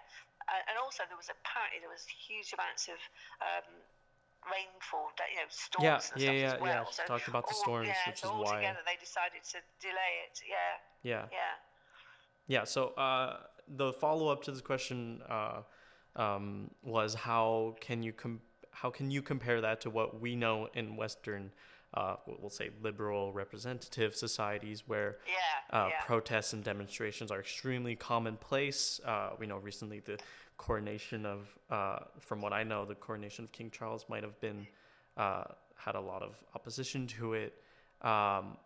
and 0.69 0.77
also 0.77 1.09
there 1.09 1.19
was 1.19 1.33
apparently 1.33 1.81
there 1.83 1.91
was 1.91 2.05
huge 2.07 2.53
amounts 2.53 2.87
of 2.87 3.01
um, 3.43 3.67
rainfall, 4.47 5.11
you 5.33 5.41
know, 5.41 5.51
storms 5.51 5.83
yeah, 5.83 6.13
and 6.15 6.21
yeah, 6.21 6.29
stuff 6.29 6.39
yeah, 6.39 6.55
as 6.55 6.61
well. 6.61 6.85
Yeah, 6.87 6.95
so 6.95 7.03
talked 7.09 7.29
about 7.29 7.49
the 7.49 7.57
storms, 7.57 7.91
yeah, 7.91 8.07
which 8.07 8.23
so 8.23 8.31
is 8.31 8.47
why. 8.47 8.61
together 8.61 8.83
they 8.85 8.99
decided 9.01 9.43
to 9.57 9.59
delay 9.81 10.13
it. 10.29 10.37
Yeah. 10.45 10.75
Yeah. 11.03 11.25
Yeah. 11.33 11.55
Yeah. 12.47 12.65
So 12.69 12.93
uh, 12.95 13.49
the 13.67 13.93
follow 13.97 14.29
up 14.29 14.45
to 14.45 14.51
this 14.53 14.63
question 14.63 15.25
uh, 15.27 15.65
um, 16.17 16.71
was 16.83 17.15
how 17.15 17.77
can 17.81 18.03
you 18.03 18.13
com- 18.13 18.41
how 18.71 18.91
can 18.91 19.11
you 19.11 19.23
compare 19.23 19.61
that 19.61 19.81
to 19.83 19.91
what 19.91 20.21
we 20.21 20.37
know 20.37 20.69
in 20.75 20.97
Western 20.97 21.51
uh, 21.95 22.17
we'll 22.39 22.51
say 22.51 22.71
liberal 22.83 23.33
representative 23.33 24.15
societies 24.15 24.85
where 24.87 25.19
yeah, 25.27 25.77
uh, 25.77 25.89
yeah. 25.89 26.01
protests 26.05 26.53
and 26.53 26.63
demonstrations 26.63 27.33
are 27.33 27.41
extremely 27.41 27.97
commonplace. 27.97 29.01
Uh, 29.05 29.31
we 29.41 29.47
know 29.47 29.59
recently 29.59 29.99
the 29.99 30.17
coronation 30.57 31.27
of, 31.27 31.49
uh, 31.69 31.99
from 32.21 32.41
what 32.41 32.53
I 32.53 32.63
know, 32.63 32.85
the 32.85 32.95
coronation 32.95 33.45
of 33.45 33.53
King 33.53 33.71
Charles 33.71 34.05
might 34.09 34.23
have 34.23 34.39
been 34.41 34.67
uh, 35.17 35.45
had 35.75 35.97
a 35.97 36.01
lot 36.01 36.23
of 36.23 36.37
opposition 36.55 37.09
to 37.09 37.33
it. 37.33 37.55
Um, 38.03 38.57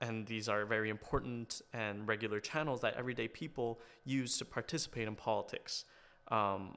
and 0.00 0.26
these 0.26 0.48
are 0.48 0.64
very 0.64 0.90
important 0.90 1.62
and 1.72 2.06
regular 2.06 2.40
channels 2.40 2.80
that 2.80 2.94
everyday 2.94 3.28
people 3.28 3.80
use 4.04 4.38
to 4.38 4.44
participate 4.44 5.06
in 5.06 5.14
politics. 5.14 5.84
Um, 6.30 6.76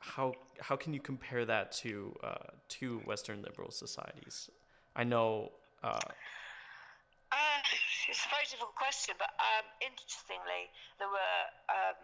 how 0.00 0.34
how 0.60 0.76
can 0.76 0.92
you 0.92 1.00
compare 1.00 1.44
that 1.44 1.72
to 1.82 2.14
uh, 2.22 2.50
to 2.80 2.98
Western 3.06 3.42
liberal 3.42 3.70
societies? 3.70 4.50
I 4.96 5.04
know. 5.04 5.52
Uh, 5.82 5.98
uh, 7.32 7.60
it's 8.08 8.26
a 8.26 8.30
very 8.34 8.44
difficult 8.50 8.74
question, 8.74 9.14
but 9.16 9.30
um, 9.38 9.66
interestingly, 9.80 10.68
there 10.98 11.08
were 11.08 11.40
um, 11.70 11.98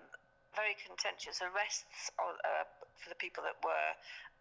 very 0.54 0.78
contentious 0.78 1.42
arrests 1.42 2.08
on, 2.16 2.38
uh, 2.46 2.64
for 2.96 3.10
the 3.10 3.18
people 3.18 3.42
that 3.44 3.58
were 3.60 3.92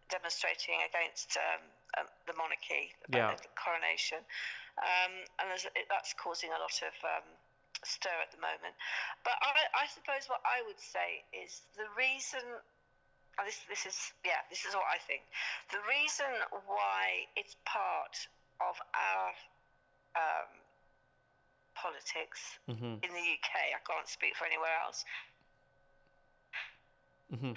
demonstrating 0.08 0.80
against 0.88 1.36
um, 1.36 1.64
um 2.00 2.08
the 2.30 2.36
monarchy, 2.40 2.96
yeah. 3.12 3.36
the 3.36 3.52
coronation, 3.60 4.22
um, 4.80 5.14
and 5.42 5.48
that's 5.92 6.14
causing 6.16 6.54
a 6.54 6.60
lot 6.62 6.78
of 6.86 6.96
um, 7.04 7.28
stir 7.86 8.14
at 8.22 8.32
the 8.34 8.42
moment. 8.42 8.74
But 9.22 9.38
I, 9.42 9.84
I 9.84 9.86
suppose 9.92 10.26
what 10.30 10.42
I 10.46 10.66
would 10.66 10.80
say 10.80 11.26
is 11.36 11.62
the 11.78 11.90
reason 11.98 12.42
this 13.46 13.62
this 13.70 13.86
is 13.86 13.98
yeah 14.26 14.42
this 14.50 14.66
is 14.66 14.74
what 14.74 14.90
I 14.90 14.98
think. 15.06 15.22
The 15.70 15.82
reason 15.86 16.30
why 16.66 17.30
it's 17.38 17.54
part 17.66 18.18
of 18.58 18.74
our 18.98 19.26
um, 20.18 20.50
politics 21.78 22.42
mm-hmm. 22.66 22.98
in 23.06 23.12
the 23.14 23.26
UK, 23.38 23.54
I 23.78 23.82
can't 23.86 24.10
speak 24.10 24.34
for 24.34 24.50
anywhere 24.50 24.74
else. 24.82 25.06
Mm-hmm 27.30 27.54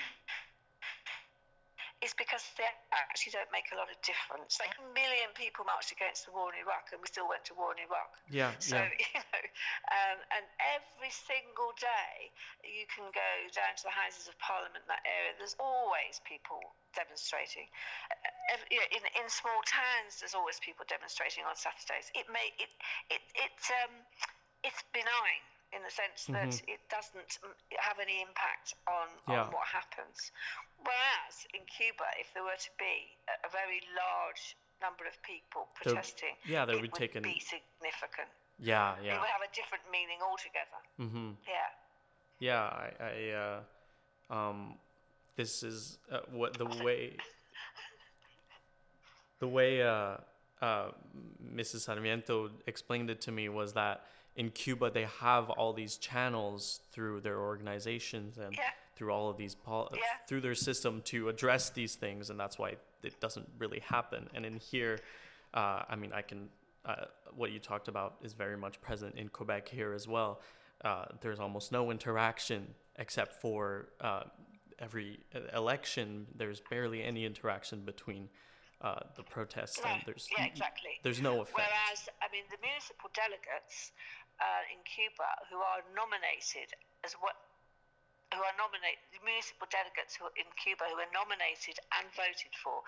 is 2.00 2.16
because 2.16 2.40
they 2.56 2.64
actually 2.96 3.36
don't 3.36 3.52
make 3.52 3.68
a 3.72 3.76
lot 3.76 3.92
of 3.92 3.96
difference. 4.00 4.56
Like 4.56 4.72
a 4.80 4.84
million 4.96 5.28
people 5.36 5.68
marched 5.68 5.92
against 5.92 6.24
the 6.24 6.32
war 6.32 6.48
in 6.48 6.56
Iraq, 6.56 6.88
and 6.96 6.98
we 7.00 7.04
still 7.04 7.28
went 7.28 7.44
to 7.52 7.54
war 7.56 7.76
in 7.76 7.80
Iraq. 7.84 8.08
Yeah. 8.32 8.56
So 8.56 8.80
yeah. 8.80 8.88
you 9.04 9.20
know, 9.20 9.44
um, 9.92 10.18
and 10.32 10.44
every 10.80 11.12
single 11.12 11.76
day 11.76 12.32
you 12.64 12.88
can 12.88 13.04
go 13.12 13.32
down 13.52 13.76
to 13.76 13.84
the 13.84 13.92
Houses 13.92 14.32
of 14.32 14.34
Parliament 14.40 14.80
in 14.80 14.88
that 14.88 15.04
area. 15.04 15.36
There's 15.36 15.60
always 15.60 16.24
people 16.24 16.60
demonstrating. 16.96 17.68
Uh, 18.08 18.56
in 18.72 19.04
in 19.20 19.26
small 19.28 19.60
towns, 19.68 20.24
there's 20.24 20.34
always 20.34 20.56
people 20.64 20.88
demonstrating 20.88 21.44
on 21.44 21.52
Saturdays. 21.52 22.08
It 22.16 22.24
may 22.32 22.48
it 22.56 22.72
it 23.12 23.22
it 23.36 23.60
um, 23.84 23.92
it's 24.64 24.80
benign 24.96 25.44
in 25.70 25.80
the 25.86 25.92
sense 25.92 26.26
that 26.34 26.50
mm-hmm. 26.50 26.74
it 26.74 26.82
doesn't 26.90 27.38
have 27.78 27.98
any 28.02 28.18
impact 28.22 28.74
on, 28.90 29.06
yeah. 29.30 29.46
on 29.46 29.54
what 29.54 29.66
happens. 29.70 30.34
Whereas 30.82 31.46
in 31.54 31.62
Cuba, 31.70 32.06
if 32.18 32.34
there 32.34 32.42
were 32.42 32.58
to 32.58 32.72
be 32.74 33.14
a, 33.30 33.46
a 33.46 33.50
very 33.54 33.78
large 33.94 34.58
number 34.82 35.06
of 35.06 35.14
people 35.22 35.70
protesting, 35.78 36.34
yeah, 36.42 36.66
they 36.66 36.74
would, 36.74 36.90
would 36.90 36.98
take 36.98 37.14
an, 37.14 37.22
be 37.22 37.38
significant. 37.38 38.30
Yeah, 38.58 38.98
yeah. 38.98 39.16
It 39.16 39.20
would 39.22 39.30
have 39.30 39.46
a 39.46 39.52
different 39.54 39.86
meaning 39.94 40.18
altogether. 40.20 40.80
Mm-hmm. 40.98 41.38
Yeah. 41.46 41.70
Yeah, 42.40 42.62
I, 42.62 42.88
I 42.98 43.14
uh, 43.36 44.34
um, 44.34 44.74
this 45.36 45.62
is 45.62 45.98
uh, 46.10 46.20
what 46.32 46.58
the 46.58 46.66
way, 46.66 47.16
the 49.38 49.48
way 49.48 49.82
uh, 49.82 50.16
uh, 50.60 50.90
Mrs. 51.54 51.80
Sarmiento 51.80 52.50
explained 52.66 53.10
it 53.10 53.20
to 53.22 53.32
me 53.32 53.48
was 53.48 53.72
that 53.74 54.04
in 54.36 54.50
Cuba 54.50 54.90
they 54.90 55.06
have 55.20 55.50
all 55.50 55.72
these 55.72 55.96
channels 55.96 56.80
through 56.92 57.20
their 57.20 57.40
organizations 57.40 58.38
and 58.38 58.54
yeah 58.54 58.70
through 59.00 59.10
all 59.10 59.30
of 59.30 59.38
these 59.38 59.54
pol- 59.54 59.88
yeah. 59.94 60.00
through 60.28 60.42
their 60.42 60.54
system 60.54 61.00
to 61.06 61.30
address 61.30 61.70
these 61.70 61.94
things, 61.94 62.28
and 62.28 62.38
that's 62.38 62.58
why 62.58 62.74
it 63.02 63.18
doesn't 63.18 63.48
really 63.58 63.80
happen. 63.80 64.28
And 64.34 64.44
in 64.44 64.58
here, 64.58 64.98
uh, 65.54 65.84
I 65.88 65.96
mean, 65.96 66.12
I 66.12 66.20
can 66.20 66.50
uh, 66.84 67.06
what 67.34 67.50
you 67.50 67.58
talked 67.58 67.88
about 67.88 68.16
is 68.22 68.34
very 68.34 68.58
much 68.58 68.78
present 68.82 69.14
in 69.14 69.28
Quebec 69.28 69.70
here 69.70 69.94
as 69.94 70.06
well. 70.06 70.42
Uh, 70.84 71.06
there's 71.22 71.40
almost 71.40 71.72
no 71.72 71.90
interaction 71.90 72.66
except 72.96 73.40
for 73.40 73.88
uh, 74.02 74.24
every 74.78 75.20
election. 75.56 76.26
There's 76.36 76.60
barely 76.68 77.02
any 77.02 77.24
interaction 77.24 77.80
between 77.86 78.28
uh, 78.82 79.00
the 79.16 79.22
protests 79.22 79.80
right. 79.84 79.94
and 79.94 80.02
there's 80.06 80.28
yeah, 80.36 80.44
exactly. 80.44 80.90
There's 81.02 81.20
no 81.20 81.40
effect. 81.40 81.56
Whereas, 81.56 82.08
I 82.22 82.32
mean, 82.32 82.44
the 82.50 82.56
municipal 82.62 83.10
delegates 83.14 83.92
uh, 84.40 84.72
in 84.72 84.80
Cuba 84.88 85.28
who 85.52 85.60
are 85.60 85.84
nominated 85.92 86.72
as 87.04 87.14
what 87.20 87.36
who 88.30 88.42
are 88.46 88.54
nominated, 88.54 89.02
municipal 89.26 89.66
delegates 89.74 90.14
who, 90.14 90.30
in 90.38 90.46
Cuba 90.54 90.86
who 90.86 91.02
are 91.02 91.10
nominated 91.10 91.82
and 91.98 92.06
voted 92.14 92.54
for. 92.62 92.78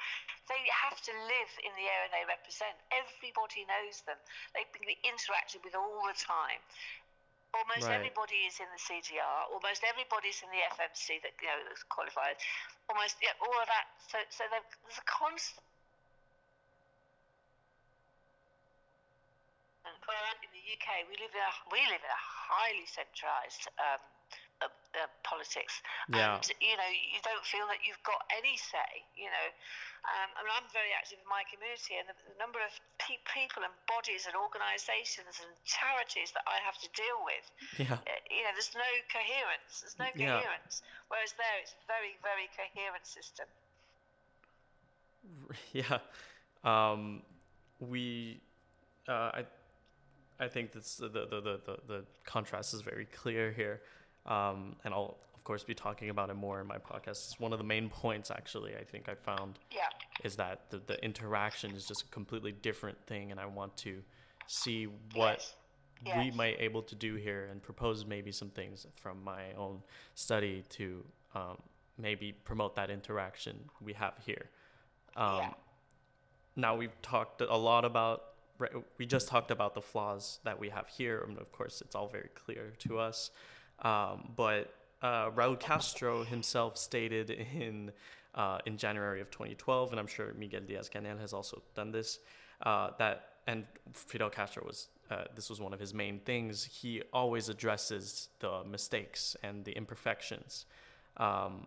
They 0.46 0.62
have 0.70 1.02
to 1.02 1.12
live 1.26 1.52
in 1.66 1.74
the 1.74 1.82
area 1.82 2.14
they 2.14 2.22
represent. 2.30 2.78
Everybody 2.94 3.66
knows 3.66 4.06
them. 4.06 4.18
They've 4.54 4.70
been 4.70 4.86
interacted 5.02 5.66
with 5.66 5.74
all 5.74 6.06
the 6.06 6.14
time. 6.14 6.62
Almost 7.52 7.90
right. 7.90 8.00
everybody 8.00 8.48
is 8.48 8.62
in 8.62 8.70
the 8.70 8.80
CDR. 8.80 9.50
Almost 9.50 9.82
everybody's 9.84 10.40
in 10.40 10.48
the 10.54 10.62
FMC 10.78 11.20
that 11.20 11.36
you 11.36 11.50
know 11.50 11.58
that's 11.68 11.84
qualified. 11.90 12.38
Almost 12.88 13.20
yeah, 13.20 13.36
all 13.44 13.58
of 13.60 13.68
that. 13.68 13.92
So 14.08 14.16
so 14.32 14.46
there's 14.48 14.96
a 14.96 15.04
constant 15.04 15.60
the 20.62 20.78
UK, 20.78 21.10
we 21.10 21.18
live 21.18 21.34
in 21.34 21.42
a 21.42 21.52
we 21.74 21.82
live 21.90 21.98
in 22.02 22.12
a 22.12 22.22
highly 22.22 22.86
centralised 22.86 23.66
um, 23.82 23.98
uh, 24.62 24.70
uh, 24.94 25.10
politics, 25.26 25.82
Yeah. 26.06 26.38
and 26.38 26.42
you 26.62 26.76
know 26.78 26.86
you 26.86 27.18
don't 27.26 27.42
feel 27.42 27.66
that 27.66 27.82
you've 27.82 28.02
got 28.06 28.22
any 28.30 28.54
say. 28.54 29.02
You 29.18 29.26
know, 29.26 29.46
um, 30.06 30.30
I 30.38 30.46
mean, 30.46 30.54
I'm 30.54 30.70
very 30.70 30.94
active 30.94 31.18
in 31.18 31.26
my 31.26 31.42
community, 31.50 31.98
and 31.98 32.06
the, 32.06 32.14
the 32.30 32.38
number 32.38 32.62
of 32.62 32.70
pe- 33.02 33.18
people 33.26 33.66
and 33.66 33.74
bodies 33.90 34.30
and 34.30 34.38
organisations 34.38 35.42
and 35.42 35.50
charities 35.66 36.30
that 36.38 36.46
I 36.46 36.62
have 36.62 36.78
to 36.78 36.88
deal 36.94 37.18
with. 37.26 37.44
Yeah. 37.82 37.98
uh, 37.98 38.20
You 38.30 38.46
know, 38.46 38.54
there's 38.54 38.74
no 38.78 38.90
coherence. 39.10 39.82
There's 39.82 39.98
no 39.98 40.10
Yeah. 40.14 40.38
coherence. 40.46 40.86
Whereas 41.10 41.34
there, 41.34 41.58
it's 41.58 41.74
a 41.74 41.82
very, 41.90 42.14
very 42.22 42.46
coherent 42.54 43.02
system. 43.02 43.50
yeah 45.72 45.98
um 46.64 47.22
we 47.80 48.40
uh 49.08 49.30
i 49.38 49.46
i 50.42 50.48
think 50.48 50.72
that's 50.72 50.96
the 50.96 51.08
the 51.08 51.26
the 51.30 51.60
the, 51.68 51.76
the 51.92 52.04
contrast 52.24 52.74
is 52.74 52.80
very 52.82 53.06
clear 53.20 53.50
here 53.52 53.80
um 54.26 54.76
and 54.84 54.92
i'll 54.94 55.16
of 55.34 55.42
course 55.44 55.64
be 55.64 55.74
talking 55.74 56.10
about 56.10 56.28
it 56.30 56.34
more 56.46 56.60
in 56.60 56.66
my 56.66 56.78
podcast 56.78 57.18
it's 57.26 57.40
one 57.40 57.52
of 57.52 57.58
the 57.58 57.64
main 57.64 57.88
points 57.88 58.30
actually 58.30 58.72
i 58.76 58.84
think 58.92 59.08
i 59.08 59.14
found 59.14 59.58
Yeah. 59.70 59.88
is 60.24 60.36
that 60.36 60.70
the, 60.70 60.78
the 60.90 61.02
interaction 61.04 61.70
is 61.78 61.86
just 61.86 62.02
a 62.02 62.08
completely 62.18 62.52
different 62.52 62.98
thing 63.06 63.30
and 63.32 63.38
i 63.40 63.46
want 63.46 63.76
to 63.78 64.02
see 64.46 64.84
what 65.14 65.38
Yes. 65.38 65.54
we 66.16 66.24
Yes. 66.26 66.34
might 66.34 66.56
able 66.60 66.82
to 66.82 66.94
do 66.96 67.14
here 67.14 67.46
and 67.50 67.62
propose 67.62 68.04
maybe 68.04 68.32
some 68.32 68.50
things 68.50 68.86
from 69.02 69.22
my 69.22 69.52
own 69.56 69.82
study 70.14 70.64
to 70.78 71.04
um, 71.34 71.56
maybe 71.98 72.32
promote 72.44 72.74
that 72.76 72.90
interaction 72.90 73.54
we 73.80 73.92
have 73.94 74.14
here 74.26 74.46
um, 75.16 75.36
Yeah. 75.36 75.50
now 76.56 76.74
we've 76.76 77.00
talked 77.02 77.40
a 77.40 77.56
lot 77.56 77.84
about 77.84 78.31
right, 78.62 78.72
we 78.98 79.06
just 79.06 79.28
talked 79.28 79.50
about 79.50 79.74
the 79.74 79.82
flaws 79.82 80.38
that 80.44 80.58
we 80.58 80.68
have 80.70 80.88
here 80.88 81.24
and 81.26 81.38
of 81.38 81.52
course 81.52 81.80
it's 81.80 81.94
all 81.94 82.08
very 82.08 82.30
clear 82.34 82.72
to 82.80 82.98
us. 82.98 83.30
Um, 83.80 84.32
but 84.36 84.74
uh, 85.02 85.30
Raul 85.30 85.58
Castro 85.58 86.24
himself 86.24 86.76
stated 86.76 87.30
in 87.30 87.92
uh, 88.34 88.58
in 88.64 88.78
January 88.78 89.20
of 89.20 89.30
2012 89.30 89.90
and 89.90 90.00
I'm 90.00 90.06
sure 90.06 90.32
Miguel 90.38 90.62
Diaz-Canel 90.66 91.18
has 91.20 91.32
also 91.32 91.62
done 91.74 91.92
this 91.92 92.20
uh, 92.62 92.90
that 92.98 93.28
and 93.46 93.64
Fidel 93.92 94.30
Castro 94.30 94.64
was 94.64 94.88
uh, 95.10 95.24
this 95.34 95.50
was 95.50 95.60
one 95.60 95.74
of 95.74 95.80
his 95.80 95.92
main 95.92 96.20
things 96.20 96.64
he 96.64 97.02
always 97.12 97.48
addresses 97.48 98.28
the 98.38 98.62
mistakes 98.64 99.36
and 99.42 99.64
the 99.64 99.72
imperfections. 99.72 100.64
Um, 101.18 101.66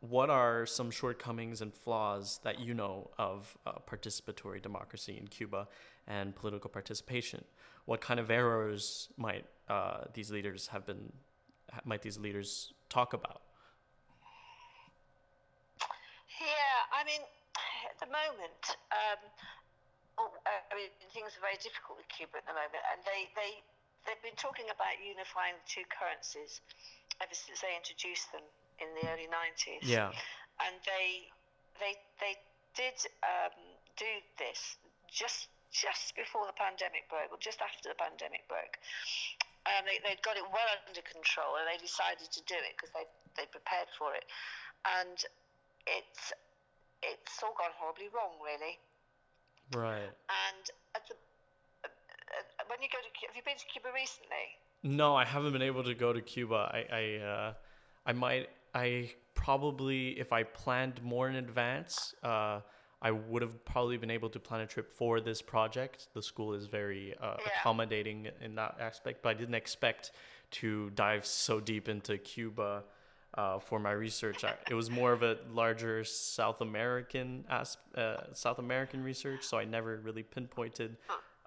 what 0.00 0.28
are 0.28 0.66
some 0.66 0.90
shortcomings 0.90 1.62
and 1.62 1.72
flaws 1.72 2.40
that 2.44 2.60
you 2.60 2.74
know 2.74 3.10
of 3.16 3.56
uh, 3.66 3.72
participatory 3.88 4.60
democracy 4.60 5.16
in 5.18 5.26
Cuba 5.28 5.66
and 6.06 6.34
political 6.34 6.70
participation? 6.70 7.44
What 7.84 8.00
kind 8.00 8.20
of 8.20 8.30
errors 8.30 9.08
might 9.16 9.44
uh, 9.68 10.04
these 10.12 10.30
leaders 10.30 10.68
have 10.68 10.86
been? 10.86 11.12
Might 11.84 12.02
these 12.02 12.18
leaders 12.18 12.72
talk 12.88 13.12
about? 13.12 13.42
Yeah, 16.40 16.78
I 16.92 17.02
mean, 17.04 17.22
at 17.88 17.96
the 18.00 18.10
moment, 18.10 18.62
um, 18.92 19.20
oh, 20.18 20.30
I 20.44 20.74
mean, 20.74 20.90
things 21.12 21.32
are 21.38 21.44
very 21.44 21.58
difficult 21.60 21.98
with 21.98 22.08
Cuba 22.08 22.42
at 22.42 22.46
the 22.46 22.56
moment, 22.56 22.82
and 22.92 23.00
they 23.04 23.30
they 23.38 23.62
they've 24.04 24.24
been 24.24 24.36
talking 24.36 24.68
about 24.68 24.96
unifying 25.00 25.56
the 25.56 25.66
two 25.68 25.86
currencies 25.88 26.60
ever 27.22 27.32
since 27.32 27.60
they 27.62 27.72
introduced 27.76 28.32
them 28.32 28.44
in 28.80 28.88
the 28.98 29.04
early 29.08 29.28
'90s. 29.30 29.84
Yeah, 29.84 30.12
and 30.60 30.74
they 30.84 31.32
they 31.80 31.96
they 32.20 32.34
did 32.74 32.98
um, 33.22 33.54
do 33.96 34.10
this 34.38 34.76
just 35.06 35.48
just 35.74 36.14
before 36.14 36.46
the 36.46 36.54
pandemic 36.54 37.10
broke, 37.10 37.34
or 37.34 37.40
just 37.42 37.58
after 37.58 37.90
the 37.90 37.98
pandemic 37.98 38.46
broke. 38.46 38.78
And 39.66 39.82
they 39.82 39.98
they 40.06 40.14
got 40.22 40.38
it 40.38 40.46
well 40.54 40.70
under 40.86 41.02
control, 41.02 41.58
and 41.58 41.66
they 41.66 41.80
decided 41.82 42.30
to 42.30 42.40
do 42.46 42.54
it 42.54 42.78
because 42.78 42.94
they 42.94 43.04
they 43.34 43.50
prepared 43.50 43.90
for 43.98 44.14
it, 44.14 44.22
and 44.86 45.18
it's 45.90 46.30
it's 47.02 47.42
all 47.42 47.58
gone 47.58 47.74
horribly 47.74 48.08
wrong, 48.14 48.38
really. 48.38 48.78
right. 49.74 50.14
And 50.30 50.64
at 50.94 51.02
the 51.10 51.18
uh, 51.84 52.64
when 52.70 52.78
you 52.80 52.88
go 52.88 53.02
to 53.02 53.10
have 53.26 53.34
you 53.34 53.42
been 53.42 53.58
to 53.58 53.66
Cuba 53.66 53.90
recently? 53.90 54.46
No, 54.84 55.16
I 55.16 55.24
haven't 55.24 55.52
been 55.52 55.62
able 55.62 55.82
to 55.84 55.94
go 55.94 56.12
to 56.12 56.20
Cuba. 56.20 56.70
I 56.70 56.80
I, 56.92 57.04
uh, 57.24 57.52
I 58.06 58.12
might. 58.12 58.48
I 58.74 59.10
probably, 59.34 60.18
if 60.18 60.32
I 60.32 60.42
planned 60.42 61.02
more 61.02 61.28
in 61.28 61.36
advance, 61.36 62.14
uh, 62.22 62.60
I 63.04 63.10
would 63.10 63.42
have 63.42 63.56
probably 63.66 63.98
been 63.98 64.10
able 64.10 64.30
to 64.30 64.40
plan 64.40 64.62
a 64.62 64.66
trip 64.66 64.90
for 64.90 65.20
this 65.20 65.42
project. 65.42 66.08
The 66.14 66.22
school 66.22 66.54
is 66.54 66.64
very 66.66 67.14
uh, 67.20 67.36
Yeah. 67.38 67.50
accommodating 67.60 68.28
in 68.40 68.54
that 68.56 68.76
aspect, 68.80 69.22
but 69.22 69.28
I 69.28 69.34
didn't 69.34 69.54
expect 69.54 70.12
to 70.52 70.88
dive 70.90 71.24
so 71.26 71.60
deep 71.60 71.88
into 71.88 72.16
Cuba 72.16 72.82
uh, 73.34 73.58
for 73.58 73.78
my 73.78 73.90
research. 73.92 74.42
I, 74.44 74.54
it 74.70 74.74
was 74.74 74.88
more 74.90 75.12
of 75.12 75.22
a 75.22 75.36
larger 75.50 76.02
South 76.04 76.60
American 76.62 77.44
as, 77.50 77.76
uh, 77.96 78.32
South 78.32 78.58
American 78.58 79.02
research, 79.04 79.42
so 79.44 79.58
I 79.58 79.64
never 79.64 79.96
really 79.98 80.22
pinpointed. 80.22 80.96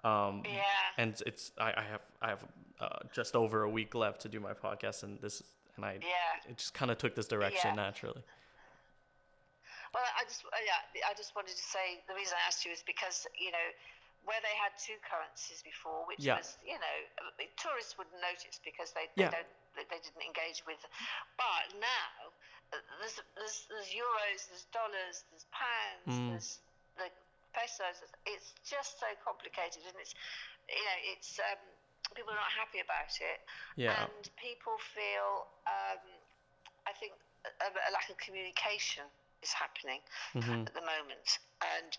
Um, 0.04 0.42
Yeah. 0.44 0.62
and 0.96 1.20
it's 1.26 1.50
I, 1.58 1.70
I 1.76 1.82
have 1.90 2.02
I 2.22 2.28
have 2.28 2.44
uh, 2.80 2.98
just 3.12 3.34
over 3.34 3.62
a 3.62 3.70
week 3.78 3.94
left 3.96 4.20
to 4.22 4.28
do 4.28 4.38
my 4.38 4.52
podcast, 4.54 5.02
and 5.02 5.20
this 5.20 5.42
and 5.76 5.84
I 5.84 5.94
Yeah. 6.00 6.50
it 6.50 6.56
just 6.58 6.72
kind 6.74 6.90
of 6.92 6.98
took 6.98 7.14
this 7.16 7.26
direction 7.26 7.70
Yeah. 7.70 7.82
naturally. 7.86 8.22
Well, 9.94 10.04
I 10.16 10.24
just 10.28 10.44
uh, 10.44 10.62
yeah, 10.64 11.08
I 11.08 11.14
just 11.16 11.32
wanted 11.34 11.56
to 11.56 11.66
say 11.68 12.02
the 12.08 12.14
reason 12.14 12.36
I 12.36 12.44
asked 12.48 12.64
you 12.64 12.72
is 12.72 12.84
because 12.84 13.24
you 13.38 13.50
know 13.50 13.68
where 14.26 14.40
they 14.42 14.52
had 14.58 14.74
two 14.76 14.98
currencies 15.06 15.62
before, 15.62 16.04
which 16.04 16.20
Yeah. 16.20 16.36
was 16.36 16.58
you 16.60 16.76
know 16.76 16.96
tourists 17.56 17.96
wouldn't 17.96 18.18
notice 18.20 18.60
because 18.64 18.92
they, 18.92 19.08
Yeah. 19.16 19.30
they 19.30 19.40
don't 19.42 19.52
they, 19.76 19.84
they 19.88 20.00
didn't 20.02 20.24
engage 20.24 20.64
with, 20.66 20.80
but 21.38 21.64
now 21.78 22.12
uh, 22.74 22.82
there's 23.00 23.16
there's, 23.38 23.58
there's 23.70 23.90
euros, 23.94 24.40
there's 24.52 24.66
dollars, 24.74 25.24
there's 25.32 25.46
pounds, 25.54 26.12
Mm. 26.12 26.28
there's 26.34 26.50
the 26.98 27.08
pesos. 27.56 28.04
It's 28.28 28.52
just 28.66 29.00
so 29.00 29.08
complicated, 29.24 29.86
and 29.88 29.96
it's 29.96 30.12
you 30.68 30.84
know 30.84 30.98
it's 31.16 31.40
um, 31.40 31.62
people 32.12 32.32
are 32.34 32.42
not 32.42 32.52
happy 32.52 32.80
about 32.84 33.12
it, 33.22 33.38
Yeah. 33.80 33.96
and 34.04 34.22
people 34.36 34.76
feel 34.92 35.48
um, 35.64 36.02
I 36.84 36.92
think 36.98 37.14
a, 37.46 37.68
a 37.72 37.90
lack 37.94 38.10
of 38.10 38.18
communication 38.18 39.06
is 39.42 39.52
happening 39.52 40.00
Mhm. 40.34 40.66
at 40.66 40.74
the 40.74 40.80
moment, 40.82 41.38
and 41.78 41.96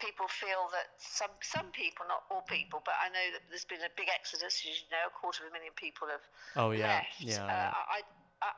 people 0.00 0.26
feel 0.28 0.68
that 0.72 0.88
some 0.98 1.30
some 1.42 1.70
people, 1.72 2.06
not 2.08 2.24
all 2.30 2.42
people, 2.42 2.82
but 2.84 2.94
I 3.00 3.08
know 3.08 3.26
that 3.32 3.42
there's 3.48 3.64
been 3.68 3.82
a 3.82 3.92
big 3.96 4.08
exodus. 4.08 4.64
As 4.64 4.64
you 4.64 4.72
know, 4.90 5.06
a 5.06 5.14
quarter 5.14 5.44
of 5.44 5.50
a 5.50 5.52
million 5.52 5.72
people 5.74 6.08
have 6.08 6.24
Oh 6.56 6.70
yeah, 6.72 7.04
left. 7.04 7.20
yeah. 7.20 7.44
Uh, 7.46 7.70
I, 7.94 7.98
I 8.42 8.50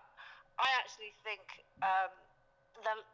I 0.58 0.68
actually 0.80 1.12
think 1.26 1.42
um, 1.82 2.12
they're 2.84 3.04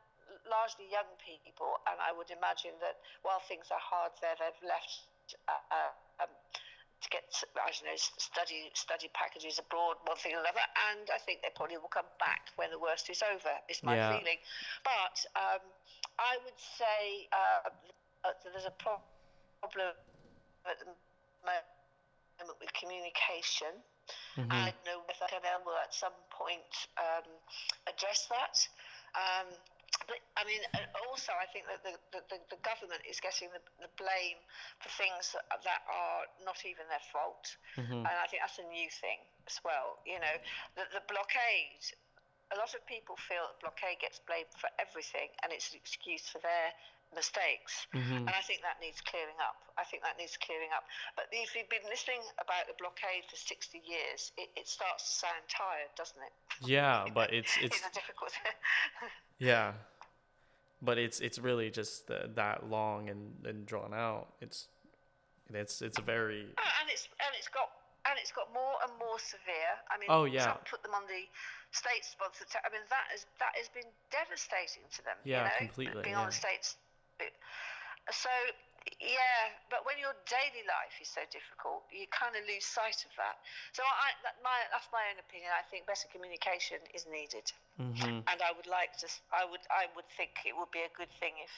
largely 0.51 0.87
young 0.93 1.09
people, 1.19 1.81
and 1.89 1.97
I 2.01 2.13
would 2.13 2.31
imagine 2.31 2.77
that 2.81 3.01
while 3.23 3.41
things 3.49 3.71
are 3.73 3.81
hard 3.81 4.13
there, 4.21 4.37
they've 4.39 4.63
left. 4.69 5.09
Uh, 5.49 5.53
uh, 5.73 5.93
um, 6.25 6.33
to 6.99 7.09
get, 7.15 7.31
I 7.55 7.71
don't 7.71 7.87
know, 7.87 7.95
study 7.97 8.71
study 8.75 9.07
packages 9.15 9.59
abroad, 9.63 10.03
one 10.07 10.19
thing 10.19 10.35
or 10.35 10.43
another, 10.43 10.67
and 10.91 11.07
I 11.15 11.19
think 11.23 11.43
they 11.47 11.55
probably 11.55 11.79
will 11.79 11.93
come 11.93 12.11
back 12.19 12.51
when 12.59 12.71
the 12.75 12.79
worst 12.79 13.07
is 13.11 13.23
over. 13.23 13.55
Is 13.71 13.83
my 13.87 13.95
Yeah. 13.95 14.19
feeling. 14.19 14.39
But 14.83 15.17
um, 15.39 15.63
I 16.19 16.43
would 16.43 16.59
say 16.59 17.31
uh, 17.31 17.71
there's 18.43 18.67
a 18.67 18.75
pro- 18.83 19.03
problem 19.63 19.95
at 20.67 20.79
the 20.83 20.87
moment 21.47 22.59
with 22.59 22.73
communication. 22.75 23.79
Mm-hmm. 24.37 24.51
I 24.51 24.73
don't 24.73 24.87
know 24.87 24.99
whether 25.07 25.27
Canel 25.31 25.63
will 25.67 25.79
at 25.79 25.93
some 25.95 26.15
point 26.33 26.73
um, 26.99 27.29
address 27.87 28.27
that. 28.31 28.57
Um, 29.15 29.49
but 30.09 30.19
I 30.41 30.43
mean, 30.49 30.65
also 31.07 31.37
I 31.37 31.45
think 31.53 31.69
that 31.69 31.85
the, 31.85 31.95
the, 32.17 32.41
the, 32.49 32.61
government 32.65 33.05
is 33.05 33.21
getting 33.21 33.53
the, 33.53 33.61
the 33.85 33.93
blame 34.01 34.41
for 34.81 34.89
things 34.97 35.37
that, 35.37 35.45
that 35.63 35.85
are 35.85 36.25
not 36.49 36.65
even 36.65 36.89
their 36.89 37.05
fault. 37.13 37.45
Mhm. 37.77 38.09
And 38.09 38.17
I 38.17 38.27
think 38.33 38.41
that's 38.41 38.59
a 38.59 38.67
new 38.73 38.89
thing 38.89 39.21
as 39.45 39.61
well. 39.61 40.01
You 40.09 40.19
know, 40.19 40.37
the, 40.81 40.89
the 40.97 41.05
blockade, 41.07 41.85
a 42.51 42.57
lot 42.57 42.73
of 42.73 42.81
people 42.89 43.21
feel 43.21 43.45
that 43.53 43.61
blockade 43.61 44.01
gets 44.01 44.19
blamed 44.25 44.51
for 44.57 44.73
everything 44.81 45.29
and 45.45 45.53
it's 45.53 45.77
an 45.77 45.79
excuse 45.79 46.25
for 46.33 46.41
their 46.41 46.73
mistakes. 47.15 47.87
Mhm. 47.93 48.29
And 48.29 48.33
I 48.33 48.43
think 48.43 48.63
that 48.63 48.81
needs 48.81 49.01
clearing 49.01 49.37
up. 49.41 49.57
I 49.77 49.85
think 49.85 50.03
that 50.03 50.19
needs 50.19 50.37
clearing 50.37 50.73
up. 50.73 50.85
But 51.17 51.29
if 51.33 51.55
you've 51.57 51.69
been 51.69 51.85
listening 51.89 52.21
about 52.41 52.67
the 52.69 52.75
blockade 52.79 53.25
for 53.29 53.37
60 53.37 53.81
years, 53.85 54.33
it, 54.37 54.49
it 54.57 54.69
starts 54.69 55.05
to 55.05 55.13
sound 55.27 55.45
tired, 55.49 55.93
doesn't 55.97 56.21
it? 56.21 56.33
Yeah, 56.69 57.07
but 57.15 57.33
it's 57.33 57.57
it's 57.61 57.77
It's 57.77 57.87
a 57.87 57.93
difficult. 57.93 58.33
yeah, 59.39 59.73
but 60.83 60.99
it's 60.99 61.21
it's 61.21 61.39
really 61.39 61.71
just 61.71 62.11
uh, 62.11 62.29
that 62.35 62.69
long 62.69 63.09
and, 63.09 63.35
and 63.45 63.67
drawn 63.67 63.93
out. 63.95 64.29
It's 64.41 64.69
it's 65.53 65.83
it's 65.83 65.99
a 65.99 66.03
very 66.03 66.41
and 66.41 66.87
it's 66.91 67.09
and 67.19 67.33
it's 67.39 67.49
got 67.49 67.69
and 68.07 68.17
it's 68.21 68.33
got 68.33 68.53
more 68.55 68.77
and 68.87 68.93
more 68.99 69.19
severe. 69.19 69.75
I 69.91 69.99
mean, 69.99 70.09
Oh, 70.09 70.25
yeah. 70.25 70.45
Trump 70.45 70.65
put 70.65 70.83
them 70.83 70.95
on 70.97 71.05
the 71.09 71.29
state-sponsored. 71.77 72.49
I 72.65 72.73
mean, 72.73 72.81
that 72.89 73.13
is 73.13 73.27
that 73.39 73.53
has 73.59 73.69
been 73.69 73.89
devastating 74.09 74.87
to 74.97 75.01
them. 75.05 75.19
Yeah, 75.25 75.37
you 75.37 75.45
know, 75.45 75.59
completely, 75.59 76.03
Being 76.05 76.17
on 76.17 76.27
the 76.27 76.33
states. 76.33 76.77
So 78.09 78.33
Yeah, 78.97 79.53
but 79.69 79.85
when 79.85 80.01
your 80.01 80.17
daily 80.27 80.65
life 80.65 80.97
is 80.99 81.13
so 81.13 81.23
difficult, 81.29 81.85
you 81.93 82.09
kind 82.09 82.33
of 82.35 82.43
lose 82.49 82.65
sight 82.65 82.99
of 83.05 83.13
that. 83.21 83.37
So 83.77 83.85
I, 83.85 84.17
that, 84.25 84.41
my, 84.41 84.57
that's 84.73 84.89
my 84.91 85.05
own 85.13 85.21
opinion. 85.21 85.53
I 85.53 85.63
think 85.69 85.85
better 85.87 86.09
communication 86.11 86.81
is 86.97 87.05
needed, 87.07 87.47
Mm-hmm. 87.79 88.27
and 88.27 88.39
I 88.43 88.51
would 88.59 88.67
like 88.67 88.99
to. 89.01 89.07
I 89.31 89.47
would. 89.47 89.63
I 89.71 89.87
would 89.95 90.09
think 90.19 90.35
it 90.43 90.51
would 90.51 90.71
be 90.75 90.83
a 90.83 90.91
good 90.99 91.11
thing 91.23 91.39
if, 91.39 91.55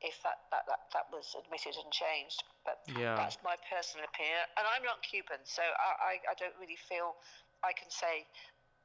if 0.00 0.14
that 0.22 0.46
that, 0.54 0.62
that, 0.70 0.86
that 0.94 1.06
was 1.10 1.34
admitted 1.34 1.74
and 1.74 1.90
changed. 1.90 2.46
But 2.62 2.78
Yeah. 2.86 3.18
that's 3.18 3.42
my 3.42 3.58
personal 3.66 4.06
opinion, 4.06 4.46
and 4.54 4.64
I'm 4.70 4.86
not 4.86 5.02
Cuban, 5.02 5.42
so 5.42 5.66
I, 5.66 5.90
I, 5.98 6.12
I 6.30 6.34
don't 6.38 6.54
really 6.62 6.78
feel 6.78 7.18
I 7.66 7.74
can 7.74 7.90
say 7.90 8.22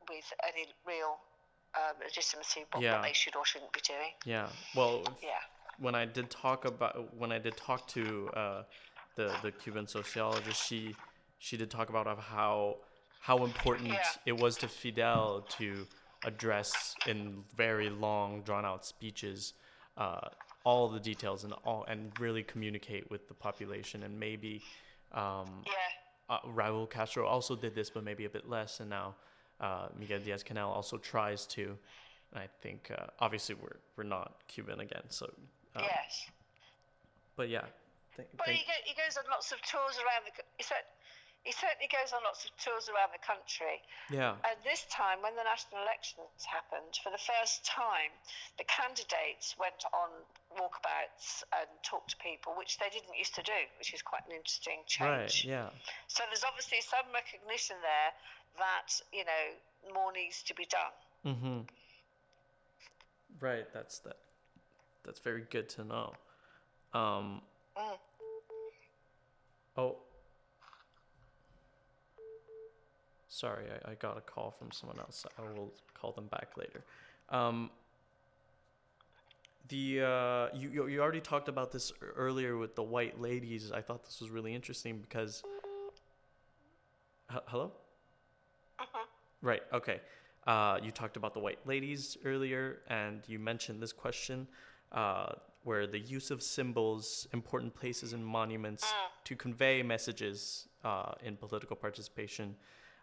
with 0.10 0.26
any 0.42 0.66
real 0.82 1.22
um, 1.78 1.94
legitimacy 2.02 2.66
what, 2.74 2.82
Yeah. 2.82 2.98
what 2.98 3.06
they 3.06 3.14
should 3.14 3.38
or 3.38 3.46
shouldn't 3.46 3.72
be 3.72 3.82
doing. 3.86 4.18
Yeah. 4.26 4.50
Well, 4.74 5.06
Yeah. 5.22 5.38
When 5.80 5.95
I 5.95 6.05
did 6.05 6.30
talk 6.30 6.65
about 6.65 7.15
when 7.17 7.32
I 7.32 7.39
did 7.39 7.57
talk 7.57 7.88
to 7.89 8.30
uh, 8.36 8.63
the 9.15 9.38
the 9.41 9.51
Cuban 9.51 9.88
sociologist, 9.88 10.61
she 10.61 10.95
she 11.39 11.57
did 11.57 11.69
talk 11.69 11.89
about 11.89 12.05
how 12.19 12.78
how 13.19 13.43
important 13.43 13.89
Yeah. 13.89 14.03
it 14.26 14.38
was 14.38 14.57
to 14.57 14.67
Fidel 14.67 15.41
to 15.57 15.88
address 16.24 16.95
in 17.05 17.43
very 17.55 17.89
long, 17.89 18.41
drawn 18.43 18.65
out 18.65 18.86
speeches 18.86 19.53
uh, 19.97 20.28
all 20.63 20.88
the 20.89 20.99
details 20.99 21.43
and 21.43 21.53
all 21.65 21.84
and 21.88 22.11
really 22.19 22.43
communicate 22.43 23.09
with 23.11 23.28
the 23.28 23.34
population 23.34 24.03
and 24.03 24.19
maybe. 24.19 24.61
Um, 25.11 25.63
Yeah. 25.67 25.74
uh, 26.30 26.39
Raul 26.47 26.89
Castro 26.89 27.28
also 27.28 27.55
did 27.55 27.76
this, 27.76 27.89
but 27.91 28.03
maybe 28.03 28.26
a 28.26 28.30
bit 28.30 28.49
less, 28.49 28.80
and 28.80 28.89
now 28.89 29.15
uh, 29.59 29.89
Miguel 29.99 30.19
Diaz 30.19 30.43
Canel 30.43 30.67
also 30.69 30.97
tries 30.97 31.45
to. 31.47 31.78
And 32.32 32.39
I 32.41 32.47
think 32.61 32.89
uh, 32.89 33.07
obviously 33.19 33.55
we're 33.55 33.80
we're 33.95 34.03
not 34.17 34.41
Cuban 34.47 34.80
again, 34.80 35.03
so. 35.09 35.32
Um, 35.76 35.84
yes. 35.84 36.28
But 37.36 37.49
yeah, 37.49 37.65
th- 38.15 38.28
Well, 38.38 38.45
thank- 38.45 38.59
he, 38.59 38.65
go, 38.65 38.78
he 38.86 38.93
goes 38.93 39.17
on 39.17 39.24
lots 39.30 39.51
of 39.51 39.61
tours 39.65 39.97
around 39.97 40.26
the. 40.30 40.34
co- 40.38 40.49
He, 40.57 40.63
cer- 40.63 40.89
he 41.43 41.51
certainly 41.51 41.89
goes 41.91 42.13
on 42.15 42.24
lots 42.24 42.45
of 42.45 42.55
tours 42.61 42.88
around 42.88 43.11
the 43.11 43.19
country. 43.19 43.82
yeah, 44.07 44.38
And 44.47 44.55
this 44.63 44.86
time, 44.88 45.19
when 45.19 45.36
the 45.36 45.43
national 45.43 45.82
elections 45.84 46.45
happened, 46.47 46.95
for 47.03 47.09
the 47.11 47.19
first 47.19 47.65
time, 47.67 48.13
the 48.55 48.63
candidates 48.69 49.57
went 49.59 49.82
on 49.91 50.07
walkabouts 50.55 51.43
and 51.57 51.67
talked 51.84 52.15
to 52.15 52.17
people, 52.24 52.53
which 52.55 52.78
they 52.80 52.88
didn't 52.93 53.11
used 53.17 53.36
to 53.36 53.43
do, 53.43 53.59
which 53.82 53.91
is 53.91 53.99
quite 54.05 54.24
an 54.30 54.38
interesting 54.39 54.86
change. 54.88 55.09
right, 55.09 55.28
change. 55.28 55.51
yeah, 55.51 55.69
So 56.07 56.24
there's 56.32 56.45
obviously 56.47 56.80
some 56.80 57.09
recognition 57.11 57.76
there 57.84 58.11
that 58.61 58.93
you 59.11 59.26
know 59.28 59.43
more 59.91 60.13
needs 60.13 60.43
to 60.47 60.53
be 60.55 60.63
done. 60.69 60.95
mm-hmm. 61.28 61.59
Right, 63.43 63.65
that's 63.74 63.99
that. 64.07 64.15
That's 65.04 65.20
very 65.20 65.45
good 65.49 65.70
to 65.70 65.84
know. 65.84 66.14
Um. 66.93 67.41
Mm. 67.78 67.97
Oh. 69.78 69.97
Sorry, 73.28 73.66
I, 73.86 73.91
I 73.91 73.95
got 73.95 74.18
a 74.18 74.22
call 74.22 74.51
from 74.51 74.72
someone 74.72 74.99
else. 74.99 75.26
I 75.39 75.41
will 75.41 75.74
call 75.99 76.12
them 76.12 76.28
back 76.28 76.49
later. 76.56 76.84
Um, 77.30 77.72
the 79.70 80.01
uh, 80.01 80.47
you, 80.56 80.70
you 80.70 80.88
you 80.88 81.01
already 81.01 81.20
talked 81.22 81.49
about 81.49 81.72
this 81.72 81.91
earlier 82.16 82.58
with 82.58 82.76
the 82.76 82.84
white 82.84 83.20
ladies. 83.20 83.72
I 83.72 83.82
thought 83.82 84.06
this 84.06 84.22
was 84.22 84.30
really 84.30 84.54
interesting 84.54 84.99
because. 84.99 85.43
H- 87.32 87.41
hello. 87.47 87.72
Right. 89.41 89.64
Okay. 89.74 89.99
Uh, 90.45 90.78
you 90.84 90.91
talked 90.91 91.18
about 91.18 91.34
the 91.34 91.39
white 91.39 91.60
ladies 91.66 92.18
earlier, 92.26 92.80
and 92.88 93.22
you 93.28 93.39
mentioned 93.39 93.82
this 93.82 93.93
question, 93.93 94.47
uh, 94.94 95.34
where 95.64 95.88
the 95.88 96.00
use 96.00 96.30
of 96.32 96.41
symbols, 96.44 97.28
important 97.34 97.74
places, 97.74 98.14
and 98.14 98.26
monuments 98.26 98.84
to 99.24 99.36
convey 99.36 99.82
messages 99.84 100.68
uh, 100.84 101.14
in 101.24 101.38
political 101.38 101.76
participation. 101.76 102.56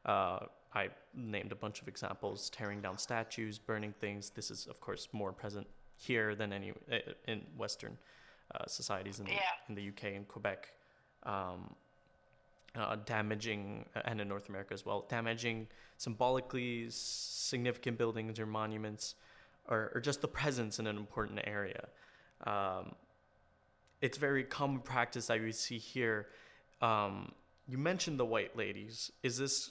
Uh, 0.05 0.41
I 0.75 0.89
named 1.15 1.53
a 1.53 1.57
bunch 1.57 1.81
of 1.83 1.89
examples: 1.89 2.51
tearing 2.51 2.81
down 2.81 2.99
statues, 2.99 3.59
burning 3.59 3.93
things. 4.01 4.31
This 4.31 4.51
is, 4.51 4.67
of 4.67 4.81
course, 4.81 5.09
more 5.13 5.33
present 5.33 5.67
here 5.97 6.35
than 6.35 6.53
any 6.53 6.71
uh, 6.93 6.99
in 7.27 7.43
Western 7.57 7.97
uh, 8.55 8.67
societies 8.67 9.19
in 9.21 9.27
the, 9.27 9.33
Yeah. 9.33 9.41
in 9.69 9.75
the 9.75 9.89
UK 9.89 10.05
and 10.17 10.29
Quebec. 10.29 10.69
Um, 11.25 11.75
uh, 12.77 12.97
damaging, 13.05 13.85
and 14.05 14.21
in 14.21 14.29
North 14.29 14.49
America 14.49 14.73
as 14.73 14.87
well, 14.87 15.05
damaging 15.09 15.67
symbolically 15.97 16.87
significant 16.89 17.99
buildings 17.99 18.39
or 18.39 18.47
monuments, 18.47 19.17
or, 19.71 19.93
or 19.95 20.01
just 20.01 20.21
the 20.21 20.29
presence 20.29 20.79
in 20.79 20.87
an 20.87 20.97
important 20.97 21.41
area. 21.45 21.87
Um, 22.45 22.95
it's 24.03 24.19
very 24.19 24.45
common 24.45 24.81
practice 24.81 25.27
that 25.29 25.41
we 25.41 25.53
see 25.53 25.79
here. 25.79 26.27
Um, 26.83 27.33
you 27.69 27.79
mentioned 27.79 28.19
the 28.19 28.25
white 28.25 28.57
ladies. 28.57 29.13
Is 29.23 29.39
this 29.39 29.71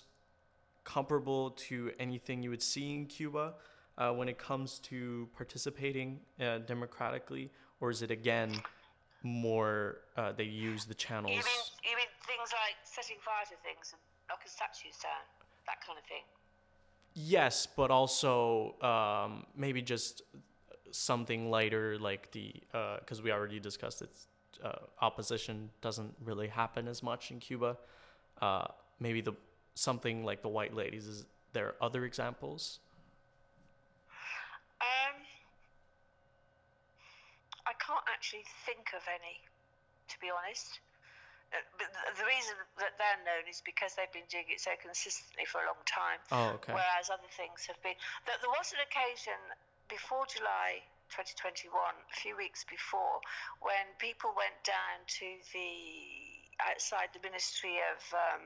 comparable 0.83 1.51
to 1.51 1.91
anything 1.99 2.41
you 2.41 2.49
would 2.49 2.63
see 2.63 2.95
in 2.95 3.05
Cuba 3.05 3.53
uh, 3.97 4.11
when 4.11 4.29
it 4.29 4.37
comes 4.37 4.79
to 4.79 5.27
participating 5.35 6.19
uh, 6.39 6.59
democratically, 6.59 7.51
or 7.81 7.89
is 7.89 8.01
it 8.01 8.11
again 8.11 8.53
more 9.23 9.97
uh, 10.15 10.31
they 10.31 10.45
use 10.45 10.85
the 10.85 10.93
channels? 10.93 11.31
You 11.31 11.43
mean 11.43 11.63
you 11.83 11.95
mean 11.97 12.11
things 12.25 12.49
like 12.53 12.79
setting 12.85 13.17
fire 13.19 13.43
to 13.49 13.57
things 13.61 13.91
and 13.91 14.01
knocking 14.29 14.47
statues 14.47 14.95
down, 15.03 15.25
that 15.67 15.83
kind 15.85 15.99
of 15.99 16.05
thing? 16.05 16.23
Yes, 17.22 17.67
but 17.67 17.91
also 17.91 18.76
um, 18.82 19.45
maybe 19.53 19.82
just 19.82 20.22
something 20.91 21.51
lighter, 21.51 21.97
like 21.99 22.32
the 22.32 22.53
because 22.99 23.22
we 23.22 23.30
already 23.32 23.59
discussed 23.59 24.01
it. 24.01 24.09
Uh, 24.63 24.72
opposition 25.01 25.70
doesn't 25.82 26.13
really 26.24 26.47
happen 26.47 26.88
as 26.88 27.03
much 27.03 27.32
in 27.32 27.39
Cuba. 27.39 27.78
Uh, 28.41 28.67
maybe 29.01 29.20
the 29.20 29.34
something 29.76 30.24
like 30.24 30.41
the 30.41 30.47
White 30.47 30.74
Ladies. 30.74 31.07
Is 31.07 31.26
there 31.51 31.76
other 31.82 32.05
examples? 32.05 32.80
Um, 34.80 35.20
I 37.67 37.74
can't 37.86 38.05
actually 38.13 38.45
think 38.65 38.91
of 38.95 39.01
any, 39.09 39.39
to 40.07 40.15
be 40.22 40.28
honest. 40.32 40.80
Uh, 41.51 41.57
But 41.77 41.89
the- 42.17 42.25
reason 42.25 42.55
that 42.77 42.97
they're 42.97 43.23
known 43.25 43.47
is 43.47 43.61
because 43.61 43.95
they've 43.95 44.11
been 44.11 44.27
doing 44.27 44.49
it 44.49 44.61
so 44.61 44.75
consistently 44.77 45.45
for 45.45 45.63
a 45.63 45.65
long 45.65 45.83
time. 45.85 46.19
Oh, 46.31 46.49
okay. 46.61 46.73
Whereas 46.73 47.09
other 47.09 47.27
things 47.29 47.65
have 47.65 47.81
been. 47.81 47.95
There, 48.25 48.37
there 48.37 48.49
was 48.49 48.71
an 48.73 48.79
occasion 48.81 49.37
before 49.87 50.25
July 50.27 50.83
2021, 51.09 51.73
a 51.73 52.15
few 52.15 52.37
weeks 52.37 52.63
before, 52.69 53.19
when 53.61 53.85
people 53.97 54.31
went 54.37 54.55
down 54.63 55.01
to 55.07 55.25
the 55.53 55.73
outside 56.61 57.09
the 57.13 57.19
Ministry 57.25 57.81
of 57.89 57.99
um, 58.13 58.45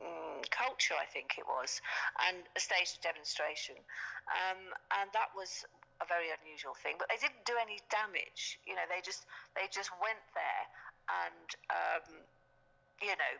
mm, 0.00 0.50
Culture, 0.50 0.94
I 0.96 1.04
think 1.04 1.36
it 1.36 1.46
was, 1.46 1.82
and 2.28 2.40
a 2.56 2.60
staged 2.60 2.98
a 2.98 3.02
demonstration, 3.02 3.76
um, 4.32 4.72
and 5.00 5.10
that 5.12 5.28
was 5.36 5.66
a 6.00 6.06
very 6.06 6.30
unusual 6.40 6.74
thing. 6.74 6.96
But 6.98 7.08
they 7.10 7.20
didn't 7.20 7.44
do 7.44 7.54
any 7.60 7.78
damage. 7.90 8.58
You 8.66 8.74
know, 8.74 8.86
they 8.88 9.02
just 9.02 9.26
they 9.54 9.68
just 9.70 9.90
went 10.00 10.22
there 10.34 10.64
and 11.08 11.48
um, 11.70 12.06
you 13.02 13.14
know 13.14 13.34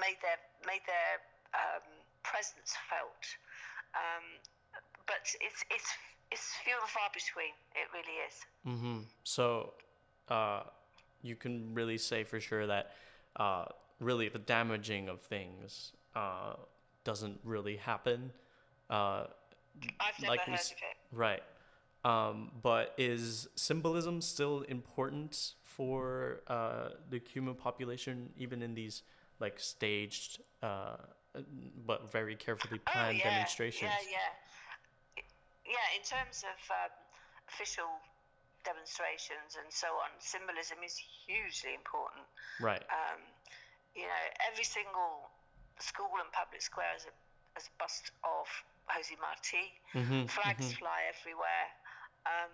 made 0.00 0.18
their 0.22 0.38
made 0.66 0.84
their 0.86 1.20
um, 1.54 1.84
presence 2.22 2.76
felt. 2.88 3.24
Um, 3.94 4.40
but 5.06 5.22
it's 5.40 5.64
it's 5.70 5.90
it's 6.30 6.54
few 6.64 6.74
and 6.80 6.88
far 6.88 7.10
between. 7.12 7.52
It 7.74 7.88
really 7.92 8.16
is. 8.26 8.34
Mm-hmm. 8.66 8.98
So, 9.24 9.72
uh, 10.28 10.62
you 11.22 11.34
can 11.36 11.74
really 11.74 11.98
say 11.98 12.24
for 12.24 12.40
sure 12.40 12.66
that 12.66 12.92
uh, 13.36 13.64
really 13.98 14.28
the 14.28 14.38
damaging 14.38 15.08
of 15.08 15.20
things 15.20 15.92
uh, 16.14 16.54
doesn't 17.04 17.38
really 17.44 17.76
happen. 17.76 18.32
Uh, 18.88 19.24
I've 20.00 20.20
never 20.20 20.30
Like 20.30 20.40
heard 20.40 20.54
of 20.54 20.60
it. 20.60 20.96
right. 21.12 21.42
Um, 22.02 22.50
but 22.62 22.94
is 22.96 23.48
symbolism 23.56 24.22
still 24.22 24.62
important 24.62 25.52
for 25.64 26.40
uh, 26.46 26.90
the 27.10 27.20
Cuban 27.20 27.54
population, 27.54 28.30
even 28.38 28.62
in 28.62 28.74
these 28.74 29.02
like 29.38 29.60
staged 29.60 30.40
uh, 30.62 30.96
but 31.86 32.10
very 32.10 32.34
carefully 32.34 32.80
planned 32.80 33.16
oh, 33.16 33.18
yeah, 33.18 33.30
demonstrations? 33.30 33.90
Yeah, 34.10 34.18
yeah, 35.16 35.22
yeah. 35.66 35.86
In 35.96 36.02
terms 36.02 36.42
of 36.42 36.58
um, 36.72 36.92
official 37.48 37.88
demonstrations 38.64 39.56
and 39.56 39.68
so 39.70 39.88
on, 40.00 40.10
symbolism 40.18 40.78
is 40.84 40.96
hugely 40.96 41.74
important. 41.74 42.24
Right. 42.60 42.82
Um, 42.90 43.20
you 43.94 44.04
know, 44.04 44.24
every 44.50 44.64
single 44.64 45.30
school 45.78 46.12
and 46.20 46.30
public 46.32 46.62
square 46.62 46.92
has 46.92 47.06
a, 47.08 47.14
has 47.56 47.66
a 47.66 47.74
bust 47.80 48.12
of 48.22 48.46
Jose 48.90 49.14
Marti. 49.22 49.66
Mm-hmm, 49.94 50.26
Flags 50.26 50.74
fly 50.74 51.06
everywhere. 51.08 51.66
Um, 52.26 52.50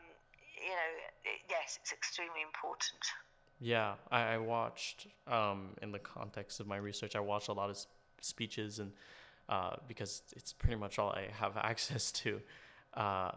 you 0.56 0.70
know, 0.70 0.90
it, 1.24 1.40
yes, 1.48 1.78
it's 1.82 1.92
extremely 1.92 2.42
important. 2.42 3.00
Yeah, 3.60 3.94
I, 4.10 4.34
I 4.34 4.38
watched 4.38 5.06
um, 5.26 5.70
in 5.82 5.92
the 5.92 5.98
context 5.98 6.60
of 6.60 6.66
my 6.66 6.76
research. 6.76 7.16
I 7.16 7.20
watched 7.20 7.48
a 7.48 7.52
lot 7.52 7.70
of 7.70 7.78
speeches, 8.20 8.78
and 8.78 8.92
uh, 9.48 9.76
because 9.88 10.22
it's 10.36 10.52
pretty 10.52 10.76
much 10.76 10.98
all 10.98 11.10
I 11.10 11.28
have 11.38 11.56
access 11.56 12.12
to, 12.12 12.40
uh, 12.94 13.32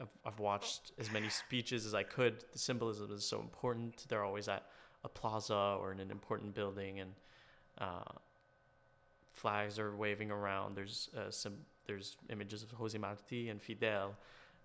I've, 0.00 0.08
I've 0.24 0.38
watched 0.38 0.92
as 0.98 1.12
many 1.12 1.28
speeches 1.28 1.86
as 1.86 1.94
I 1.94 2.02
could. 2.02 2.44
The 2.52 2.58
symbolism 2.58 3.12
is 3.12 3.24
so 3.24 3.40
important. 3.40 4.04
They're 4.08 4.24
always 4.24 4.48
at 4.48 4.64
a 5.04 5.08
plaza 5.08 5.76
or 5.80 5.92
in 5.92 6.00
an 6.00 6.10
important 6.10 6.54
building 6.54 7.00
and 7.00 7.10
uh, 7.78 8.12
flags 9.32 9.78
are 9.78 9.94
waving 9.96 10.30
around. 10.30 10.76
There's 10.76 11.08
uh, 11.16 11.30
some 11.30 11.54
there's 11.86 12.16
images 12.30 12.62
of 12.62 12.70
Jose 12.70 12.96
Marti 12.96 13.48
and 13.48 13.60
Fidel 13.60 14.14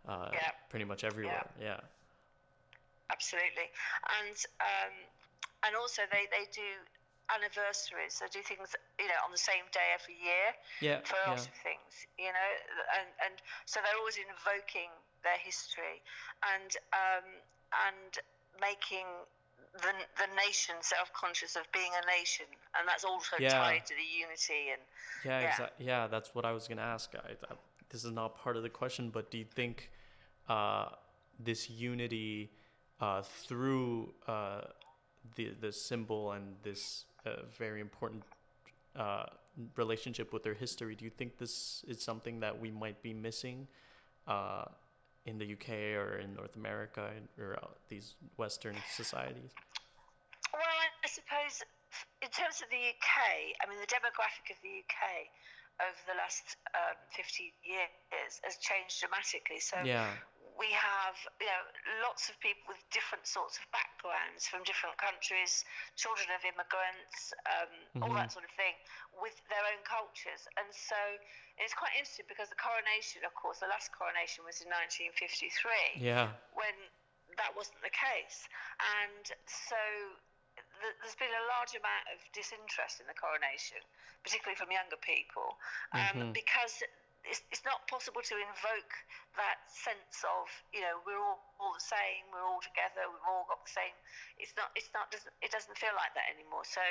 uh, 0.08 0.30
Yeah. 0.34 0.52
pretty 0.70 0.86
much 0.86 1.04
everywhere. 1.04 1.46
Yeah. 1.62 1.80
absolutely. 3.12 3.70
And 4.22 4.38
um, 4.62 4.94
and 5.66 5.74
also 5.76 6.04
they, 6.12 6.30
they 6.32 6.46
do 6.54 6.68
anniversaries. 7.34 8.20
They 8.24 8.30
do 8.32 8.42
things 8.46 8.72
you 9.00 9.08
know 9.08 9.20
on 9.26 9.32
the 9.32 9.42
same 9.42 9.68
day 9.74 9.92
every 9.96 10.16
year 10.20 10.56
Yeah. 10.80 11.02
for 11.04 11.18
a 11.20 11.32
Yeah. 11.32 11.34
of 11.48 11.58
things. 11.64 11.92
You 12.20 12.32
know, 12.32 12.50
and 13.00 13.10
and 13.26 13.36
so 13.66 13.80
they're 13.84 13.98
always 14.00 14.18
invoking 14.20 14.92
their 15.24 15.40
history 15.42 16.02
and 16.46 16.72
um, 16.94 17.28
and 17.90 18.12
making 18.62 19.08
the 19.84 19.94
the 20.18 20.30
nation 20.36 20.76
self 20.82 21.12
conscious 21.14 21.56
of 21.56 21.66
being 21.74 21.92
a 21.92 22.04
nation, 22.08 22.48
and 22.78 22.88
that's 22.88 23.04
also 23.04 23.38
Yeah. 23.40 23.58
tied 23.60 23.86
to 23.88 23.94
the 23.96 24.08
unity 24.08 24.72
and 24.74 24.82
Yeah, 25.26 25.42
Yeah. 25.42 25.70
Yeah, 25.80 26.08
that's 26.08 26.34
what 26.36 26.46
I 26.46 26.52
was 26.52 26.68
gonna 26.68 26.82
ask. 26.96 27.14
I, 27.16 27.34
I, 27.52 27.56
this 27.90 28.04
is 28.04 28.12
not 28.12 28.38
part 28.38 28.58
of 28.58 28.64
the 28.64 28.70
question, 28.70 29.10
but 29.10 29.32
do 29.32 29.38
you 29.38 29.46
think 29.46 29.90
uh, 30.50 30.90
this 31.40 31.70
unity 31.70 32.52
uh, 33.00 33.22
through 33.22 34.14
uh, 34.28 34.62
the 35.36 35.52
the 35.62 35.72
symbol 35.72 36.32
and 36.32 36.56
this 36.64 37.06
uh, 37.26 37.44
very 37.58 37.82
important 37.82 38.24
uh, 38.96 39.26
relationship 39.76 40.34
with 40.34 40.44
their 40.44 40.54
history? 40.54 40.96
Do 40.96 41.06
you 41.06 41.12
think 41.12 41.38
this 41.38 41.84
is 41.88 42.02
something 42.02 42.40
that 42.40 42.60
we 42.60 42.72
might 42.72 43.02
be 43.02 43.14
missing 43.14 43.68
uh, 44.28 44.66
in 45.26 45.38
the 45.38 45.54
UK 45.54 45.98
or 46.00 46.20
in 46.20 46.34
North 46.34 46.56
America 46.56 47.10
or 47.40 47.58
these 47.90 48.16
Western 48.38 48.76
societies? 48.92 49.52
Well, 50.54 50.62
I, 50.64 50.88
I 51.04 51.08
suppose 51.08 51.62
in 52.22 52.30
terms 52.30 52.62
of 52.62 52.70
the 52.70 52.82
UK, 52.82 53.56
I 53.62 53.70
mean, 53.70 53.80
the 53.80 53.90
demographic 53.90 54.50
of 54.50 54.58
the 54.64 54.82
UK 54.82 55.30
over 55.78 56.02
the 56.10 56.18
last 56.18 56.58
um, 56.74 56.98
50 57.14 57.54
years 57.62 58.42
has 58.42 58.58
changed 58.58 59.00
dramatically. 59.00 59.60
So 59.60 59.78
Yeah. 59.84 60.10
We 60.58 60.74
have, 60.74 61.14
you 61.38 61.46
know, 61.46 61.64
lots 62.02 62.34
of 62.34 62.36
people 62.42 62.66
with 62.74 62.82
different 62.90 63.30
sorts 63.30 63.62
of 63.62 63.64
backgrounds 63.70 64.50
from 64.50 64.66
different 64.66 64.98
countries, 64.98 65.62
children 65.94 66.26
of 66.34 66.42
immigrants, 66.42 67.32
um, 67.46 67.72
all 68.02 68.14
that 68.18 68.34
sort 68.34 68.44
of 68.44 68.54
thing, 68.58 68.74
with 69.22 69.38
their 69.54 69.62
own 69.70 69.82
cultures. 69.86 70.50
And 70.58 70.66
so 70.74 70.98
it's 71.62 71.78
quite 71.78 71.94
interesting 71.94 72.26
because 72.26 72.50
the 72.50 72.58
coronation, 72.58 73.22
of 73.22 73.38
course, 73.38 73.62
the 73.62 73.70
last 73.70 73.94
coronation 73.94 74.42
was 74.50 74.58
in 74.66 74.70
1953 74.74 76.02
Yeah. 76.02 76.34
when 76.58 76.74
that 77.38 77.54
wasn't 77.54 77.78
the 77.86 77.94
case. 77.94 78.50
And 78.98 79.24
so 79.46 79.78
th- 80.82 80.98
there's 81.06 81.20
been 81.22 81.34
a 81.34 81.46
large 81.54 81.78
amount 81.78 82.06
of 82.10 82.18
disinterest 82.34 82.98
in 82.98 83.06
the 83.06 83.14
coronation, 83.14 83.78
particularly 84.26 84.58
from 84.58 84.74
younger 84.74 84.98
people, 84.98 85.62
um, 85.94 86.34
because 86.34 86.82
it's, 87.28 87.44
it's 87.52 87.64
not 87.68 87.84
possible 87.92 88.24
to 88.24 88.36
invoke 88.40 88.94
that 89.36 89.62
sense 89.70 90.24
of 90.26 90.50
you 90.74 90.82
know 90.82 90.98
we're 91.06 91.20
all, 91.20 91.40
all 91.62 91.74
the 91.76 91.84
same, 91.84 92.26
we're 92.34 92.44
all 92.44 92.64
together, 92.64 93.06
we've 93.12 93.28
all 93.28 93.46
got 93.52 93.62
the 93.62 93.74
same. 93.74 93.94
It's 94.40 94.56
not. 94.58 94.72
It's 94.74 94.90
not. 94.96 95.12
Doesn't. 95.14 95.34
It 95.44 95.52
doesn't 95.52 95.76
feel 95.78 95.94
like 96.00 96.16
that 96.16 96.28
anymore. 96.32 96.64
So 96.66 96.82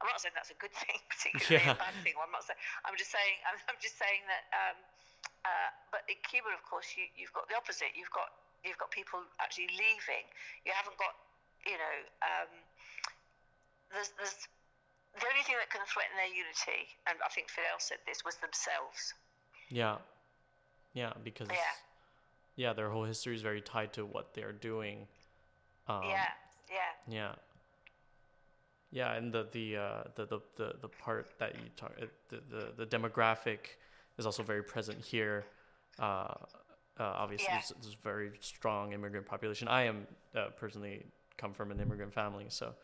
I'm 0.00 0.08
not 0.08 0.20
saying 0.22 0.36
that's 0.36 0.52
a 0.52 0.58
good 0.60 0.72
thing, 0.84 1.00
particularly 1.08 1.64
Yeah. 1.66 1.74
a 1.74 1.80
bad 1.80 1.96
thing. 2.04 2.14
I'm 2.20 2.30
not 2.30 2.44
saying. 2.46 2.60
I'm 2.84 2.94
just 3.00 3.10
saying. 3.10 3.36
I'm, 3.48 3.58
I'm 3.72 3.78
just 3.80 3.96
saying 3.98 4.22
that. 4.28 4.44
Um, 4.52 4.78
uh, 5.46 5.70
but 5.94 6.02
in 6.10 6.18
Cuba, 6.26 6.50
of 6.50 6.62
course, 6.66 6.90
you, 6.98 7.06
you've 7.14 7.32
got 7.32 7.46
the 7.46 7.54
opposite. 7.54 7.94
You've 7.94 8.10
got 8.10 8.34
you've 8.66 8.78
got 8.82 8.90
people 8.90 9.22
actually 9.38 9.70
leaving. 9.78 10.26
You 10.66 10.74
haven't 10.74 10.98
got, 10.98 11.14
you 11.62 11.78
know, 11.78 11.96
um, 12.26 12.50
there's, 13.94 14.10
there's 14.18 14.34
the 15.14 15.26
only 15.30 15.46
thing 15.46 15.54
that 15.62 15.70
can 15.70 15.86
threaten 15.86 16.18
their 16.18 16.28
unity, 16.34 16.90
and 17.06 17.14
I 17.22 17.30
think 17.30 17.46
Fidel 17.48 17.78
said 17.78 18.02
this, 18.10 18.26
was 18.26 18.36
themselves. 18.42 19.14
Yeah. 19.70 19.96
Yeah, 20.94 21.12
because 21.22 21.48
Yeah. 21.50 21.56
yeah, 22.56 22.72
their 22.72 22.90
whole 22.90 23.04
history 23.04 23.34
is 23.34 23.42
very 23.42 23.60
tied 23.60 23.92
to 23.94 24.04
what 24.06 24.34
they're 24.34 24.52
doing. 24.52 25.06
Um, 25.88 26.04
yeah, 26.08 26.28
yeah, 26.70 26.92
Yeah. 27.06 27.34
Yeah, 28.90 29.12
and 29.14 29.32
the 29.32 29.46
the 29.52 29.76
uh, 29.76 30.02
the, 30.14 30.26
the 30.26 30.40
the 30.56 30.74
the 30.82 30.88
part 30.88 31.38
that 31.38 31.54
you 31.54 31.68
talk 31.76 31.92
uh, 32.00 32.06
the, 32.28 32.40
the 32.48 32.84
the 32.84 32.86
demographic 32.86 33.76
is 34.16 34.24
also 34.26 34.42
very 34.42 34.62
present 34.62 35.04
here. 35.04 35.44
Uh, 35.98 36.02
uh, 36.02 36.34
obviously, 36.98 37.46
Yeah. 37.48 37.56
there's, 37.56 37.72
there's 37.82 37.94
a 37.94 38.02
very 38.02 38.30
strong 38.40 38.92
immigrant 38.92 39.26
population. 39.26 39.68
I 39.68 39.82
am 39.82 40.06
uh, 40.34 40.46
personally 40.56 41.04
come 41.36 41.52
from 41.52 41.70
an 41.72 41.80
immigrant 41.80 42.14
family, 42.14 42.46
so 42.48 42.74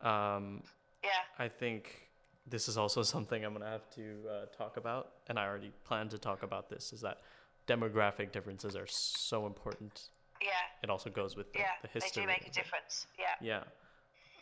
um, 0.00 0.62
yeah, 1.04 1.10
I 1.38 1.48
think 1.48 2.09
this 2.46 2.68
is 2.68 2.76
also 2.76 3.02
something 3.02 3.44
I'm 3.44 3.52
gonna 3.52 3.70
have 3.70 3.88
to 3.96 4.16
uh, 4.28 4.46
talk 4.56 4.76
about, 4.76 5.12
and 5.28 5.38
I 5.38 5.46
already 5.46 5.72
plan 5.84 6.08
to 6.10 6.18
talk 6.18 6.42
about 6.42 6.68
this. 6.70 6.92
Is 6.92 7.00
that 7.02 7.18
demographic 7.66 8.32
differences 8.32 8.74
are 8.76 8.86
so 8.86 9.46
important. 9.46 10.08
yeah, 10.42 10.48
It 10.82 10.90
also 10.90 11.10
goes 11.10 11.36
with 11.36 11.52
the, 11.52 11.60
yeah. 11.60 11.66
the 11.82 11.88
They 11.88 11.92
history. 12.00 12.22
do 12.22 12.26
make 12.26 12.46
a 12.46 12.50
difference. 12.50 13.06
Yeah, 13.18 13.34
Yeah. 13.40 13.64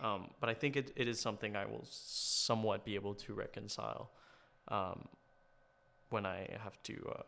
Um, 0.01 0.31
but 0.41 0.49
I 0.49 0.55
think 0.55 0.77
it, 0.77 0.93
it 0.95 1.09
is 1.09 1.19
something 1.21 1.57
I 1.57 1.67
will 1.67 1.85
somewhat 1.85 2.85
be 2.85 2.95
able 2.95 3.15
to 3.17 3.35
reconcile 3.35 4.13
um, 4.69 5.09
when 6.11 6.25
I 6.25 6.49
have 6.63 6.81
to 6.85 6.95
uh, 7.19 7.23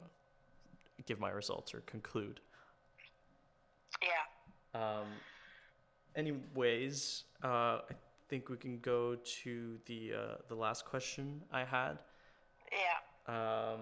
give 1.05 1.19
my 1.19 1.31
results 1.31 1.75
or 1.75 1.81
conclude. 1.81 2.39
yeah. 4.01 4.81
Um, 4.81 5.07
anyways, 6.15 7.25
uh, 7.43 7.47
I 7.47 7.95
think 8.31 8.49
we 8.49 8.57
can 8.57 8.79
go 8.79 9.17
to 9.43 9.77
the 9.87 10.13
uh, 10.15 10.35
the 10.49 10.55
last 10.55 10.85
question 10.85 11.43
I 11.53 11.65
had. 11.65 11.99
Yeah, 12.71 13.01
Um, 13.35 13.81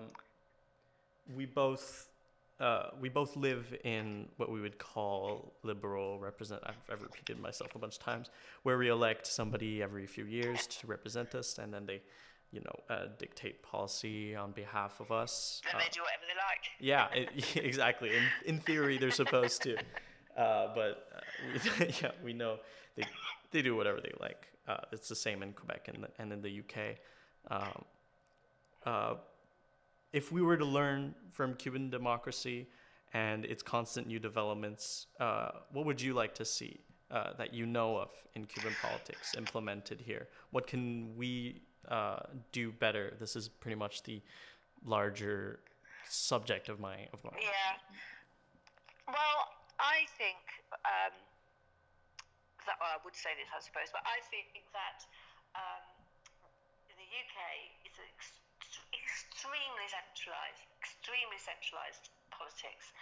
we 1.37 1.45
both 1.45 2.09
uh, 2.61 2.89
we 2.99 3.11
both 3.11 3.37
live 3.37 3.67
in 3.85 4.27
what 4.39 4.51
we 4.51 4.61
would 4.61 4.79
call 4.79 5.53
liberal 5.63 6.19
represent. 6.19 6.63
I've, 6.65 6.81
I've 6.91 7.03
repeated 7.03 7.39
myself 7.39 7.75
a 7.75 7.79
bunch 7.79 7.97
of 7.99 8.03
times, 8.03 8.31
where 8.63 8.79
we 8.79 8.89
elect 8.89 9.27
somebody 9.27 9.83
every 9.83 10.07
few 10.07 10.25
years 10.25 10.67
to 10.67 10.87
represent 10.87 11.35
us, 11.35 11.59
and 11.59 11.73
then 11.73 11.85
they, 11.85 12.01
you 12.51 12.61
know, 12.61 12.95
uh, 12.95 13.07
dictate 13.19 13.63
policy 13.63 14.35
on 14.35 14.53
behalf 14.53 14.99
of 15.01 15.13
us. 15.13 15.61
then 15.71 15.79
they 15.79 15.91
do 15.93 16.01
whatever 16.01 16.25
they 16.27 16.39
like. 16.51 16.65
yeah, 16.81 17.07
it, 17.13 17.57
exactly. 17.71 18.11
In 18.17 18.25
in 18.47 18.61
theory, 18.61 18.97
they're 18.97 19.11
supposed 19.11 19.63
to, 19.63 19.77
uh, 20.37 20.75
but 20.75 21.07
uh, 21.15 21.21
we, 21.79 21.95
yeah, 22.03 22.13
we 22.25 22.33
know 22.33 22.57
they 22.97 23.05
they 23.51 23.63
do 23.63 23.77
whatever 23.77 24.01
they 24.01 24.13
like. 24.21 24.49
Uh, 24.67 24.79
it's 24.93 25.09
the 25.09 25.17
same 25.17 25.43
in 25.43 25.53
Quebec 25.53 25.89
and 25.93 26.05
the, 26.05 26.09
and 26.19 26.33
in 26.33 26.43
the 26.43 26.61
UK. 26.61 26.97
Um, 27.51 27.85
uh, 28.85 29.15
if 30.13 30.33
we 30.33 30.43
were 30.43 30.57
to 30.57 30.65
learn 30.65 31.15
from 31.31 31.55
Cuban 31.55 31.91
democracy 31.91 32.69
and 33.13 33.45
its 33.45 33.63
constant 33.63 34.07
new 34.07 34.19
developments, 34.19 35.07
uh, 35.21 35.51
what 35.73 35.87
would 35.87 36.01
you 36.01 36.15
like 36.15 36.35
to 36.35 36.45
see 36.45 36.81
uh, 37.11 37.33
that 37.39 37.55
you 37.55 37.67
know 37.67 37.97
of 37.97 38.11
in 38.35 38.45
Cuban 38.45 38.75
politics 38.83 39.35
implemented 39.37 40.01
here? 40.01 40.29
What 40.51 40.67
can 40.67 41.17
we 41.17 41.63
uh, 41.89 42.21
do 42.53 42.73
better? 42.73 43.15
This 43.19 43.37
is 43.37 43.49
pretty 43.49 43.77
much 43.77 44.03
the 44.03 44.21
larger 44.85 45.61
subject 46.09 46.69
of 46.69 46.81
my 46.81 47.07
of 47.13 47.25
my. 47.25 47.31
Yeah. 47.41 47.97
Well, 49.07 49.49
I 49.81 50.05
think 50.19 50.37
um, 50.85 51.13
that 52.69 52.77
well, 52.79 52.93
I 52.93 53.01
would 53.01 53.16
say 53.16 53.33
this, 53.41 53.49
I 53.49 53.64
suppose, 53.64 53.89
but 53.91 54.05
I 54.05 54.21
think 54.29 54.53
that 54.77 55.01
um, 55.57 55.85
in 56.93 56.97
the 57.01 57.09
UK 57.09 57.37
it's 57.89 57.97
an 57.97 58.09
ex- 58.12 58.45
extremely 58.93 59.87
centralised, 59.89 60.62
extremely 60.77 61.41
centralised 61.41 62.12
politics, 62.29 62.93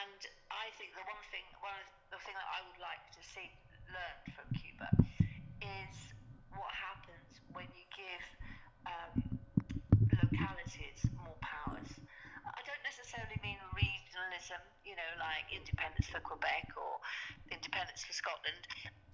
and 0.00 0.20
I 0.50 0.72
think 0.80 0.96
the 0.96 1.04
one 1.04 1.22
thing, 1.28 1.44
one 1.60 1.76
of 1.76 1.88
the 2.10 2.20
thing 2.24 2.34
that 2.34 2.50
I 2.50 2.64
would 2.66 2.80
like 2.80 3.04
to 3.14 3.22
see 3.22 3.46
learned 3.92 4.26
from 4.34 4.46
Cuba 4.56 4.88
is 5.62 5.96
what 6.56 6.72
happens 6.72 7.38
when 7.54 7.68
you 7.76 7.84
give 7.94 8.24
um, 8.88 9.14
localities 10.24 11.04
more 11.14 11.36
powers. 11.44 11.90
I 12.46 12.62
don't 12.64 12.82
necessarily 12.82 13.38
mean 13.44 13.60
regionalism, 14.16 14.60
you 14.84 14.96
know, 14.96 15.12
like 15.20 15.44
independence 15.52 16.08
for 16.08 16.20
Quebec 16.24 16.72
or 16.76 16.96
independence 17.52 18.00
for 18.04 18.12
Scotland. 18.12 18.64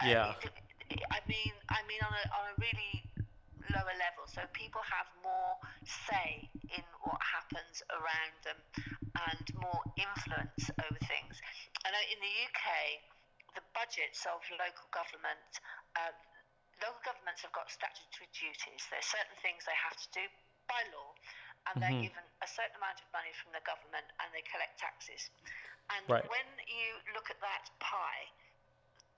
Uh, 0.00 0.07
Yeah. 0.07 0.34
it- 0.42 1.05
I 1.11 1.20
mean, 1.26 1.55
I 1.68 1.82
mean 1.84 2.03
on 2.03 2.12
a 2.14 2.24
on 2.38 2.48
a 2.50 2.55
really 2.59 3.05
lower 3.70 3.94
level, 3.94 4.26
so 4.26 4.46
people 4.48 4.82
have 4.82 5.07
more 5.22 5.59
say 5.84 6.50
in 6.68 6.84
what 7.00 7.20
happens 7.22 7.82
around 7.90 8.34
them 8.42 8.62
and 9.28 9.55
more 9.55 9.82
influence 9.96 10.70
over 10.78 10.98
things. 11.07 11.40
And 11.84 11.94
in 11.96 12.20
the 12.20 12.44
UK, 12.44 13.00
the 13.55 13.62
budgets 13.74 14.26
of 14.26 14.42
local 14.50 14.88
government. 14.90 15.61
Um, 15.96 16.14
local 16.80 17.00
governments 17.05 17.42
have 17.42 17.53
got 17.53 17.70
statutory 17.70 18.28
duties. 18.32 18.86
There's 18.90 19.07
certain 19.07 19.36
things 19.42 19.64
they 19.64 19.74
have 19.74 19.96
to 19.96 20.09
do 20.12 20.28
by 20.68 20.82
law, 20.92 21.14
and 21.71 21.79
they're 21.79 22.03
given 22.03 22.27
a 22.43 22.49
certain 22.49 22.77
amount 22.79 22.99
of 22.99 23.09
money 23.15 23.31
from 23.39 23.55
the 23.55 23.63
government, 23.63 24.07
and 24.23 24.29
they 24.35 24.43
collect 24.51 24.79
taxes. 24.79 25.31
And 25.91 26.03
Right. 26.09 26.27
when 26.29 26.49
you 26.67 26.89
look 27.15 27.31
at 27.31 27.39
that 27.41 27.71
pie, 27.79 28.27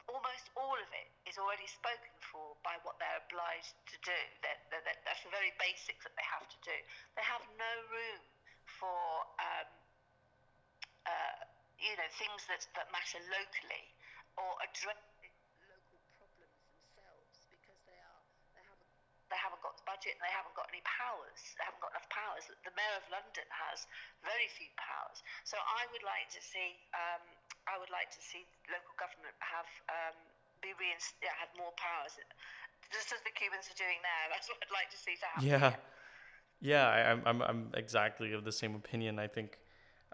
almost 0.08 0.50
all 0.56 0.76
of 0.76 0.90
it 0.92 1.08
is 1.24 1.38
already 1.40 1.66
spoken 1.66 2.12
for 2.20 2.56
by 2.60 2.76
what 2.84 2.98
they're 3.00 3.20
obliged 3.24 3.72
to 3.88 3.96
do. 4.04 4.20
That, 4.44 4.60
that, 4.70 4.84
that, 4.84 4.98
that's 5.08 5.22
the 5.24 5.32
very 5.32 5.52
basics 5.56 6.04
that 6.04 6.12
they 6.16 6.26
have 6.28 6.44
to 6.44 6.58
do. 6.64 6.76
They 7.16 7.24
have 7.24 7.44
no 7.56 7.72
room 7.88 8.22
for, 8.80 9.00
um, 9.40 9.68
uh, 11.08 11.34
you 11.80 11.96
know, 11.96 12.08
things 12.20 12.44
that, 12.52 12.60
that 12.76 12.88
matter 12.92 13.20
locally 13.32 13.84
or 14.36 14.50
addressing 14.60 15.32
local 15.64 16.00
problems 16.18 16.58
themselves 16.68 17.48
because 17.48 17.80
they 17.86 17.96
are 17.96 18.22
they 18.52 18.64
haven't 18.66 18.92
they 19.30 19.38
haven't 19.40 19.62
got 19.62 19.74
the 19.78 19.86
and 20.12 20.20
they 20.20 20.32
haven't 20.32 20.52
got 20.52 20.68
any 20.68 20.84
powers. 20.84 21.40
They 21.56 21.64
haven't 21.64 21.80
got 21.80 21.96
enough 21.96 22.08
powers. 22.12 22.44
The 22.66 22.74
mayor 22.76 22.96
of 23.00 23.06
London 23.08 23.46
has 23.48 23.88
very 24.20 24.48
few 24.52 24.68
powers. 24.76 25.24
So 25.48 25.56
I 25.56 25.88
would 25.94 26.04
like 26.04 26.28
to 26.36 26.42
see 26.44 26.76
um, 26.92 27.24
I 27.64 27.80
would 27.80 27.88
like 27.88 28.12
to 28.12 28.20
see 28.20 28.44
local 28.68 28.92
government 29.00 29.36
have 29.40 29.68
um, 29.88 30.16
be 30.60 30.76
reinst- 30.76 31.16
yeah, 31.24 31.32
have 31.40 31.52
more 31.56 31.72
powers, 31.80 32.16
just 32.92 33.12
as 33.12 33.20
the 33.24 33.32
Cubans 33.32 33.68
are 33.72 33.78
doing 33.80 34.00
now. 34.04 34.20
That's 34.32 34.48
what 34.48 34.60
I'd 34.60 34.74
like 34.74 34.90
to 34.92 35.00
see 35.00 35.16
to 35.20 35.28
happen. 35.32 35.48
Yeah, 35.48 35.72
yeah, 36.60 36.84
I, 36.88 36.98
I'm, 37.12 37.20
I'm 37.24 37.40
I'm 37.40 37.62
exactly 37.74 38.32
of 38.32 38.44
the 38.44 38.52
same 38.52 38.74
opinion. 38.74 39.18
I 39.18 39.28
think 39.28 39.58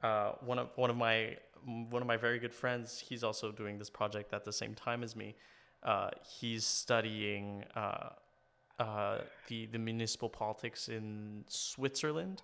uh, 0.03 0.39
one 0.43 0.59
of 0.59 0.71
one 0.77 0.91
of 0.91 0.97
my 0.97 1.37
one 1.65 2.03
of 2.03 2.09
my 2.09 2.17
very 2.17 2.39
good 2.39 2.55
friends, 2.55 3.03
he's 3.07 3.23
also 3.23 3.53
doing 3.53 3.79
this 3.79 3.91
project 3.91 4.33
at 4.33 4.45
the 4.45 4.53
same 4.53 4.75
time 4.75 5.03
as 5.03 5.15
me. 5.15 5.37
Uh, 5.83 6.11
he's 6.39 6.65
studying 6.65 7.65
uh, 7.75 8.11
uh, 8.81 9.19
the 9.49 9.67
the 9.67 9.79
municipal 9.79 10.29
politics 10.29 10.89
in 10.89 11.45
Switzerland, 11.49 12.43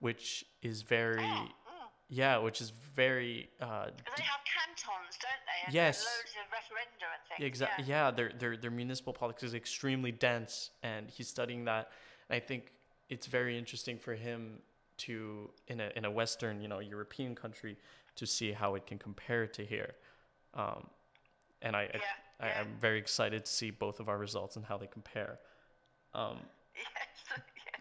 which 0.00 0.44
is 0.62 0.82
very 0.82 1.24
Oh, 1.24 1.48
mm. 1.48 1.88
yeah, 2.08 2.36
which 2.38 2.60
is 2.60 2.70
very 2.70 3.48
uh, 3.60 3.86
They 4.16 4.22
have 4.22 4.40
cantons, 4.44 5.16
don't 5.24 5.42
they? 5.48 5.66
And 5.66 5.74
Yes. 5.74 6.04
Loads 6.04 6.36
of 6.36 6.46
referenda 6.58 7.06
and 7.14 7.22
things. 7.28 7.46
Exactly. 7.46 7.84
Yeah. 7.86 8.06
Yeah. 8.06 8.10
their 8.10 8.32
their 8.38 8.56
their 8.56 8.70
municipal 8.70 9.12
politics 9.12 9.42
is 9.42 9.54
extremely 9.54 10.12
dense, 10.12 10.70
and 10.82 11.10
he's 11.10 11.28
studying 11.28 11.64
that. 11.64 11.90
And 12.28 12.36
I 12.36 12.40
think 12.40 12.72
it's 13.08 13.26
very 13.26 13.58
interesting 13.58 13.98
for 13.98 14.14
him 14.14 14.60
to 14.98 15.50
in 15.68 15.80
a 15.80 15.90
in 15.96 16.04
a 16.04 16.10
Western, 16.10 16.60
you 16.60 16.68
know, 16.68 16.80
European 16.80 17.34
country 17.34 17.76
to 18.16 18.26
see 18.26 18.52
how 18.52 18.74
it 18.74 18.86
can 18.86 18.98
compare 18.98 19.46
to 19.46 19.64
here. 19.64 19.94
Um, 20.52 20.88
and 21.62 21.74
I, 21.76 21.82
Yeah, 21.82 22.00
I, 22.40 22.44
I 22.44 22.48
yeah. 22.48 22.60
I'm 22.60 22.76
very 22.80 22.98
excited 22.98 23.44
to 23.46 23.50
see 23.50 23.70
both 23.70 24.00
of 24.00 24.08
our 24.08 24.18
results 24.18 24.56
and 24.56 24.64
how 24.64 24.76
they 24.76 24.86
compare. 24.86 25.38
Um, 26.14 26.38
Yes. 26.74 27.40
yes. 27.56 27.80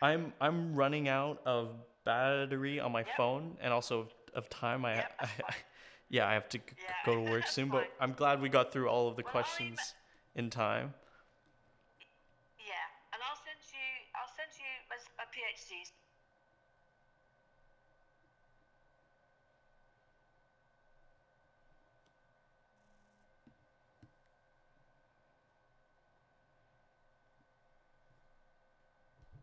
I'm 0.00 0.32
I'm 0.40 0.74
running 0.74 1.08
out 1.08 1.40
of 1.44 1.70
battery 2.04 2.80
on 2.80 2.92
my 2.92 3.04
Yep. 3.04 3.16
phone 3.16 3.56
and 3.60 3.72
also 3.72 4.00
of, 4.00 4.08
of 4.34 4.48
time. 4.48 4.84
I, 4.84 4.96
Yep, 4.96 5.12
I, 5.20 5.28
yeah, 6.08 6.26
I 6.26 6.34
have 6.34 6.48
to 6.50 6.58
Yeah, 6.76 6.94
go 7.04 7.14
to 7.14 7.20
work 7.20 7.46
soon, 7.48 7.70
but. 7.70 7.92
I'm 8.00 8.12
glad 8.12 8.40
we 8.40 8.48
got 8.48 8.72
through 8.72 8.88
all 8.88 9.08
of 9.08 9.16
the 9.16 9.22
Well, 9.24 9.32
questions 9.32 9.94
in 10.34 10.50
time. 10.50 10.94
Yeah, 12.58 12.86
and 13.14 13.20
I'll 13.22 13.38
send 13.42 13.58
you. 13.72 13.88
I'll 14.18 14.30
send 14.34 14.50
you 14.58 14.70
my, 14.90 14.98
my 15.16 15.26
PhD 15.30 15.82